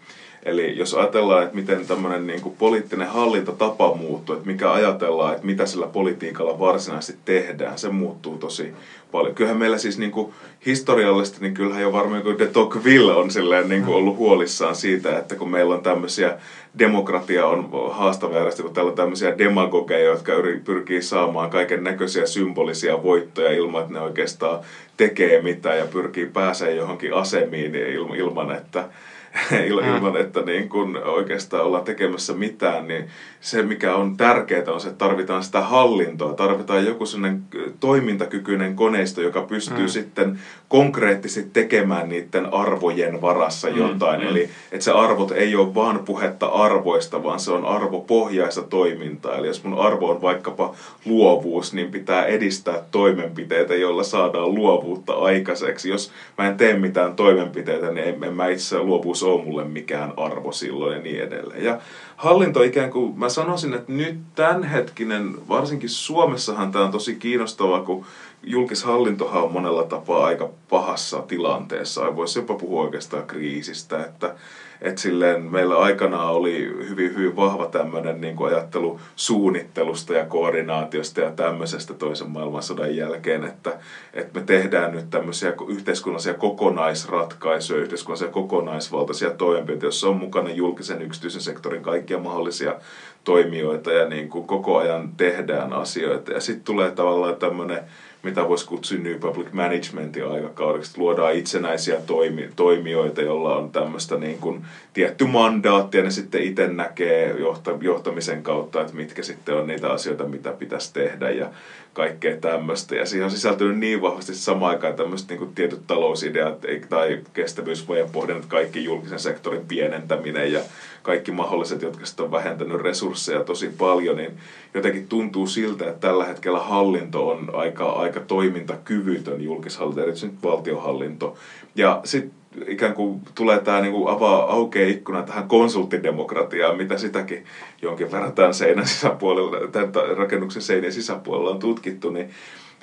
Eli 0.44 0.78
jos 0.78 0.94
ajatellaan, 0.94 1.44
että 1.44 1.56
miten 1.56 1.88
tämmöinen 1.88 2.28
niin 2.28 2.42
kuin 2.42 2.56
poliittinen 2.60 3.08
hallintatapa 3.08 3.94
muuttuu, 3.94 4.36
että 4.36 4.48
mikä 4.48 4.72
ajatellaan, 4.72 5.34
että 5.34 5.46
mitä 5.46 5.66
sillä 5.66 5.88
politiikalla 5.88 6.60
varsinaisesti 6.60 7.22
tehdään, 7.26 7.78
se 7.78 7.89
muuttuu 7.89 8.38
tosi 8.38 8.74
paljon. 9.12 9.36
Kyllähän 9.36 9.60
meillä 9.60 9.78
siis 9.78 9.98
niin 9.98 10.12
kuin 10.12 10.34
historiallisesti, 10.66 11.38
niin 11.42 11.54
kyllähän 11.54 11.82
jo 11.82 11.92
varmaan 11.92 12.24
kuin 12.24 12.39
de 12.39 12.48
Tocqueville 12.48 13.16
on 13.16 13.32
silleen 13.32 13.70
niin 13.70 13.84
kuin 13.84 13.96
ollut 13.96 14.18
huolissaan 14.18 14.76
siitä, 14.76 15.18
että 15.18 15.36
kun 15.36 15.50
meillä 15.50 15.76
on 15.76 15.84
tämmöisiä, 15.84 16.38
demokratia 16.80 17.48
on 17.48 17.70
haastava 17.92 18.38
järjestö, 18.38 18.64
kun 18.64 18.74
täällä 18.74 18.89
on 18.89 18.96
tämmöisiä 18.96 19.38
demagogeja, 19.38 20.06
jotka 20.06 20.32
pyrkii 20.64 21.02
saamaan 21.02 21.50
kaiken 21.50 21.84
näköisiä 21.84 22.26
symbolisia 22.26 23.04
voittoja 23.04 23.52
ilman, 23.52 23.82
että 23.82 23.94
ne 23.94 24.00
oikeastaan 24.00 24.60
tekee 24.98 25.42
mitään 25.42 25.78
ja 25.78 25.86
pyrkii 25.86 26.26
pääsemään 26.26 26.78
johonkin 26.78 27.14
asemiin 27.14 27.76
ilman, 28.16 28.52
että 28.52 28.89
Mm. 29.51 29.57
ilman, 29.67 30.17
että 30.17 30.41
niin 30.41 30.69
kun 30.69 30.97
oikeastaan 31.05 31.63
ollaan 31.65 31.84
tekemässä 31.84 32.34
mitään, 32.34 32.88
niin 32.88 33.07
se 33.41 33.63
mikä 33.63 33.95
on 33.95 34.17
tärkeää 34.17 34.63
on 34.67 34.82
se, 34.82 34.88
että 34.88 35.05
tarvitaan 35.05 35.43
sitä 35.43 35.61
hallintoa, 35.61 36.34
tarvitaan 36.34 36.86
joku 36.86 37.05
sellainen 37.05 37.43
toimintakykyinen 37.79 38.75
koneisto, 38.75 39.21
joka 39.21 39.41
pystyy 39.41 39.82
mm. 39.82 39.88
sitten 39.88 40.39
konkreettisesti 40.67 41.49
tekemään 41.53 42.09
niiden 42.09 42.53
arvojen 42.53 43.21
varassa 43.21 43.69
mm, 43.69 43.77
jotain. 43.77 44.21
Mm. 44.21 44.27
Eli 44.27 44.49
että 44.71 44.84
se 44.84 44.91
arvot 44.91 45.32
ei 45.32 45.55
ole 45.55 45.75
vaan 45.75 45.99
puhetta 46.05 46.45
arvoista, 46.45 47.23
vaan 47.23 47.39
se 47.39 47.51
on 47.51 47.65
arvopohjaista 47.65 48.61
toimintaa. 48.61 49.36
Eli 49.36 49.47
jos 49.47 49.63
mun 49.63 49.79
arvo 49.79 50.09
on 50.09 50.21
vaikkapa 50.21 50.75
luovuus, 51.05 51.73
niin 51.73 51.91
pitää 51.91 52.25
edistää 52.25 52.84
toimenpiteitä, 52.91 53.75
joilla 53.75 54.03
saadaan 54.03 54.55
luovuutta 54.55 55.13
aikaiseksi. 55.13 55.89
Jos 55.89 56.11
mä 56.38 56.47
en 56.47 56.57
tee 56.57 56.73
mitään 56.73 57.15
toimenpiteitä, 57.15 57.91
niin 57.91 58.23
en 58.23 58.34
mä 58.34 58.47
itse 58.47 58.79
luovuus 58.79 59.20
ole 59.24 59.43
mulle 59.43 59.63
mikään 59.63 60.13
arvo 60.17 60.51
silloin 60.51 60.95
ja 60.95 61.01
niin 61.01 61.22
edelleen. 61.22 61.63
Ja 61.63 61.80
hallinto 62.15 62.63
ikään 62.63 62.91
kuin, 62.91 63.19
mä 63.19 63.30
sanoisin, 63.30 63.74
että 63.74 63.91
nyt 63.91 64.19
tämänhetkinen, 64.36 65.47
varsinkin 65.47 65.89
Suomessahan 65.89 66.72
tämä 66.72 66.86
on 66.86 66.91
tosi 66.91 67.15
kiinnostavaa, 67.15 67.84
kun 67.84 68.05
julkishallintohan 68.44 69.44
on 69.44 69.52
monella 69.52 69.84
tapaa 69.84 70.26
aika 70.26 70.50
pahassa 70.70 71.22
tilanteessa. 71.22 72.16
Voisi 72.16 72.39
jopa 72.39 72.56
puhua 72.56 72.82
oikeastaan 72.82 73.28
kriisistä, 73.28 74.04
että 74.06 74.36
että 74.82 75.02
silleen 75.02 75.42
meillä 75.42 75.78
aikanaan 75.78 76.34
oli 76.34 76.76
hyvin, 76.89 77.16
hyvin 77.16 77.36
vahva 77.36 77.66
tämmöinen 77.66 78.22
niin 78.22 78.36
kuin 78.36 78.54
ajattelu 78.54 79.00
suunnittelusta 79.16 80.14
ja 80.14 80.26
koordinaatiosta 80.26 81.22
ja 81.22 81.32
tämmöisestä 81.32 81.94
toisen 81.94 82.30
maailmansodan 82.30 82.96
jälkeen, 82.96 83.44
että, 83.44 83.78
että 84.14 84.39
me 84.39 84.46
tehdään 84.46 84.92
nyt 84.92 85.10
tämmöisiä 85.10 85.54
yhteiskunnallisia 85.68 86.34
kokonaisratkaisuja, 86.34 87.82
yhteiskunnallisia 87.82 88.28
kokonaisvaltaisia 88.28 89.30
toimenpiteitä, 89.30 89.86
joissa 89.86 90.08
on 90.08 90.18
mukana 90.18 90.50
julkisen 90.50 91.02
yksityisen 91.02 91.42
sektorin 91.42 91.84
kaikkia 91.84 92.20
mahdollisia 92.20 92.76
toimijoita 93.24 93.92
ja 93.92 94.10
niin 94.10 94.30
kuin 94.30 94.48
koko 94.48 94.78
ajan 94.78 95.10
tehdään 95.18 95.74
asioita. 95.74 96.32
Ja 96.32 96.42
sitten 96.42 96.64
tulee 96.64 96.92
tavallaan 96.92 97.36
tämmöinen 97.36 97.84
mitä 98.24 98.47
voisi 98.47 98.65
kutsua 98.65 98.97
New 98.97 99.19
Public 99.19 99.51
Managementin 99.51 100.28
aikakaudeksi. 100.28 100.97
Luodaan 100.97 101.36
itsenäisiä 101.36 101.99
toimi, 101.99 102.49
toimijoita, 102.55 103.22
joilla 103.22 103.55
on 103.55 103.72
tämmöistä 103.72 104.17
niin 104.17 104.39
kuin 104.39 104.65
tietty 104.93 105.26
mandaatti 105.26 105.97
ja 105.97 106.03
ne 106.03 106.11
sitten 106.11 106.43
itse 106.43 106.67
näkee 106.67 107.39
johta, 107.39 107.78
johtamisen 107.82 108.43
kautta, 108.43 108.82
että 108.82 108.95
mitkä 108.95 109.24
sitten 109.24 109.55
on 109.55 109.67
niitä 109.67 109.89
asioita, 109.89 110.26
mitä 110.26 110.53
pitäisi 110.53 110.93
tehdä 110.93 111.30
ja 111.30 111.49
kaikkea 111.94 112.38
tämmöistä. 112.38 112.96
Ja 112.96 113.06
siihen 113.06 113.26
on 113.26 113.32
sisältynyt 113.32 113.78
niin 113.78 114.02
vahvasti 114.02 114.36
samaan 114.36 114.72
aikaan 114.72 114.94
tämmöiset 114.94 115.30
niin 115.30 115.38
kuin 115.38 115.56
tietyt 115.56 115.88
talousideat 115.88 116.62
tai 116.89 117.20
kestävyysvajan 117.34 118.10
pohdinnat, 118.10 118.46
kaikki 118.46 118.84
julkisen 118.84 119.20
sektorin 119.20 119.66
pienentäminen 119.68 120.52
ja 120.52 120.62
kaikki 121.02 121.32
mahdolliset, 121.32 121.82
jotka 121.82 122.06
sitten 122.06 122.26
on 122.26 122.32
vähentänyt 122.32 122.82
resursseja 122.82 123.44
tosi 123.44 123.70
paljon, 123.78 124.18
niin 124.18 124.38
jotenkin 124.74 125.08
tuntuu 125.08 125.48
siltä, 125.48 125.89
että 125.89 126.08
tällä 126.08 126.26
hetkellä 126.26 126.60
hallinto 126.60 127.30
on 127.30 127.56
aika, 127.56 127.89
aika 127.89 128.20
toimintakyvytön 128.20 129.42
julkishallinto, 129.42 130.02
erityisesti 130.02 130.38
valtiohallinto. 130.44 131.38
Ja 131.76 132.02
sitten 132.04 132.41
ikään 132.68 132.93
kuin 132.93 133.20
tulee 133.36 133.60
tämä 133.60 133.82
niin 133.82 133.91
kuin 133.91 134.10
avaa 134.10 134.52
aukeaa 134.54 134.89
ikkuna 134.89 135.24
tähän 135.24 135.45
konsulttidemokratiaan, 135.47 136.76
mitä 136.76 136.97
sitäkin 136.97 137.43
jonkin 137.82 138.12
verran 138.12 138.34
tämän 138.34 138.54
seinän 138.54 138.88
sisäpuolella, 138.88 139.58
tämän 139.72 140.16
rakennuksen 140.16 140.62
seinän 140.62 140.91
sisäpuolella 140.91 141.49
on 141.49 141.60
tutkittu, 141.60 142.10
niin 142.10 142.28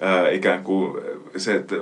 ää, 0.01 0.31
ikään 0.31 0.65
kuin 0.65 1.01
se, 1.37 1.55
että 1.55 1.77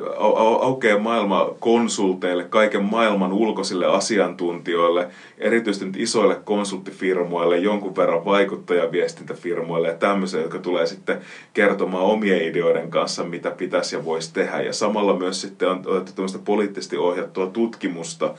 aukeaa 0.60 0.98
maailma 0.98 1.54
konsulteille, 1.60 2.44
kaiken 2.44 2.82
maailman 2.82 3.32
ulkoisille 3.32 3.86
asiantuntijoille, 3.86 5.08
erityisesti 5.38 5.84
nyt 5.84 5.96
isoille 5.96 6.40
konsulttifirmoille, 6.44 7.58
jonkun 7.58 7.96
verran 7.96 8.24
vaikuttajaviestintäfirmoille 8.24 9.88
ja 9.88 9.94
tämmöisiä, 9.94 10.40
jotka 10.40 10.58
tulee 10.58 10.86
sitten 10.86 11.20
kertomaan 11.54 12.04
omien 12.04 12.42
ideoiden 12.42 12.90
kanssa, 12.90 13.24
mitä 13.24 13.50
pitäisi 13.50 13.96
ja 13.96 14.04
voisi 14.04 14.32
tehdä. 14.32 14.60
Ja 14.60 14.72
samalla 14.72 15.16
myös 15.16 15.40
sitten 15.40 15.68
on 15.68 15.82
otettu 15.86 16.12
tämmöistä 16.12 16.38
poliittisesti 16.44 16.96
ohjattua 16.96 17.46
tutkimusta, 17.46 18.34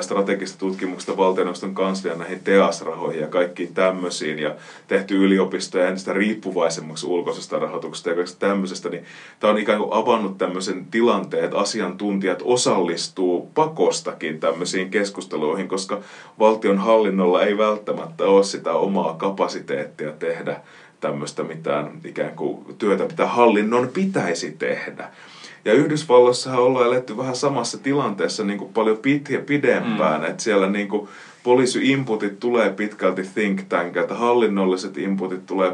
strategista 0.00 0.58
tutkimuksesta 0.58 1.16
valtioneuvoston 1.16 1.74
kanslian 1.74 2.18
näihin 2.18 2.40
TEAS-rahoihin 2.44 3.20
ja 3.20 3.28
kaikkiin 3.28 3.74
tämmöisiin 3.74 4.38
ja 4.38 4.54
tehty 4.88 5.24
yliopistoja 5.24 5.88
entistä 5.88 6.12
riippuvaisemmaksi 6.12 7.06
ulkoisesta 7.06 7.58
rahoituksesta 7.58 8.08
ja 8.08 8.14
kaikesta 8.14 8.38
tämmöisestä, 8.38 8.88
niin 8.88 9.04
tämä 9.40 9.52
on 9.52 9.58
ikään 9.58 9.78
kuin 9.78 9.92
avannut 9.92 10.38
tämmöisen 10.38 10.86
tilanteen, 10.90 11.44
että 11.44 11.58
asiantuntijat 11.58 12.38
osallistuu 12.42 13.50
pakostakin 13.54 14.40
tämmöisiin 14.40 14.90
keskusteluihin, 14.90 15.68
koska 15.68 16.00
valtion 16.38 16.78
hallinnolla 16.78 17.42
ei 17.42 17.58
välttämättä 17.58 18.24
ole 18.24 18.44
sitä 18.44 18.72
omaa 18.72 19.14
kapasiteettia 19.14 20.12
tehdä 20.12 20.60
tämmöistä 21.00 21.42
mitään 21.42 21.90
ikään 22.04 22.36
kuin 22.36 22.64
työtä, 22.78 23.04
mitä 23.04 23.26
hallinnon 23.26 23.88
pitäisi 23.88 24.54
tehdä. 24.58 25.10
Ja 25.64 25.72
Yhdysvalloissahan 25.72 26.62
ollaan 26.62 26.86
eletty 26.86 27.16
vähän 27.16 27.36
samassa 27.36 27.78
tilanteessa 27.78 28.44
niin 28.44 28.58
kuin 28.58 28.72
paljon 28.72 28.96
pit- 28.96 29.42
pidempään, 29.46 30.20
mm. 30.20 30.26
että 30.26 30.42
siellä 30.42 30.70
niin 30.70 30.88
kuin 30.88 31.08
poliisi-inputit 31.42 32.40
tulee 32.40 32.70
pitkälti 32.70 33.22
think 33.34 33.62
tankilta, 33.68 34.14
hallinnolliset 34.14 34.98
inputit 34.98 35.46
tulee 35.46 35.72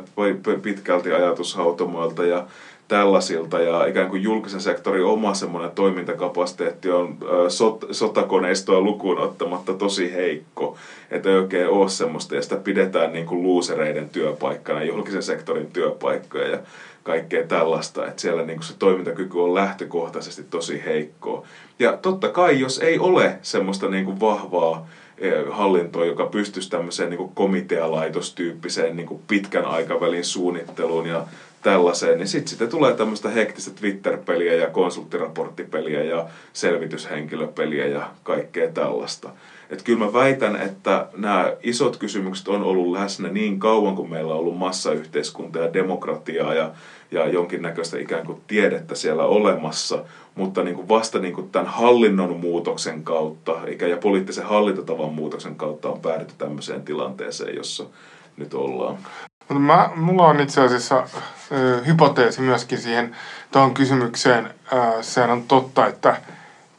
pitkälti 0.62 1.12
ajatushautomoilta 1.12 2.24
ja 2.24 2.44
tällaisilta 2.90 3.60
ja 3.60 3.86
ikään 3.86 4.08
kuin 4.08 4.22
julkisen 4.22 4.60
sektorin 4.60 5.04
oma 5.04 5.34
semmoinen 5.34 5.70
toimintakapasiteetti 5.70 6.90
on 6.90 7.18
sot, 7.48 7.84
sotakoneistoa 7.90 8.80
lukuun 8.80 9.18
ottamatta 9.18 9.74
tosi 9.74 10.12
heikko, 10.12 10.76
että 11.10 11.28
ei 11.28 11.36
oikein 11.36 11.68
ole 11.68 11.88
semmoista 11.88 12.34
ja 12.34 12.42
sitä 12.42 12.56
pidetään 12.56 13.12
niin 13.12 13.26
kuin 13.26 13.42
luusereiden 13.42 14.08
työpaikkana, 14.08 14.82
julkisen 14.82 15.22
sektorin 15.22 15.70
työpaikkoja 15.72 16.48
ja 16.48 16.58
kaikkea 17.02 17.46
tällaista, 17.46 18.06
että 18.06 18.22
siellä 18.22 18.42
niin 18.42 18.56
kuin 18.56 18.66
se 18.66 18.74
toimintakyky 18.78 19.38
on 19.38 19.54
lähtökohtaisesti 19.54 20.44
tosi 20.50 20.82
heikkoa. 20.84 21.46
Ja 21.78 21.96
totta 21.96 22.28
kai, 22.28 22.60
jos 22.60 22.78
ei 22.78 22.98
ole 22.98 23.38
semmoista 23.42 23.88
niin 23.88 24.04
kuin 24.04 24.20
vahvaa 24.20 24.88
e, 25.18 25.30
hallintoa, 25.50 26.04
joka 26.04 26.26
pystyisi 26.26 26.70
tämmöiseen 26.70 27.10
niin 27.10 27.18
kuin 27.18 27.32
komitealaitostyyppiseen 27.34 28.96
niin 28.96 29.06
kuin 29.06 29.22
pitkän 29.28 29.64
aikavälin 29.64 30.24
suunnitteluun 30.24 31.06
ja 31.06 31.26
tällaiseen, 31.62 32.18
niin 32.18 32.28
sitten 32.28 32.48
sitten 32.48 32.68
tulee 32.68 32.94
tämmöistä 32.94 33.28
hektistä 33.28 33.70
Twitter-peliä 33.70 34.54
ja 34.54 34.70
konsulttiraporttipeliä 34.70 36.02
ja 36.02 36.26
selvityshenkilöpeliä 36.52 37.86
ja 37.86 38.10
kaikkea 38.22 38.68
tällaista. 38.68 39.30
Että 39.70 39.84
kyllä 39.84 40.04
mä 40.04 40.12
väitän, 40.12 40.56
että 40.56 41.06
nämä 41.16 41.52
isot 41.62 41.96
kysymykset 41.96 42.48
on 42.48 42.62
ollut 42.62 42.92
läsnä 42.98 43.28
niin 43.28 43.60
kauan, 43.60 43.96
kuin 43.96 44.10
meillä 44.10 44.34
on 44.34 44.40
ollut 44.40 44.58
massayhteiskunta 44.58 45.58
ja 45.58 45.72
demokratiaa 45.72 46.54
ja, 46.54 46.70
ja 47.10 47.28
jonkinnäköistä 47.28 47.98
ikään 47.98 48.26
kuin 48.26 48.40
tiedettä 48.46 48.94
siellä 48.94 49.24
olemassa, 49.24 50.04
mutta 50.34 50.62
niin 50.62 50.76
kuin 50.76 50.88
vasta 50.88 51.18
niin 51.18 51.34
kuin 51.34 51.50
tämän 51.50 51.68
hallinnon 51.68 52.40
muutoksen 52.40 53.02
kautta 53.02 53.52
ja 53.88 53.96
poliittisen 53.96 54.46
hallintotavan 54.46 55.12
muutoksen 55.12 55.56
kautta 55.56 55.88
on 55.88 56.00
päädytty 56.00 56.34
tämmöiseen 56.38 56.82
tilanteeseen, 56.82 57.56
jossa 57.56 57.84
nyt 58.36 58.54
ollaan. 58.54 58.98
Mutta 59.38 59.54
mä, 59.60 59.90
mulla 59.96 60.26
on 60.26 60.40
itse 60.40 60.60
asiassa 60.60 60.98
äh, 60.98 61.86
hypoteesi 61.86 62.40
myöskin 62.40 62.78
siihen 62.78 63.16
tuohon 63.52 63.74
kysymykseen. 63.74 64.46
Äh, 64.72 64.94
sehän 65.00 65.30
on 65.30 65.42
totta, 65.42 65.86
että 65.86 66.16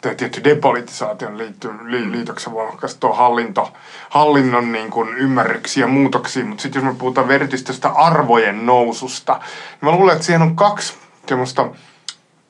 tietty 0.02 0.44
depolitisaation 0.44 1.38
liitty, 1.38 1.70
li, 1.84 2.12
liitoksen 2.12 2.54
voimakas 2.54 2.96
tuo 2.96 3.14
hallinto, 3.14 3.74
hallinnon 4.10 4.72
niin 4.72 4.92
kuin 4.92 5.18
ymmärryksiä 5.18 5.84
ja 5.84 5.88
muutoksia, 5.88 6.46
mutta 6.46 6.62
sitten 6.62 6.80
jos 6.80 6.94
me 6.94 7.00
puhutaan 7.00 7.32
erityisesti 7.32 7.88
arvojen 7.96 8.66
noususta, 8.66 9.34
niin 9.34 9.92
mä 9.92 9.92
luulen, 9.92 10.14
että 10.14 10.26
siihen 10.26 10.42
on 10.42 10.56
kaksi 10.56 10.94
semmoista 11.28 11.70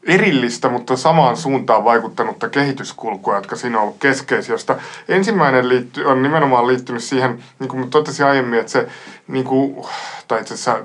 erillistä, 0.03 0.69
mutta 0.69 0.95
samaan 0.97 1.37
suuntaan 1.37 1.83
vaikuttanutta 1.83 2.49
kehityskulkua, 2.49 3.35
jotka 3.35 3.55
siinä 3.55 3.77
on 3.77 3.83
ollut 3.83 3.99
keskeisiä, 3.99 4.53
josta 4.53 4.75
ensimmäinen 5.07 5.69
liitty, 5.69 6.03
on 6.05 6.23
nimenomaan 6.23 6.67
liittynyt 6.67 7.03
siihen, 7.03 7.43
niin 7.59 7.69
kuin 7.69 7.89
totesin 7.89 8.25
aiemmin, 8.25 8.59
että 8.59 8.71
se, 8.71 8.87
niin 9.27 9.45
kuin, 9.45 9.85
tai 10.27 10.41
itse 10.41 10.53
asiassa 10.53 10.79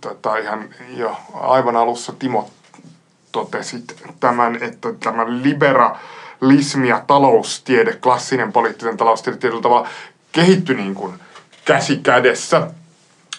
tota, 0.00 0.36
ihan 0.36 0.68
jo 0.96 1.16
aivan 1.34 1.76
alussa 1.76 2.12
Timo 2.18 2.50
totesit 3.32 4.02
tämän, 4.20 4.62
että 4.62 4.92
tämä 4.92 5.26
liberalismi 5.26 6.88
ja 6.88 7.04
taloustiede, 7.06 7.92
klassinen 7.92 8.52
poliittinen 8.52 8.96
taloustiede 8.96 9.38
tietyllä 9.38 9.62
tavalla 9.62 9.88
kehittyi 10.32 10.76
niin 10.76 10.94
kuin 10.94 11.14
käsi 11.64 11.96
kädessä. 11.96 12.70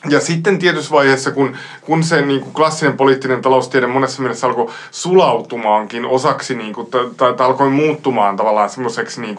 Ja 0.10 0.20
sitten 0.20 0.60
tietyssä 0.60 0.92
vaiheessa, 0.92 1.32
kun, 1.32 1.56
kun 1.82 2.04
se 2.04 2.22
niin 2.22 2.42
kuin 2.42 2.54
klassinen 2.54 2.98
poliittinen 2.98 3.42
taloustiede 3.42 3.88
monessa 3.88 4.22
mielessä 4.22 4.48
alkoi 4.48 4.72
sulautumaankin 4.92 6.06
osaksi, 6.06 6.56
niin 6.56 6.74
kuin, 6.74 6.88
tai, 6.92 7.34
tai 7.34 7.48
alkoi 7.48 7.70
muuttumaan 7.70 8.36
tavallaan 8.36 8.70
semmoiseksi 8.70 9.22
niin 9.22 9.36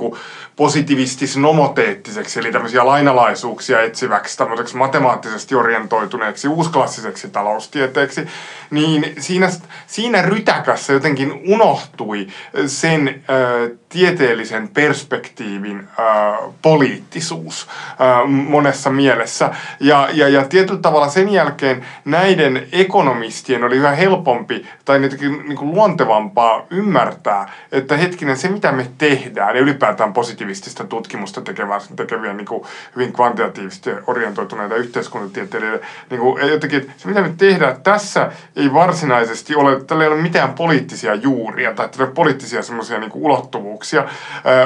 positivistis-nomoteettiseksi, 0.57 2.41
eli 2.41 2.53
tämmöisiä 2.53 2.87
lainalaisuuksia 2.87 3.83
etsiväksi, 3.83 4.39
tämmöiseksi 4.39 4.77
matemaattisesti 4.77 5.55
orientoituneeksi, 5.55 6.49
uusklassiseksi 6.49 7.29
taloustieteeksi, 7.29 8.27
niin 8.71 9.15
siinä, 9.19 9.51
siinä 9.87 10.23
rytäkässä 10.23 10.93
jotenkin 10.93 11.33
unohtui 11.47 12.27
sen 12.67 13.09
äh, 13.09 13.71
tieteellisen 13.89 14.69
perspektiivin 14.69 15.79
äh, 15.79 16.51
poliittisuus 16.63 17.69
äh, 17.89 18.29
monessa 18.29 18.91
mielessä. 18.91 19.51
Ja, 19.81 20.09
ja, 20.13 20.29
ja 20.29 20.45
tietyllä 20.55 20.81
tavalla 20.81 21.09
sen 21.09 21.29
jälkeen 21.29 21.87
näiden 22.05 22.67
ekonomistien 22.73 23.65
oli 23.65 23.77
yhä 23.77 23.91
helpompi 23.91 24.67
tai 24.85 24.99
niin 24.99 25.57
kuin 25.57 25.75
luontevampaa 25.75 26.67
ymmärtää, 26.71 27.53
että 27.73 27.97
hetkinen 27.97 28.37
se 28.37 28.49
mitä 28.49 28.73
me 28.73 28.87
tehdään 28.99 29.57
ja 29.57 29.63
ylipäätään 29.63 30.13
positiivistista 30.13 30.85
tutkimusta 30.85 31.41
tekevää, 31.41 31.79
tekeviä 31.97 32.33
niin 32.33 32.47
kuin 32.47 32.63
hyvin 32.97 33.13
kvantitatiivisesti 33.13 33.91
orientoituneita 34.07 34.75
yhteiskuntatieteilijöitä, 34.75 35.87
niin 36.11 36.21
kuin 36.21 36.49
jotenkin, 36.49 36.93
se 36.97 37.09
mitä 37.09 37.21
me 37.21 37.35
tehdään 37.37 37.83
tässä 37.83 38.33
ei 38.57 38.73
varsinaisesti 38.73 39.55
ole, 39.55 39.85
tällä 39.85 40.05
ei 40.05 40.11
ole 40.11 40.23
mitään 40.23 40.55
poliittisia 40.55 41.15
juuria 41.15 41.75
tai 41.75 41.89
poliittisia 42.15 42.63
semmoisia 42.63 42.99
niin 42.99 43.11
ulottuvuuksia, 43.15 44.05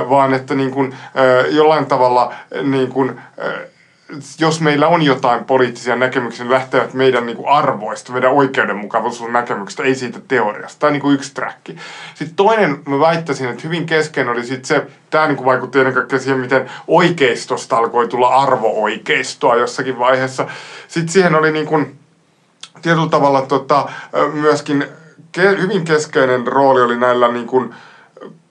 vaan 0.09 0.35
että 0.35 0.55
niin 0.55 0.71
kuin, 0.71 0.95
jollain 1.51 1.87
tavalla 1.87 2.35
niin 2.63 2.89
kuin, 2.89 3.21
jos 4.39 4.61
meillä 4.61 4.89
on 4.89 5.03
jotain 5.03 5.45
poliittisia 5.45 5.97
näkemyksiä, 5.97 6.45
ne 6.45 6.51
lähtevät 6.51 6.95
meidän 6.95 7.27
niin 7.27 7.37
kuin 7.37 7.49
arvoista, 7.49 8.13
meidän 8.13 8.31
näkemyksistä, 9.33 9.83
ei 9.83 9.95
siitä 9.95 10.21
teoriasta. 10.29 10.79
Tämä 10.79 10.89
on 10.89 10.93
niin 10.93 11.01
kuin 11.01 11.15
yksi 11.15 11.35
träkki. 11.35 11.77
Sitten 12.15 12.37
toinen, 12.37 12.79
mä 12.87 13.01
väittäisin, 13.01 13.49
että 13.49 13.63
hyvin 13.65 13.87
kesken 13.87 14.29
oli 14.29 14.45
sitten 14.45 14.65
se, 14.65 14.87
tämä 15.11 15.27
niin 15.27 15.37
kuin 15.37 15.47
vaikutti 15.47 15.79
ennen 15.79 15.95
kaikkea 15.95 16.19
siihen, 16.19 16.41
miten 16.41 16.71
oikeistosta 16.87 17.77
alkoi 17.77 18.09
tulla 18.09 18.29
arvo-oikeistoa 18.29 19.57
jossakin 19.57 19.99
vaiheessa. 19.99 20.47
Sitten 20.89 21.13
siihen 21.13 21.35
oli 21.35 21.53
niin 21.53 21.67
kuin, 21.67 21.99
tietyllä 22.83 23.09
tavalla 23.09 23.43
tota, 23.43 23.89
myöskin 24.33 24.87
ke, 25.33 25.49
hyvin 25.49 25.85
keskeinen 25.85 26.47
rooli 26.47 26.83
oli 26.83 26.97
näillä 26.97 27.29
niin 27.29 27.47
kuin, 27.47 27.75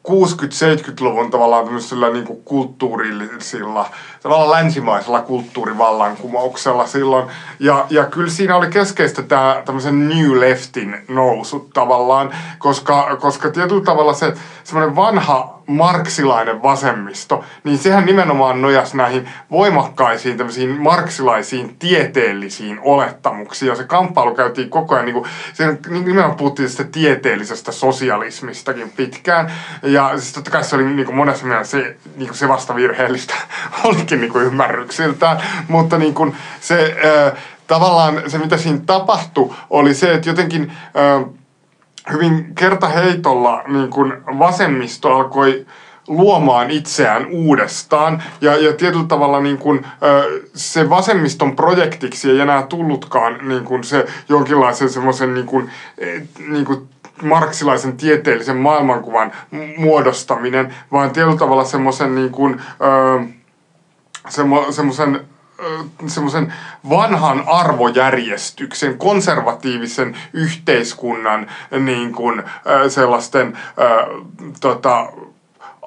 60-70-luvun 0.08 1.32
tavallaan 1.32 1.66
tämmöisellä 1.66 2.10
niin 2.10 2.26
kuin 2.26 2.42
kulttuurillisilla, 2.46 3.90
tavallaan 4.28 4.64
länsimaisella 4.64 5.22
kulttuurivallankumouksella 5.22 6.88
silloin. 6.88 7.30
Ja, 7.60 7.86
ja 7.90 8.06
kyllä 8.06 8.30
siinä 8.30 8.56
oli 8.56 8.68
keskeistä 8.68 9.22
tämä 9.22 9.62
tämmöisen 9.66 10.10
New 10.10 10.40
Leftin 10.40 10.98
nousu 11.08 11.70
tavallaan, 11.74 12.34
koska, 12.58 13.18
koska 13.22 13.50
tietyllä 13.50 13.84
tavalla 13.84 14.14
se 14.14 14.34
semmoinen 14.64 14.96
vanha 14.96 15.58
marksilainen 15.68 16.64
vasemmisto, 16.64 17.44
niin 17.64 17.78
sehän 17.78 18.06
nimenomaan 18.06 18.62
nojasi 18.62 18.98
näihin 18.98 19.30
voimakkaisiin 19.52 20.38
tämmöisiin 20.38 20.82
marksilaisiin 20.82 21.76
tieteellisiin 21.80 22.80
olettamuksiin. 22.82 23.70
Ja 23.70 23.76
se 23.76 23.84
kamppailu 23.84 24.36
käytiin 24.36 24.70
koko 24.70 24.96
ajan, 24.96 25.06
niin 25.06 25.14
kuin, 25.14 25.26
nimenomaan 25.90 26.38
puhuttiin 26.38 26.68
tästä 26.68 26.84
tieteellisestä 26.84 27.72
sosialismistakin 27.72 28.90
pitkään. 28.90 29.52
Ja 29.84 30.12
siis 30.18 30.34
totta 30.34 30.52
kai 30.52 30.64
se 30.64 30.76
oli 30.76 30.86
niin 30.86 31.06
kuin 31.06 31.16
monessa 31.16 31.46
mielessä 31.46 31.78
se, 31.78 31.98
niin 32.16 32.28
kuin 32.28 32.38
se 32.38 32.48
vasta 32.48 32.76
virheellistä 32.76 33.34
olikin 33.84 34.17
niin 34.22 34.32
kuin 34.32 34.46
ymmärryksiltään. 34.46 35.38
Mutta 35.68 35.98
niin 35.98 36.14
kuin 36.14 36.36
se, 36.60 36.96
tavallaan 37.68 38.22
se, 38.28 38.38
mitä 38.38 38.58
siinä 38.58 38.80
tapahtui, 38.86 39.54
oli 39.70 39.94
se, 39.94 40.14
että 40.14 40.30
jotenkin... 40.30 40.72
Hyvin 42.12 42.56
kertaheitolla 42.56 43.64
niin 43.68 43.90
kuin 43.90 44.14
vasemmisto 44.40 45.16
alkoi 45.16 45.66
luomaan 46.08 46.72
itseään 46.72 47.26
uudestaan. 47.32 48.24
Ja, 48.42 48.56
ja 48.56 48.74
tietyllä 48.74 49.06
tavalla 49.08 49.40
niin 49.40 49.58
kuin, 49.58 49.86
se 50.54 50.90
vasemmiston 50.90 51.56
projektiksi 51.56 52.32
ei 52.32 52.40
enää 52.40 52.64
tullutkaan 52.64 53.48
niin 53.48 53.64
kuin 53.64 53.84
se 53.84 54.06
jonkinlaisen 54.30 54.90
semmoisen 54.90 55.34
niin 55.34 55.46
kuin, 55.46 55.70
e, 55.98 56.06
niin 56.48 56.66
kuin 56.66 56.88
marksilaisen 57.24 57.98
tieteellisen 57.98 58.58
maailmankuvan 58.58 59.32
muodostaminen, 59.78 60.76
vaan 60.92 61.12
tietyllä 61.12 61.38
tavalla 61.38 61.66
semmoisen 61.66 62.16
niin 62.16 62.32
kuin, 62.32 62.62
semmo, 64.30 64.72
semmoisen 64.72 65.28
semmoisen 66.08 66.54
vanhan 66.90 67.44
arvojärjestyksen, 67.48 68.98
konservatiivisen 68.98 70.18
yhteiskunnan 70.34 71.48
niin 71.80 72.14
kuin, 72.14 72.44
sellaisten 72.90 73.58
tota, 74.62 75.08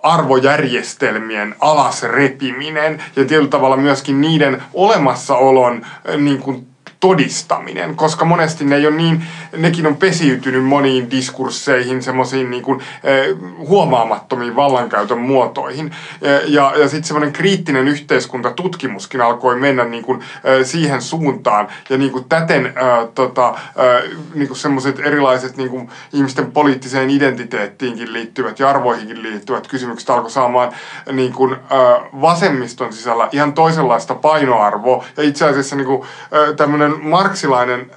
arvojärjestelmien 0.02 1.54
alasrepiminen 1.60 3.02
ja 3.16 3.24
tietyllä 3.24 3.48
tavalla 3.48 3.76
myöskin 3.76 4.20
niiden 4.20 4.62
olemassaolon 4.74 5.86
niin 6.18 6.42
kuin, 6.42 6.66
todistaminen, 7.00 7.96
koska 7.96 8.24
monesti 8.24 8.64
ne 8.64 8.76
ei 8.76 8.86
ole 8.86 8.96
niin, 8.96 9.24
nekin 9.56 9.86
on 9.86 9.96
pesiytynyt 9.96 10.64
moniin 10.64 11.10
diskursseihin, 11.10 12.02
semmoisiin 12.02 12.50
niin 12.50 12.62
kuin, 12.62 12.80
eh, 13.04 13.36
huomaamattomiin 13.58 14.56
vallankäytön 14.56 15.18
muotoihin. 15.18 15.94
Ja, 16.20 16.30
ja, 16.46 16.72
ja 16.78 16.88
sitten 16.88 17.04
semmoinen 17.04 17.32
kriittinen 17.32 17.88
yhteiskuntatutkimuskin 17.88 19.20
alkoi 19.20 19.56
mennä 19.56 19.84
niin 19.84 20.04
kuin, 20.04 20.20
eh, 20.20 20.66
siihen 20.66 21.02
suuntaan. 21.02 21.68
Ja 21.90 21.98
niin 21.98 22.10
kuin 22.10 22.24
täten 22.28 22.66
eh, 22.66 22.72
tota, 23.14 23.48
eh, 23.48 24.10
niin 24.34 24.48
kuin 24.48 24.58
semmoiset 24.58 24.98
erilaiset 24.98 25.56
niin 25.56 25.70
kuin 25.70 25.90
ihmisten 26.12 26.52
poliittiseen 26.52 27.10
identiteettiinkin 27.10 28.12
liittyvät 28.12 28.58
ja 28.58 28.68
arvoihinkin 28.70 29.22
liittyvät 29.22 29.66
kysymykset 29.66 30.10
alkoi 30.10 30.30
saamaan 30.30 30.72
niin 31.12 31.32
kuin, 31.32 31.52
eh, 31.52 32.20
vasemmiston 32.20 32.92
sisällä 32.92 33.28
ihan 33.32 33.52
toisenlaista 33.52 34.14
painoarvoa. 34.14 35.04
Ja 35.16 35.22
itse 35.22 35.44
asiassa 35.44 35.76
niin 35.76 35.86
kuin, 35.86 36.02
eh, 36.02 36.56
tämmöinen 36.56 36.89
tämmöinen 36.90 37.10
marksilainen 37.10 37.90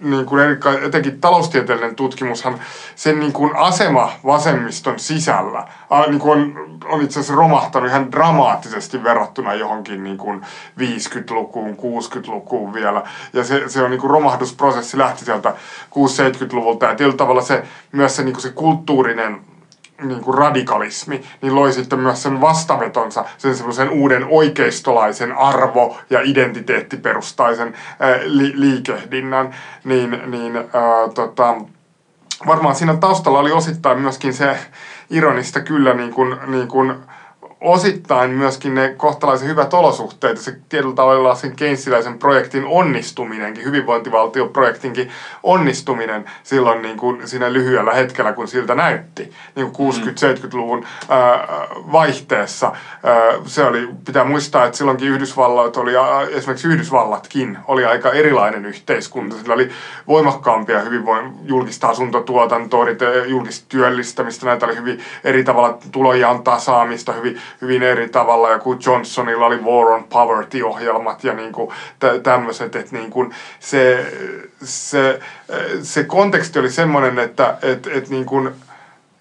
niin 0.00 0.26
kuin 0.26 0.42
etenkin 0.82 1.20
taloustieteellinen 1.20 1.96
tutkimushan, 1.96 2.60
sen 2.94 3.20
niin 3.20 3.32
kuin 3.32 3.56
asema 3.56 4.12
vasemmiston 4.26 4.98
sisällä 4.98 5.68
niin 6.08 6.18
kuin 6.18 6.40
on, 6.40 6.78
on 6.84 7.02
itse 7.02 7.20
asiassa 7.20 7.34
romahtanut 7.34 7.88
ihan 7.88 8.12
dramaattisesti 8.12 9.04
verrattuna 9.04 9.54
johonkin 9.54 10.04
niin 10.04 10.18
kuin 10.18 10.40
50-lukuun, 10.78 11.76
60-lukuun 11.76 12.74
vielä. 12.74 13.02
Ja 13.32 13.44
se, 13.44 13.68
se 13.68 13.82
on 13.82 13.90
niin 13.90 14.00
kuin 14.00 14.10
romahdusprosessi 14.10 14.98
lähti 14.98 15.24
sieltä 15.24 15.54
60-70-luvulta 15.90 16.86
ja 16.86 16.94
tietyllä 16.94 17.16
tavalla 17.16 17.42
se, 17.42 17.62
myös 17.92 18.16
se, 18.16 18.24
niin 18.24 18.32
kuin 18.32 18.42
se 18.42 18.50
kulttuurinen 18.50 19.40
niin 20.02 20.20
kuin 20.20 20.38
radikalismi, 20.38 21.24
niin 21.42 21.54
loi 21.54 21.72
sitten 21.72 22.00
myös 22.00 22.22
sen 22.22 22.40
vastavetonsa, 22.40 23.24
sen 23.38 23.56
semmoisen 23.56 23.90
uuden 23.90 24.26
oikeistolaisen 24.30 25.32
arvo- 25.32 25.98
ja 26.10 26.20
identiteettiperustaisen 26.24 27.74
ää, 28.00 28.18
li- 28.24 28.60
liikehdinnän, 28.60 29.54
niin, 29.84 30.22
niin 30.26 30.56
ää, 30.56 31.08
tota, 31.14 31.54
varmaan 32.46 32.74
siinä 32.74 32.96
taustalla 32.96 33.38
oli 33.38 33.52
osittain 33.52 34.00
myöskin 34.00 34.34
se 34.34 34.58
ironista 35.10 35.60
kyllä 35.60 35.94
niin 35.94 36.14
kuin, 36.14 36.36
niin 36.46 36.68
kuin 36.68 36.94
osittain 37.60 38.30
myöskin 38.30 38.74
ne 38.74 38.94
kohtalaisen 38.96 39.48
hyvät 39.48 39.74
olosuhteet 39.74 40.36
ja 40.36 40.42
se 40.42 40.56
tietyllä 40.68 40.94
tavalla 40.94 41.34
sen 41.34 41.56
keinsiläisen 41.56 42.18
projektin 42.18 42.64
onnistuminenkin, 42.64 43.64
hyvinvointivaltioprojektinkin 43.64 45.10
onnistuminen 45.42 46.24
silloin 46.42 46.82
niin 46.82 46.96
kuin 46.96 47.28
siinä 47.28 47.52
lyhyellä 47.52 47.92
hetkellä, 47.92 48.32
kun 48.32 48.48
siltä 48.48 48.74
näytti, 48.74 49.32
niin 49.54 49.70
kuin 49.70 49.94
60-70-luvun 49.94 50.86
ää, 51.08 51.48
vaihteessa. 51.92 52.72
Se 53.46 53.64
oli, 53.64 53.88
pitää 54.04 54.24
muistaa, 54.24 54.64
että 54.64 54.78
silloinkin 54.78 55.08
Yhdysvallat 55.08 55.76
oli, 55.76 55.92
esimerkiksi 56.30 56.68
Yhdysvallatkin 56.68 57.58
oli 57.68 57.84
aika 57.84 58.10
erilainen 58.10 58.66
yhteiskunta. 58.66 59.36
Sillä 59.36 59.54
oli 59.54 59.70
voimakkaampia 60.06 60.80
hyvinvoin, 60.80 61.32
julkista 61.42 61.88
asuntotuotantoa, 61.88 62.86
julkista 63.26 63.66
työllistämistä, 63.68 64.46
näitä 64.46 64.66
oli 64.66 64.76
hyvin 64.76 65.00
eri 65.24 65.44
tavalla 65.44 65.78
tulojan 65.92 66.42
tasaamista, 66.42 67.12
hyvin 67.12 67.40
hyvin 67.60 67.82
eri 67.82 68.08
tavalla. 68.08 68.50
Ja 68.50 68.58
kun 68.58 68.78
Johnsonilla 68.86 69.46
oli 69.46 69.56
War 69.56 69.86
on 69.86 70.04
Poverty-ohjelmat 70.04 71.24
ja 71.24 71.32
niin 71.32 71.52
kuin 71.52 71.70
tämmöiset, 72.22 72.76
että 72.76 72.96
niin 72.96 73.10
kuin 73.10 73.34
se, 73.60 74.12
se, 74.62 75.20
se 75.82 76.04
konteksti 76.04 76.58
oli 76.58 76.70
semmoinen, 76.70 77.18
että 77.18 77.58
et, 77.62 77.86
et 77.86 78.08
niin 78.08 78.26
kuin 78.26 78.52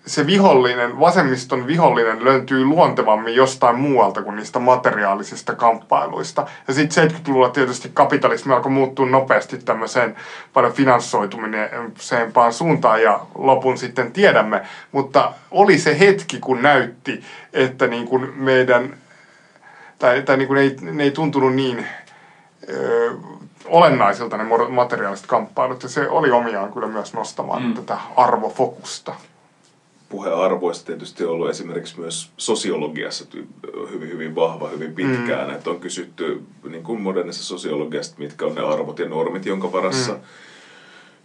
se 0.06 0.28
vihollinen, 0.28 1.00
vasemmiston 1.00 1.68
vihollinen 1.68 2.26
löytyy 2.26 2.66
luontevammin 2.66 3.36
jostain 3.36 3.80
muualta 3.80 4.22
kuin 4.22 4.36
niistä 4.36 4.60
materiaalisista 4.60 5.56
kamppailuista. 5.56 6.48
Ja 6.68 6.74
sitten 6.74 7.10
70-luvulla 7.10 7.50
tietysti 7.50 7.92
kapitalismi 7.94 8.54
alkoi 8.54 8.72
muuttua 8.72 9.06
nopeasti 9.06 9.58
tämmöiseen 9.58 10.16
paljon 10.54 10.74
finanssoitumiseen 10.74 12.34
suuntaan 12.52 13.04
ja 13.04 13.20
lopun 13.36 13.78
sitten 13.78 14.12
tiedämme. 14.12 14.62
Mutta 14.92 15.34
oli 15.52 15.78
se 15.78 16.00
hetki, 16.00 16.40
kun 16.40 16.62
näytti, 16.62 17.24
että 17.54 17.88
niin 17.88 18.08
kuin 18.08 18.34
meidän 18.36 18.98
tai, 20.00 20.22
tai 20.22 20.38
niin 20.38 20.48
kuin 20.48 20.56
ne, 20.56 20.62
ei, 20.62 20.76
ne 20.82 21.04
ei 21.04 21.12
tuntunut 21.12 21.56
niin 21.56 21.88
ö, 22.70 23.12
olennaisilta 23.66 24.38
ne 24.38 24.44
materiaaliset 24.70 25.28
kamppailut, 25.28 25.84
ja 25.84 25.90
se 25.90 26.10
oli 26.10 26.32
omiaan 26.32 26.74
kyllä 26.74 26.88
myös 26.88 27.14
nostamaan 27.14 27.64
mm. 27.64 27.74
tätä 27.74 27.98
arvofokusta. 28.16 29.14
Puhe 30.10 30.30
arvoista 30.30 30.86
tietysti 30.86 31.26
on 31.26 31.32
ollut 31.32 31.50
esimerkiksi 31.50 32.00
myös 32.00 32.32
sosiologiassa 32.38 33.26
hyvin, 33.92 34.10
hyvin 34.10 34.36
vahva, 34.36 34.70
hyvin 34.70 34.94
pitkään, 34.96 35.50
mm. 35.50 35.56
että 35.56 35.70
on 35.70 35.80
kysytty 35.80 36.42
niin 36.70 36.84
kuin 36.84 37.02
modernissa 37.02 37.44
sosiologiasta, 37.44 38.16
mitkä 38.18 38.46
on 38.46 38.56
ne 38.56 38.62
arvot 38.62 39.00
ja 39.00 39.10
normit, 39.10 39.46
jonka 39.46 39.72
varassa 39.72 40.14
mm 40.14 40.20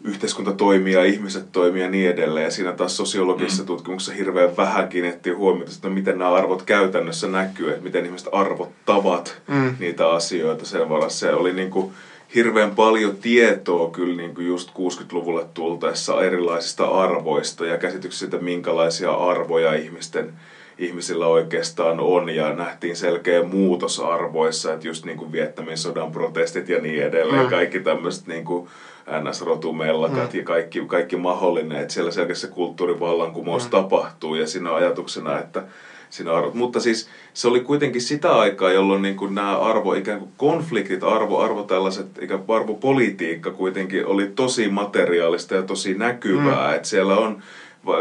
yhteiskunta 0.05 0.53
toimii 0.53 0.95
ja 0.95 1.05
ihmiset 1.05 1.53
toimii 1.53 1.83
ja 1.83 1.91
niin 1.91 2.11
edelleen. 2.11 2.45
Ja 2.45 2.51
siinä 2.51 2.73
taas 2.73 2.97
sosiologisessa 2.97 3.63
mm. 3.63 3.67
tutkimuksessa 3.67 4.13
hirveän 4.13 4.57
vähän 4.57 4.89
kiinnittiin 4.89 5.37
huomiota, 5.37 5.73
että 5.75 5.89
miten 5.89 6.19
nämä 6.19 6.33
arvot 6.33 6.63
käytännössä 6.63 7.29
näkyy, 7.29 7.71
että 7.71 7.83
miten 7.83 8.07
ihmiset 8.07 8.29
arvottavat 8.33 9.43
mm. 9.49 9.75
niitä 9.79 10.11
asioita 10.11 10.67
sen 10.67 10.89
varassa. 10.89 11.19
Se 11.19 11.33
oli 11.33 11.53
niin 11.53 11.71
kuin 11.71 11.93
hirveän 12.35 12.71
paljon 12.71 13.17
tietoa 13.17 13.91
kyllä 13.91 14.17
niin 14.17 14.35
kuin 14.35 14.47
just 14.47 14.71
60-luvulle 14.71 15.47
tultaessa 15.55 16.23
erilaisista 16.23 16.85
arvoista 16.85 17.67
ja 17.67 17.79
käsityksistä 17.79 18.25
siitä, 18.25 18.45
minkälaisia 18.45 19.13
arvoja 19.13 19.75
ihmisten 19.75 20.33
ihmisillä 20.79 21.27
oikeastaan 21.27 22.01
on 22.01 22.29
ja 22.29 22.53
nähtiin 22.53 22.97
selkeä 22.97 23.43
muutos 23.43 24.01
arvoissa, 24.01 24.73
että 24.73 24.89
just 24.89 25.05
niin 25.05 25.19
kuin 25.19 25.33
Vietnamin 25.33 25.79
sodan 25.79 26.13
protestit 26.13 26.69
ja 26.69 26.81
niin 26.81 27.03
edelleen, 27.03 27.43
mm. 27.43 27.51
kaikki 27.51 27.81
tämmöiset 27.81 28.27
niin 28.27 28.45
kuin 28.45 28.69
NS-rotumellakat 29.11 30.33
mm. 30.33 30.39
ja 30.39 30.45
kaikki, 30.45 30.85
kaikki 30.87 31.17
mahdollinen, 31.17 31.79
että 31.79 31.95
siellä 31.95 32.11
selkeästi 32.11 32.47
se 32.47 32.53
kulttuurivallankumous 32.53 33.65
mm. 33.65 33.71
tapahtuu 33.71 34.35
ja 34.35 34.47
siinä 34.47 34.71
on 34.71 34.77
ajatuksena, 34.77 35.39
että 35.39 35.63
siinä 36.11 36.33
arvo. 36.33 36.51
Mutta 36.55 36.81
siis 36.81 37.09
se 37.35 37.49
oli 37.49 37.61
kuitenkin 37.61 38.03
sitä 38.03 38.33
aikaa, 38.33 38.73
jolloin 38.73 39.03
niin 39.03 39.17
kuin 39.17 39.35
nämä 39.35 39.59
arvo, 39.59 39.95
ikään 39.95 40.19
kuin 40.19 40.31
konfliktit, 40.37 41.05
arvo, 41.05 41.39
arvo 41.39 41.63
tällaiset, 41.63 42.07
ikään 42.21 42.43
kuin 42.43 42.57
arvopolitiikka 42.57 43.51
kuitenkin 43.51 44.07
oli 44.07 44.27
tosi 44.27 44.69
materiaalista 44.69 45.55
ja 45.55 45.63
tosi 45.63 45.95
näkyvää, 45.95 46.69
mm. 46.69 46.75
että 46.75 46.89
siellä 46.89 47.17
on 47.17 47.43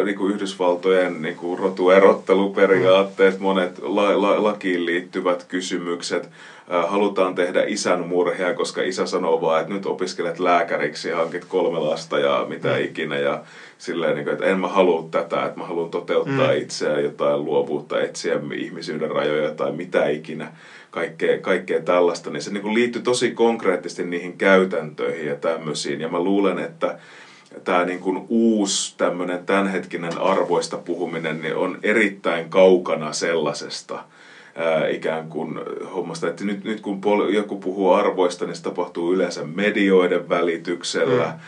niin 0.06 0.18
kuin 0.18 0.34
Yhdysvaltojen 0.34 1.22
niin 1.22 1.36
kuin 1.36 1.60
rotuerotteluperiaatteet, 1.60 3.40
mm. 3.40 3.44
monet 3.44 3.80
la, 3.82 4.22
la, 4.22 4.44
lakiin 4.44 4.86
liittyvät 4.86 5.44
kysymykset, 5.44 6.30
halutaan 6.88 7.36
tehdä 7.36 7.64
isän 7.68 8.08
murhia, 8.08 8.54
koska 8.54 8.82
isä 8.82 9.06
sanoo 9.06 9.42
vaan, 9.42 9.62
että 9.62 9.74
nyt 9.74 9.86
opiskelet 9.86 10.40
lääkäriksi 10.40 11.10
ja 11.10 11.18
hankit 11.18 11.46
kolme 11.46 11.80
lasta 11.80 12.20
ja 12.20 12.46
mitä 12.50 12.70
mm. 12.70 12.84
ikinä. 12.84 13.18
Ja 13.18 13.44
silleen, 13.80 14.16
niin 14.16 14.24
kuin, 14.24 14.32
että 14.32 14.46
en 14.46 14.60
mä 14.60 14.68
halua 14.68 15.08
tätä, 15.12 15.46
että 15.46 15.60
mä 15.60 15.66
haluan 15.66 15.90
toteuttaa 15.90 16.54
mm. 16.54 16.60
itseään 16.62 17.04
jotain 17.04 17.46
luovuutta, 17.46 18.02
etsiä 18.02 18.40
ihmisyyden 18.56 19.10
rajoja 19.10 19.52
tai 19.52 19.72
mitä 19.72 20.08
ikinä. 20.08 20.52
Kaikkea, 20.92 21.38
kaikkea 21.38 21.80
tällaista, 21.80 22.30
niin 22.30 22.42
se 22.42 22.50
niin 22.50 22.62
kuin 22.62 22.74
liittyy 22.74 23.02
tosi 23.02 23.32
konkreettisesti 23.32 24.04
niihin 24.04 24.38
käytäntöihin 24.38 25.28
ja 25.28 25.36
tämmöisiin. 25.36 26.02
Ja 26.02 26.08
mä 26.08 26.20
luulen, 26.20 26.60
että 26.60 26.98
tämä 27.64 27.84
niin 27.84 28.00
kuin 28.00 28.26
uusi 28.30 28.94
tämmöinen 28.98 29.44
tämänhetkinen 29.46 30.22
arvoista 30.22 30.78
puhuminen 30.78 31.42
niin 31.42 31.56
on 31.56 31.78
erittäin 31.84 32.50
kaukana 32.50 33.14
sellaisesta– 33.14 34.04
ää, 34.56 34.88
ikään 34.88 35.30
kuin 35.30 35.60
hommasta. 35.94 36.28
Että 36.28 36.46
nyt, 36.46 36.64
nyt 36.64 36.82
kun 36.82 37.02
pol- 37.02 37.30
joku 37.30 37.60
puhuu 37.60 37.94
arvoista, 37.94 38.46
niin 38.46 38.56
se 38.56 38.64
tapahtuu 38.64 39.14
yleensä 39.14 39.44
medioiden 39.44 40.30
välityksellä. 40.30 41.26
Mm. 41.26 41.40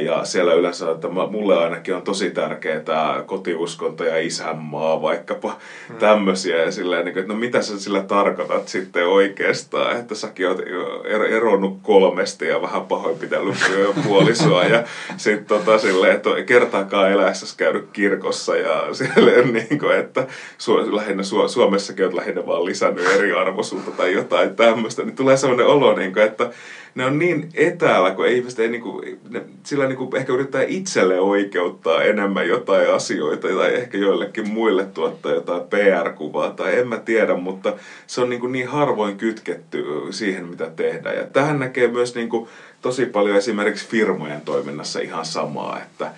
Ja 0.00 0.24
siellä 0.24 0.54
yleensä, 0.54 0.90
että 0.90 1.08
mulle 1.08 1.58
ainakin 1.58 1.94
on 1.94 2.02
tosi 2.02 2.30
tärkeää 2.30 2.80
tämä 2.80 3.22
kotiuskonto 3.26 4.04
ja 4.04 4.18
isänmaa, 4.18 5.02
vaikkapa 5.02 5.56
mm. 5.88 5.96
tämmöisiä. 5.96 6.56
Ja 6.56 6.72
silleen, 6.72 7.04
niin 7.04 7.12
kuin, 7.12 7.20
että 7.20 7.32
no 7.32 7.38
mitä 7.38 7.62
sä 7.62 7.80
sillä 7.80 8.02
tarkoitat 8.02 8.68
sitten 8.68 9.06
oikeastaan, 9.08 9.96
että 9.96 10.14
säkin 10.14 10.48
oot 10.48 10.60
er-, 11.04 11.32
eronnut 11.32 11.78
kolmesti 11.82 12.46
ja 12.46 12.62
vähän 12.62 12.82
pahoinpitellyt 12.82 13.56
puolisoa. 14.04 14.64
ja 14.64 14.84
sitten 15.16 15.44
tota, 15.44 15.78
silleen, 15.78 16.16
että 16.16 16.30
kertaakaan 16.46 17.12
eläessäsi 17.12 17.56
käynyt 17.56 17.88
kirkossa 17.92 18.56
ja 18.56 18.86
siellä 18.94 19.42
niin 19.42 19.78
kuin, 19.78 19.96
että 19.96 20.26
su- 20.58 20.96
lähinnä 20.96 21.22
Su- 21.22 21.48
Suomessakin 21.48 22.04
olet 22.04 22.14
lähinnä 22.14 22.46
vaan 22.50 22.64
lisännyt 22.64 23.06
eriarvoisuutta 23.14 23.90
tai 23.90 24.12
jotain 24.12 24.56
tämmöistä, 24.56 25.02
niin 25.02 25.16
tulee 25.16 25.36
sellainen 25.36 25.66
olo, 25.66 25.94
niin 25.94 26.12
kuin, 26.12 26.26
että 26.26 26.50
ne 26.94 27.04
on 27.04 27.18
niin 27.18 27.48
etäällä, 27.54 28.10
kun 28.10 28.26
ihmiset 28.26 28.58
ei 28.58 28.68
niin 28.68 28.82
kuin, 28.82 29.20
ne, 29.28 29.42
sillä 29.62 29.86
niin 29.86 29.96
kuin 29.96 30.16
ehkä 30.16 30.32
yrittää 30.32 30.62
itselle 30.66 31.20
oikeuttaa 31.20 32.02
enemmän 32.02 32.48
jotain 32.48 32.90
asioita 32.90 33.48
tai 33.48 33.74
ehkä 33.74 33.98
joillekin 33.98 34.48
muille 34.48 34.84
tuottaa 34.84 35.32
jotain 35.32 35.62
PR-kuvaa 35.62 36.50
tai 36.50 36.78
en 36.78 36.88
mä 36.88 36.96
tiedä, 36.96 37.34
mutta 37.34 37.74
se 38.06 38.20
on 38.20 38.30
niin, 38.30 38.40
kuin 38.40 38.52
niin 38.52 38.68
harvoin 38.68 39.16
kytketty 39.16 39.84
siihen, 40.10 40.44
mitä 40.44 40.70
tehdään. 40.76 41.16
Ja 41.16 41.24
tähän 41.24 41.58
näkee 41.58 41.88
myös 41.88 42.14
niin 42.14 42.28
kuin 42.28 42.48
tosi 42.82 43.06
paljon 43.06 43.36
esimerkiksi 43.36 43.88
firmojen 43.88 44.40
toiminnassa 44.40 45.00
ihan 45.00 45.24
samaa, 45.24 45.80
että 45.82 46.10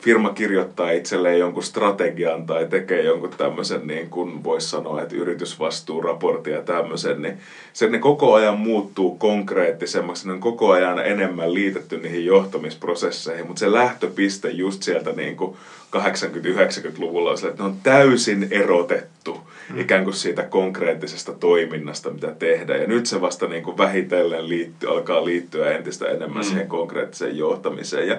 firma 0.00 0.30
kirjoittaa 0.32 0.90
itselleen 0.90 1.38
jonkun 1.38 1.62
strategian 1.62 2.46
tai 2.46 2.66
tekee 2.66 3.02
jonkun 3.02 3.30
tämmöisen, 3.30 3.86
niin 3.86 4.10
kuin 4.10 4.44
voisi 4.44 4.68
sanoa, 4.68 5.02
että 5.02 5.14
yritysvastuuraportti 5.14 6.50
ja 6.50 6.62
tämmöisen, 6.62 7.22
niin 7.22 7.38
se 7.72 7.88
ne 7.88 7.98
koko 7.98 8.34
ajan 8.34 8.58
muuttuu 8.58 9.16
konkreettisemmaksi, 9.16 10.26
ne 10.26 10.32
on 10.32 10.40
koko 10.40 10.70
ajan 10.70 11.06
enemmän 11.06 11.54
liitetty 11.54 11.98
niihin 11.98 12.24
johtamisprosesseihin, 12.24 13.46
mutta 13.46 13.60
se 13.60 13.72
lähtöpiste 13.72 14.50
just 14.50 14.82
sieltä 14.82 15.12
niin 15.12 15.36
kuin 15.36 15.56
80-90-luvulla 15.96 17.30
on 17.30 17.38
sille, 17.38 17.50
että 17.50 17.62
ne 17.62 17.68
on 17.68 17.76
täysin 17.82 18.48
erotettu 18.50 19.40
mm. 19.70 19.80
ikään 19.80 20.04
kuin 20.04 20.14
siitä 20.14 20.42
konkreettisesta 20.42 21.32
toiminnasta, 21.32 22.10
mitä 22.10 22.32
tehdään. 22.38 22.80
Ja 22.80 22.86
nyt 22.86 23.06
se 23.06 23.20
vasta 23.20 23.46
niin 23.46 23.62
kuin 23.62 23.78
vähitellen 23.78 24.48
liitty, 24.48 24.88
alkaa 24.88 25.24
liittyä 25.24 25.70
entistä 25.70 26.06
enemmän 26.06 26.42
mm. 26.42 26.48
siihen 26.48 26.68
konkreettiseen 26.68 27.38
johtamiseen. 27.38 28.08
Ja 28.08 28.16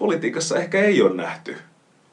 politiikassa 0.00 0.58
ehkä 0.58 0.80
ei 0.80 1.02
ole 1.02 1.14
nähty 1.14 1.56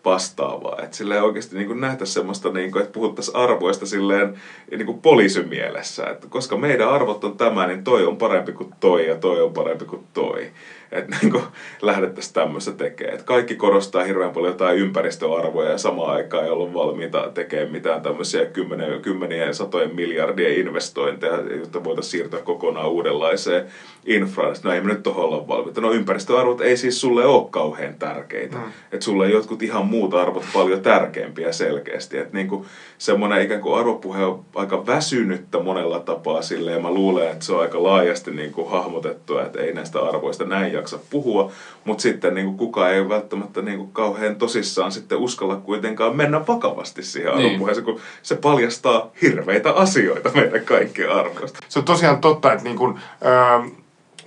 vastaavaa. 0.05 0.79
Että 0.83 0.97
sillä 0.97 1.15
ei 1.15 1.21
oikeasti 1.21 1.55
niin 1.55 1.67
kuin 1.67 1.81
nähtäisi 1.81 2.13
semmoista, 2.13 2.49
niin 2.49 2.71
kuin, 2.71 2.81
että 2.81 2.93
puhuttaisiin 2.93 3.35
arvoista 3.35 3.85
silleen 3.85 4.41
niin 4.71 4.85
kuin 4.85 5.01
poliisimielessä. 5.01 6.03
Että 6.03 6.27
koska 6.29 6.57
meidän 6.57 6.89
arvot 6.89 7.23
on 7.23 7.37
tämä, 7.37 7.67
niin 7.67 7.83
toi 7.83 8.05
on 8.05 8.17
parempi 8.17 8.51
kuin 8.51 8.73
toi 8.79 9.07
ja 9.07 9.15
toi 9.15 9.41
on 9.41 9.53
parempi 9.53 9.85
kuin 9.85 10.03
toi 10.13 10.51
että 10.91 11.15
niin 11.21 11.31
kuin 11.31 11.43
lähdettäisiin 11.81 12.33
tämmöistä 12.33 12.71
tekemään. 12.71 13.13
Että 13.13 13.25
kaikki 13.25 13.55
korostaa 13.55 14.03
hirveän 14.03 14.31
paljon 14.31 14.53
jotain 14.53 14.77
ympäristöarvoja 14.77 15.71
ja 15.71 15.77
samaan 15.77 16.13
aikaan 16.13 16.43
ei 16.43 16.49
ollut 16.49 16.73
valmiita 16.73 17.31
tekemään 17.33 17.71
mitään 17.71 18.01
tämmöisiä 18.01 18.45
kymmenen, 18.45 19.01
kymmenien 19.01 19.55
satojen 19.55 19.95
miljardien 19.95 20.59
investointeja, 20.59 21.41
jotta 21.59 21.83
voitaisiin 21.83 22.11
siirtyä 22.11 22.39
kokonaan 22.39 22.89
uudenlaiseen 22.89 23.65
infraan. 24.05 24.55
No 24.63 24.71
ei 24.71 24.81
me 24.81 24.93
nyt 24.93 25.03
tuohon 25.03 25.25
olla 25.25 25.47
valmiita. 25.47 25.81
No 25.81 25.91
ympäristöarvot 25.91 26.61
ei 26.61 26.77
siis 26.77 27.01
sulle 27.01 27.25
ole 27.25 27.47
kauhean 27.49 27.95
tärkeitä. 27.95 28.57
Mm. 28.57 28.63
Että 28.91 29.05
sulle 29.05 29.25
on 29.25 29.31
jotkut 29.31 29.63
ihan 29.63 29.85
muut 29.85 30.13
arvot 30.13 30.45
paljon 30.53 30.81
tärkeämpiä 30.81 31.51
selkeästi. 31.51 32.17
Että 32.17 32.37
niin 32.37 32.47
kuin 32.47 32.65
semmoinen 32.97 33.41
ikään 33.41 33.61
kuin 33.61 33.79
arvopuhe 33.79 34.25
on 34.25 34.45
aika 34.55 34.85
väsynyttä 34.85 35.59
monella 35.59 35.99
tapaa 35.99 36.41
sille 36.41 36.71
ja 36.71 36.79
mä 36.79 36.91
luulen, 36.91 37.31
että 37.31 37.45
se 37.45 37.53
on 37.53 37.61
aika 37.61 37.83
laajasti 37.83 38.31
niin 38.31 38.51
kuin 38.51 38.69
hahmotettu, 38.69 39.37
että 39.37 39.59
ei 39.59 39.73
näistä 39.73 40.01
arvoista 40.01 40.45
näin 40.45 40.73
jaksa 40.77 40.99
puhua, 41.09 41.51
mutta 41.85 42.01
sitten 42.01 42.35
niin 42.35 42.45
kuin 42.45 42.57
kukaan 42.57 42.93
ei 42.93 43.09
välttämättä 43.09 43.61
niin 43.61 43.77
kuin 43.77 43.91
kauhean 43.91 44.35
tosissaan 44.35 44.91
sitten 44.91 45.17
uskalla 45.17 45.55
kuitenkaan 45.55 46.15
mennä 46.15 46.47
vakavasti 46.47 47.03
siihen 47.03 47.35
niin. 47.35 47.45
arvopuheeseen, 47.45 47.85
kun 47.85 47.99
se 48.21 48.35
paljastaa 48.35 49.11
hirveitä 49.21 49.71
asioita 49.71 50.31
meidän 50.35 50.65
kaikkien 50.65 51.11
arvoista. 51.11 51.59
Se 51.69 51.79
on 51.79 51.85
tosiaan 51.85 52.21
totta, 52.21 52.53
että 52.53 52.63
niin 52.63 52.77
kuin, 52.77 52.95
äh, 53.25 53.71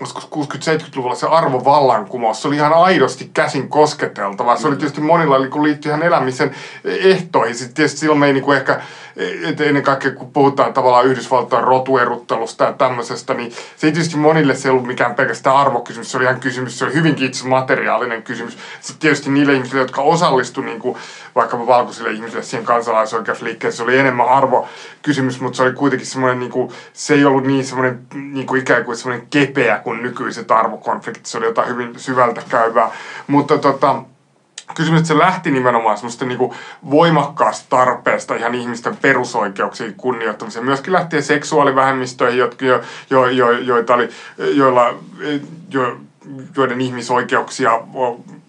60-70-luvulla 0.04 1.14
se 1.14 1.26
arvovallankumous, 1.26 2.42
se 2.42 2.48
oli 2.48 2.56
ihan 2.56 2.72
aidosti 2.72 3.30
käsin 3.34 3.68
kosketeltava. 3.68 4.56
Se 4.56 4.68
oli 4.68 4.76
tietysti 4.76 5.00
monilla 5.00 5.38
niin 5.38 5.62
liittyi 5.62 5.90
ihan 5.90 6.02
elämisen 6.02 6.54
ehtoihin. 6.84 7.54
Sitten 7.54 7.74
tietysti 7.74 8.00
silloin 8.00 8.20
me 8.20 8.26
ei 8.26 8.32
niin 8.32 8.44
kuin 8.44 8.56
ehkä 8.56 8.80
et 9.48 9.60
ennen 9.60 9.82
kaikkea 9.82 10.10
kun 10.10 10.32
puhutaan 10.32 10.72
tavallaan 10.72 11.06
Yhdysvaltain 11.06 11.64
rotueruttelusta 11.64 12.64
ja 12.64 12.72
tämmöisestä, 12.72 13.34
niin 13.34 13.52
se 13.76 13.86
ei 13.86 13.92
tietysti 13.92 14.16
monille 14.16 14.54
se 14.54 14.70
ollut 14.70 14.86
mikään 14.86 15.14
pelkästään 15.14 15.56
arvokysymys, 15.56 16.10
se 16.10 16.16
oli 16.16 16.24
ihan 16.24 16.40
kysymys, 16.40 16.78
se 16.78 16.84
oli 16.84 16.94
hyvinkin 16.94 17.26
itse 17.26 17.48
materiaalinen 17.48 18.22
kysymys. 18.22 18.58
Sitten 18.80 19.00
tietysti 19.00 19.30
niille 19.30 19.52
ihmisille, 19.52 19.80
jotka 19.80 20.02
osallistuivat 20.02 20.70
niin 20.70 20.80
kuin 20.80 20.96
vaikkapa 21.34 21.66
valkoisille 21.66 22.10
ihmisille 22.10 22.42
siihen 22.42 22.66
kansalaisoikeusliikkeeseen, 22.66 23.76
se 23.76 23.82
oli 23.82 23.98
enemmän 23.98 24.28
arvokysymys, 24.28 25.40
mutta 25.40 25.56
se 25.56 25.62
oli 25.62 25.72
kuitenkin 25.72 26.06
semmoinen, 26.06 26.40
niin 26.40 26.52
kuin, 26.52 26.70
se 26.92 27.14
ei 27.14 27.24
ollut 27.24 27.44
niin 27.44 27.64
semmoinen 27.64 28.00
niin 28.14 28.46
kuin 28.46 28.60
ikään 28.60 28.84
kuin 28.84 28.96
semmoinen 28.96 29.26
kepeä 29.30 29.78
kuin 29.78 29.89
nykyiset 29.96 30.50
arvokonfliktit, 30.50 31.26
se 31.26 31.38
oli 31.38 31.46
jotain 31.46 31.68
hyvin 31.68 31.98
syvältä 31.98 32.42
käyvää. 32.48 32.90
Mutta 33.26 33.58
tota, 33.58 34.02
kysymys, 34.74 35.00
että 35.00 35.08
se 35.08 35.18
lähti 35.18 35.50
nimenomaan 35.50 35.96
semmoista 35.96 36.24
niinku 36.24 36.54
voimakkaasta 36.90 37.66
tarpeesta 37.76 38.34
ihan 38.34 38.54
ihmisten 38.54 38.96
perusoikeuksien 38.96 39.94
kunnioittamiseen. 39.94 40.64
Myöskin 40.64 40.92
lähtien 40.92 41.22
seksuaalivähemmistöihin, 41.22 42.38
jotka, 42.38 42.64
jo, 42.64 42.80
jo, 43.10 43.26
jo, 43.26 43.50
joita 43.50 43.94
oli, 43.94 44.08
joilla, 44.38 44.94
jo, 45.70 45.96
joiden 46.56 46.80
ihmisoikeuksia 46.80 47.80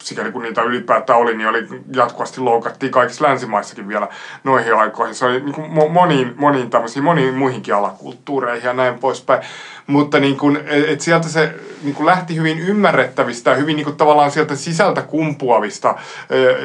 sikäli 0.04 0.32
kun 0.32 0.42
niitä 0.42 0.62
ylipäätään 0.62 1.20
oli, 1.20 1.38
niin 1.38 1.50
oli 1.50 1.68
jatkuvasti 1.96 2.42
loukattiin 2.42 2.92
kaikissa 2.92 3.26
länsimaissakin 3.26 3.88
vielä 3.88 4.08
noihin 4.44 4.76
aikoihin. 4.76 5.16
Se 5.16 5.26
oli 5.26 5.40
niin 5.40 5.54
kuin 5.56 5.92
moniin, 5.92 6.34
moniin 6.38 6.70
tämmöisiin, 6.70 7.04
moniin 7.04 7.34
muihinkin 7.34 7.76
alakulttuureihin 7.76 8.68
ja 8.68 8.74
näin 8.74 9.00
poispäin. 9.00 9.42
Mutta 9.88 10.20
niin 10.20 10.38
kuin, 10.38 10.60
et 10.88 11.02
sieltä 11.02 11.30
se 11.30 11.56
niin 11.84 11.96
kuin 11.96 12.06
lähti 12.06 12.36
hyvin 12.36 12.60
ymmärrettävistä, 12.60 13.56
hyvin 13.56 13.76
niin 13.76 13.84
kuin 13.86 13.96
tavallaan 13.96 14.32
sieltä 14.32 14.56
sisältä 14.56 15.02
kumpuavista 15.02 15.96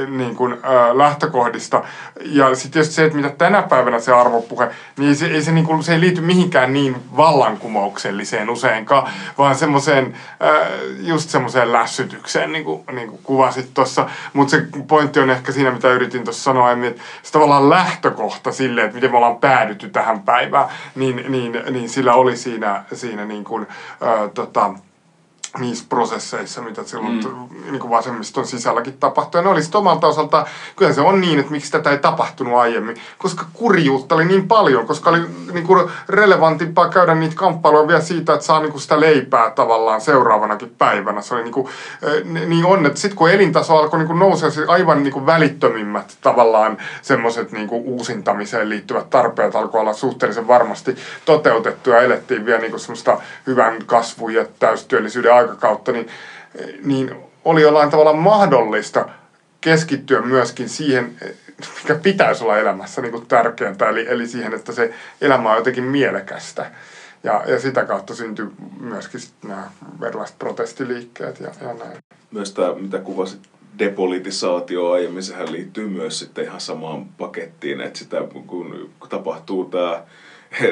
niin 0.09 0.37
kuin, 0.37 0.57
lähtökohdista. 0.95 1.84
Ja 2.20 2.55
sitten 2.55 2.70
tietysti 2.70 2.95
se, 2.95 3.05
että 3.05 3.16
mitä 3.16 3.30
tänä 3.30 3.62
päivänä 3.62 3.99
se 3.99 4.12
arvopuhe, 4.12 4.70
niin 4.99 5.16
se, 5.16 5.26
ei 5.26 5.43
se, 5.43 5.53
niin 5.53 5.64
kuin, 5.64 5.82
se 5.82 5.93
ei 5.93 6.01
liity 6.01 6.20
mihinkään 6.20 6.72
niin 6.72 6.97
vallankumoukselliseen 7.16 8.51
useinkaan, 8.51 9.12
vaan 9.39 9.55
semmoiseen, 9.55 10.16
just 10.99 11.30
semmoiseen 11.30 11.72
lässytykseen, 11.72 12.53
niin 12.53 12.64
kuin, 12.64 12.84
niin 12.93 13.09
kuin 13.09 13.20
kuvasit 13.27 13.74
tuossa. 13.74 14.09
Mutta 14.33 14.51
se 14.51 14.66
pointti 14.89 15.20
on 15.20 15.31
ehkä 15.31 15.53
siinä, 15.53 15.70
mitä 15.70 15.93
yritin 15.93 16.24
tuossa 16.24 16.43
sanoa, 16.43 16.72
että 16.72 17.03
se 17.22 17.33
tavallaan 17.33 17.70
lähtökohta 17.70 18.53
sille, 18.53 18.83
että 18.83 18.95
miten 18.95 19.11
me 19.11 19.16
ollaan 19.16 19.37
päädytty 19.37 19.89
tähän 19.89 20.22
päivään, 20.22 20.68
niin, 20.95 21.24
niin, 21.29 21.62
niin 21.70 21.89
sillä 21.89 22.14
oli 22.14 22.37
siinä, 22.37 22.85
siinä 22.93 23.24
niin 23.24 23.45
kuin, 23.45 23.66
ää, 24.01 24.29
tota, 24.29 24.74
niissä 25.59 25.85
prosesseissa, 25.89 26.63
mitä 26.63 26.85
silloin 26.85 27.25
mm. 27.25 27.71
niin 27.71 27.81
kuin 27.81 27.91
vasemmiston 27.91 28.47
sisälläkin 28.47 28.99
tapahtui. 29.01 29.39
Ja 29.39 29.43
ne 29.43 29.49
olisi 29.49 29.71
omalta 29.75 30.07
osalta, 30.07 30.47
kyllä 30.77 30.93
se 30.93 31.01
on 31.01 31.21
niin, 31.21 31.39
että 31.39 31.53
miksi 31.53 31.73
tätä 31.73 31.91
ei 31.91 31.99
tapahtunut 31.99 32.59
aiemmin, 32.59 32.97
koska 33.19 33.45
kurjuutta 33.53 34.15
oli 34.15 34.25
niin 34.25 34.49
paljon, 34.49 34.87
koska 34.87 35.11
oli 35.11 35.21
niin 35.53 35.67
kuin 35.67 35.91
relevantimpaa 36.09 36.89
käydä 36.89 37.15
niitä 37.15 37.37
kamppailuja 37.37 37.89
vielä 37.89 38.01
siitä, 38.01 38.35
että 38.35 38.47
saa 38.47 38.61
niin 38.61 38.73
kuin 38.73 38.83
sitä 38.83 39.01
leipää 39.01 39.51
tavallaan 39.51 40.01
seuraavanakin 40.01 40.75
päivänä. 40.79 41.23
Se 41.23 41.35
oli 41.35 41.43
niin, 41.43 41.53
kuin, 41.53 41.69
niin 42.25 42.65
on, 42.65 42.87
että 42.87 43.01
sitten 43.01 43.17
kun 43.19 43.31
elintaso 43.31 43.77
alkoi 43.77 43.99
niin 43.99 44.07
kuin 44.07 44.19
nousea, 44.19 44.51
siis 44.51 44.69
aivan 44.69 45.03
niin 45.03 45.13
kuin 45.13 45.27
välittömimmät 45.27 46.17
tavallaan 46.21 46.79
semmoiset 47.03 47.53
niin 47.53 47.69
kuin 47.69 47.83
uusintamiseen 47.85 48.69
liittyvät 48.69 49.11
tarpeet 49.11 49.57
alkoi 49.57 49.81
olla 49.81 49.93
suhteellisen 49.93 50.49
varmasti 50.49 50.97
toteutettu 51.25 51.91
ja 51.91 52.01
elettiin 52.01 52.47
vielä 52.47 52.61
niin 52.61 52.71
kuin 52.71 52.81
semmoista 52.81 53.19
hyvän 53.47 53.77
kasvun 53.87 54.35
ja 54.35 54.47
täystyöllisyyden 54.59 55.33
aikakautta, 55.47 55.93
niin, 55.93 56.09
niin 56.85 57.17
oli 57.45 57.63
jollain 57.63 57.91
tavalla 57.91 58.13
mahdollista 58.13 59.09
keskittyä 59.61 60.21
myöskin 60.21 60.69
siihen, 60.69 61.17
mikä 61.83 61.95
pitäisi 61.95 62.45
olla 62.45 62.59
elämässä 62.59 63.03
niin 63.03 63.13
kuin 63.13 63.27
tärkeintä, 63.27 63.89
eli, 63.89 64.07
eli 64.09 64.27
siihen, 64.27 64.55
että 64.55 64.73
se 64.73 64.95
elämä 65.21 65.51
on 65.51 65.57
jotenkin 65.57 65.85
mielekästä. 65.85 66.71
Ja, 67.25 67.43
ja 67.47 67.61
sitä 67.61 67.85
kautta 67.85 68.15
syntyi 68.15 68.47
myöskin 68.81 69.21
nämä 69.45 69.71
erilaiset 70.07 70.39
protestiliikkeet 70.39 71.41
ja, 71.41 71.51
ja 71.61 71.75
näin. 71.75 71.99
Myös 72.31 72.53
tämä, 72.53 72.75
mitä 72.75 72.99
kuvasit, 72.99 73.41
depolitisaatio 73.79 74.91
aiemmin, 74.91 75.23
sehän 75.23 75.53
liittyy 75.53 75.89
myös 75.89 76.19
sitten 76.19 76.45
ihan 76.45 76.61
samaan 76.61 77.05
pakettiin, 77.05 77.81
että 77.81 77.99
sitä 77.99 78.17
kun 78.47 78.91
tapahtuu 79.09 79.65
tämä 79.65 80.03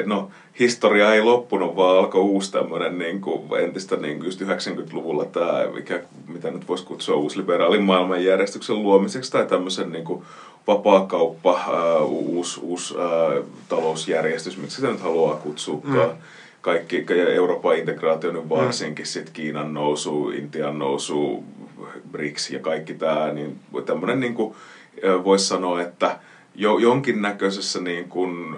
no, 0.05 0.31
historia 0.59 1.13
ei 1.13 1.21
loppunut, 1.21 1.75
vaan 1.75 1.97
alkoi 1.97 2.21
uusi 2.21 2.51
tämmöinen 2.51 2.97
niin 2.97 3.21
kuin, 3.21 3.61
entistä 3.61 3.95
niin 3.95 4.17
kuin 4.17 4.25
just 4.25 4.41
90-luvulla 4.41 5.25
tämä, 5.25 5.65
mikä, 5.73 6.01
mitä 6.27 6.51
nyt 6.51 6.67
voisi 6.67 6.85
kutsua 6.85 7.15
uusliberaalin 7.15 7.83
maailmanjärjestyksen 7.83 8.83
luomiseksi 8.83 9.31
tai 9.31 9.45
tämmöisen 9.45 9.91
niin 9.91 10.05
kuin, 10.05 10.23
vapaakauppa, 10.67 11.59
uh, 12.01 12.11
uusi, 12.11 12.59
uusi 12.63 12.93
uh, 12.93 13.45
talousjärjestys, 13.69 14.57
miksi 14.57 14.75
sitä 14.75 14.87
nyt 14.87 15.01
haluaa 15.01 15.35
kutsuukaan. 15.35 16.09
Mm. 16.09 16.15
Kaikki, 16.61 17.05
Euroopan 17.33 17.77
integraatio 17.77 18.31
nyt 18.31 18.49
varsinkin, 18.49 19.05
mm. 19.05 19.07
sitten 19.07 19.33
Kiinan 19.33 19.73
nousu, 19.73 20.29
Intian 20.29 20.79
nousu, 20.79 21.43
BRICS 22.11 22.49
ja 22.49 22.59
kaikki 22.59 22.93
tämä, 22.93 23.31
niin 23.33 23.59
tämmöinen 23.85 24.19
niin 24.19 24.33
kuin, 24.33 24.55
voisi 25.23 25.47
sanoa, 25.47 25.81
että 25.81 26.19
jo, 26.55 26.79
jonkinnäköisessä 26.79 27.79
niin 27.79 28.09
kuin 28.09 28.55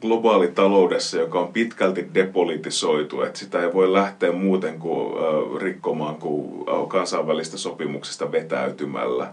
globaalitaloudessa, 0.00 1.16
joka 1.18 1.40
on 1.40 1.52
pitkälti 1.52 2.06
depolitisoitu, 2.14 3.22
että 3.22 3.38
sitä 3.38 3.62
ei 3.62 3.72
voi 3.72 3.92
lähteä 3.92 4.32
muuten 4.32 4.78
kuin 4.78 5.12
rikkomaan 5.60 6.18
kuin 6.18 6.64
kansainvälistä 6.88 7.56
sopimuksista 7.56 8.32
vetäytymällä 8.32 9.32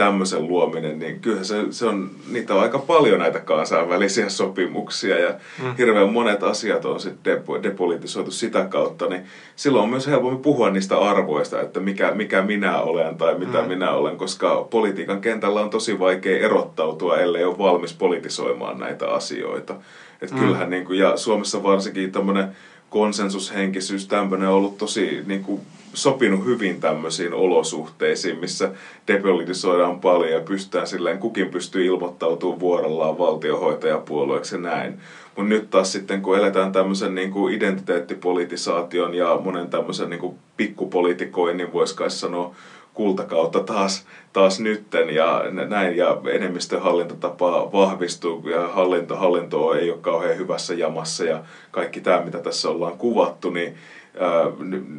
tämmöisen 0.00 0.48
luominen, 0.48 0.98
niin 0.98 1.20
kyllähän 1.20 1.44
se, 1.44 1.56
se 1.70 1.86
on, 1.86 2.10
niitä 2.30 2.54
on 2.54 2.60
aika 2.60 2.78
paljon 2.78 3.18
näitä 3.18 3.40
kansainvälisiä 3.40 4.28
sopimuksia 4.28 5.18
ja 5.18 5.34
mm. 5.62 5.74
hirveän 5.78 6.12
monet 6.12 6.42
asiat 6.42 6.84
on 6.84 7.00
sitten 7.00 7.34
depo, 7.34 7.62
depolitisoitu 7.62 8.30
sitä 8.30 8.64
kautta, 8.64 9.06
niin 9.06 9.22
silloin 9.56 9.82
on 9.82 9.90
myös 9.90 10.06
helpommin 10.06 10.42
puhua 10.42 10.70
niistä 10.70 10.98
arvoista, 10.98 11.60
että 11.60 11.80
mikä, 11.80 12.12
mikä 12.14 12.42
minä 12.42 12.80
olen 12.80 13.16
tai 13.16 13.38
mitä 13.38 13.62
mm. 13.62 13.68
minä 13.68 13.92
olen, 13.92 14.16
koska 14.16 14.66
politiikan 14.70 15.20
kentällä 15.20 15.60
on 15.60 15.70
tosi 15.70 15.98
vaikea 15.98 16.44
erottautua, 16.46 17.18
ellei 17.18 17.44
ole 17.44 17.58
valmis 17.58 17.94
politisoimaan 17.94 18.78
näitä 18.78 19.08
asioita. 19.08 19.74
Että 20.22 20.36
mm. 20.36 20.40
kyllähän, 20.40 20.70
niin 20.70 20.84
kuin, 20.84 20.98
ja 20.98 21.16
Suomessa 21.16 21.62
varsinkin 21.62 22.12
tämmöinen 22.12 22.56
konsensushenkisyys, 22.90 24.06
tämmöinen 24.06 24.48
on 24.48 24.54
ollut 24.54 24.78
tosi 24.78 25.22
niin 25.26 25.44
kuin, 25.44 25.60
sopinut 25.94 26.44
hyvin 26.44 26.80
tämmöisiin 26.80 27.34
olosuhteisiin, 27.34 28.38
missä 28.38 28.70
depolitisoidaan 29.06 30.00
paljon 30.00 30.32
ja 30.32 30.40
pystytään 30.40 30.86
silleen, 30.86 31.18
kukin 31.18 31.50
pystyy 31.50 31.86
ilmoittautumaan 31.86 32.60
vuorollaan 32.60 33.18
valtiohoitajapuolueeksi 33.18 34.54
ja 34.54 34.60
näin. 34.60 35.00
Mutta 35.36 35.48
nyt 35.48 35.70
taas 35.70 35.92
sitten, 35.92 36.22
kun 36.22 36.38
eletään 36.38 36.72
tämmöisen 36.72 37.14
niin 37.14 37.30
kuin 37.30 37.54
identiteettipolitisaation 37.54 39.14
ja 39.14 39.40
monen 39.44 39.70
tämmöisen 39.70 40.10
niin 40.10 40.20
kuin 40.20 40.34
pikkupolitikoinnin, 40.56 41.72
voisi 41.72 41.96
kai 41.96 42.10
sanoa, 42.10 42.54
kultakautta 43.00 43.60
taas, 43.60 44.06
taas 44.32 44.60
nytten 44.60 45.10
ja 45.10 45.42
näin 45.68 45.96
ja 45.96 46.16
enemmistön 46.32 46.82
hallintotapa 46.82 47.72
vahvistuu 47.72 48.48
ja 48.48 48.68
hallinto, 48.68 49.16
hallinto 49.16 49.74
ei 49.74 49.90
ole 49.90 49.98
kauhean 50.00 50.38
hyvässä 50.38 50.74
jamassa 50.74 51.24
ja 51.24 51.42
kaikki 51.70 52.00
tämä, 52.00 52.22
mitä 52.24 52.38
tässä 52.38 52.70
ollaan 52.70 52.98
kuvattu, 52.98 53.50
niin 53.50 53.74
ää, 54.20 54.44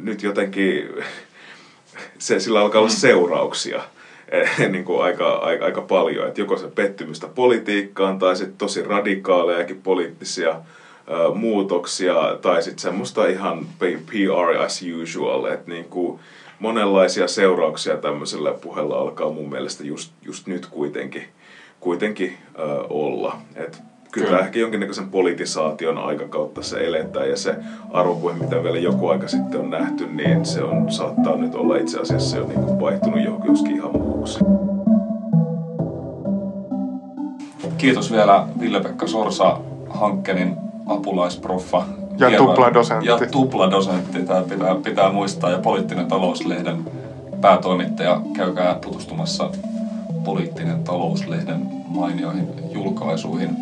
nyt 0.02 0.22
jotenkin 0.22 0.88
se, 2.18 2.40
sillä 2.40 2.60
alkaa 2.60 2.80
olla 2.80 2.90
mm. 2.90 2.96
seurauksia 2.96 3.82
niin 4.72 4.84
kuin 4.84 5.02
aika, 5.02 5.32
aika, 5.32 5.64
aika 5.64 5.80
paljon. 5.80 6.28
Että 6.28 6.40
joko 6.40 6.56
se 6.56 6.66
pettymystä 6.66 7.26
politiikkaan 7.26 8.18
tai 8.18 8.36
sitten 8.36 8.58
tosi 8.58 8.82
radikaalejakin 8.82 9.82
poliittisia 9.82 10.50
ää, 10.50 11.30
muutoksia 11.34 12.14
tai 12.42 12.62
sitten 12.62 12.82
semmoista 12.82 13.26
ihan 13.26 13.66
PR 13.78 14.60
as 14.60 14.80
usual. 15.02 15.44
Että 15.44 15.70
niin 15.70 15.84
kuin 15.84 16.20
monenlaisia 16.62 17.28
seurauksia 17.28 17.96
tämmöisellä 17.96 18.52
puheella 18.52 18.98
alkaa 18.98 19.30
mun 19.30 19.50
mielestä 19.50 19.84
just, 19.84 20.12
just 20.22 20.46
nyt 20.46 20.66
kuitenkin, 20.66 21.22
kuitenkin 21.80 22.36
ää, 22.58 22.66
olla. 22.90 23.36
Että 23.56 23.78
kyllä, 24.12 24.26
kyllä. 24.26 24.40
ehkä 24.40 24.58
jonkinnäköisen 24.58 25.10
politisaation 25.10 25.98
aikakautta 25.98 26.62
se 26.62 26.86
eletään 26.86 27.30
ja 27.30 27.36
se 27.36 27.54
arvopuhe, 27.92 28.34
mitä 28.34 28.62
vielä 28.62 28.78
joku 28.78 29.08
aika 29.08 29.28
sitten 29.28 29.60
on 29.60 29.70
nähty, 29.70 30.06
niin 30.06 30.44
se 30.44 30.62
on, 30.62 30.92
saattaa 30.92 31.36
nyt 31.36 31.54
olla 31.54 31.76
itse 31.76 32.00
asiassa 32.00 32.36
jo 32.36 32.46
niin 32.46 32.60
kuin 32.60 32.80
vaihtunut 32.80 33.24
johonkin 33.24 33.70
ihan 33.76 33.92
muuksi. 33.92 34.38
Kiitos 37.78 38.12
vielä 38.12 38.46
Ville-Pekka 38.60 39.06
Sorsa 39.06 39.58
Hankkenin 39.90 40.56
apulaisproffa. 40.86 42.01
Ja 42.18 42.38
tupladosentti. 42.38 43.08
Ja 43.08 43.18
tupladosentti, 43.30 44.22
tämä 44.22 44.42
pitää, 44.42 44.74
pitää 44.74 45.12
muistaa. 45.12 45.50
Ja 45.50 45.58
poliittinen 45.58 46.06
talouslehden 46.06 46.84
päätoimittaja. 47.40 48.20
Käykää 48.36 48.74
tutustumassa 48.74 49.50
poliittinen 50.24 50.84
talouslehden 50.84 51.60
mainioihin 51.88 52.48
julkaisuihin. 52.72 53.56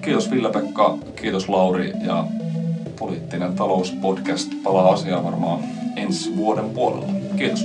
Kiitos 0.00 0.30
Ville-Pekka, 0.30 0.98
kiitos 1.16 1.48
Lauri 1.48 1.92
ja 2.06 2.24
Poliittinen 2.98 3.54
talouspodcast 3.54 4.52
palaa 4.62 4.92
asiaan 4.92 5.24
varmaan 5.24 5.58
ensi 5.96 6.36
vuoden 6.36 6.70
puolella. 6.70 7.12
Kiitos. 7.36 7.64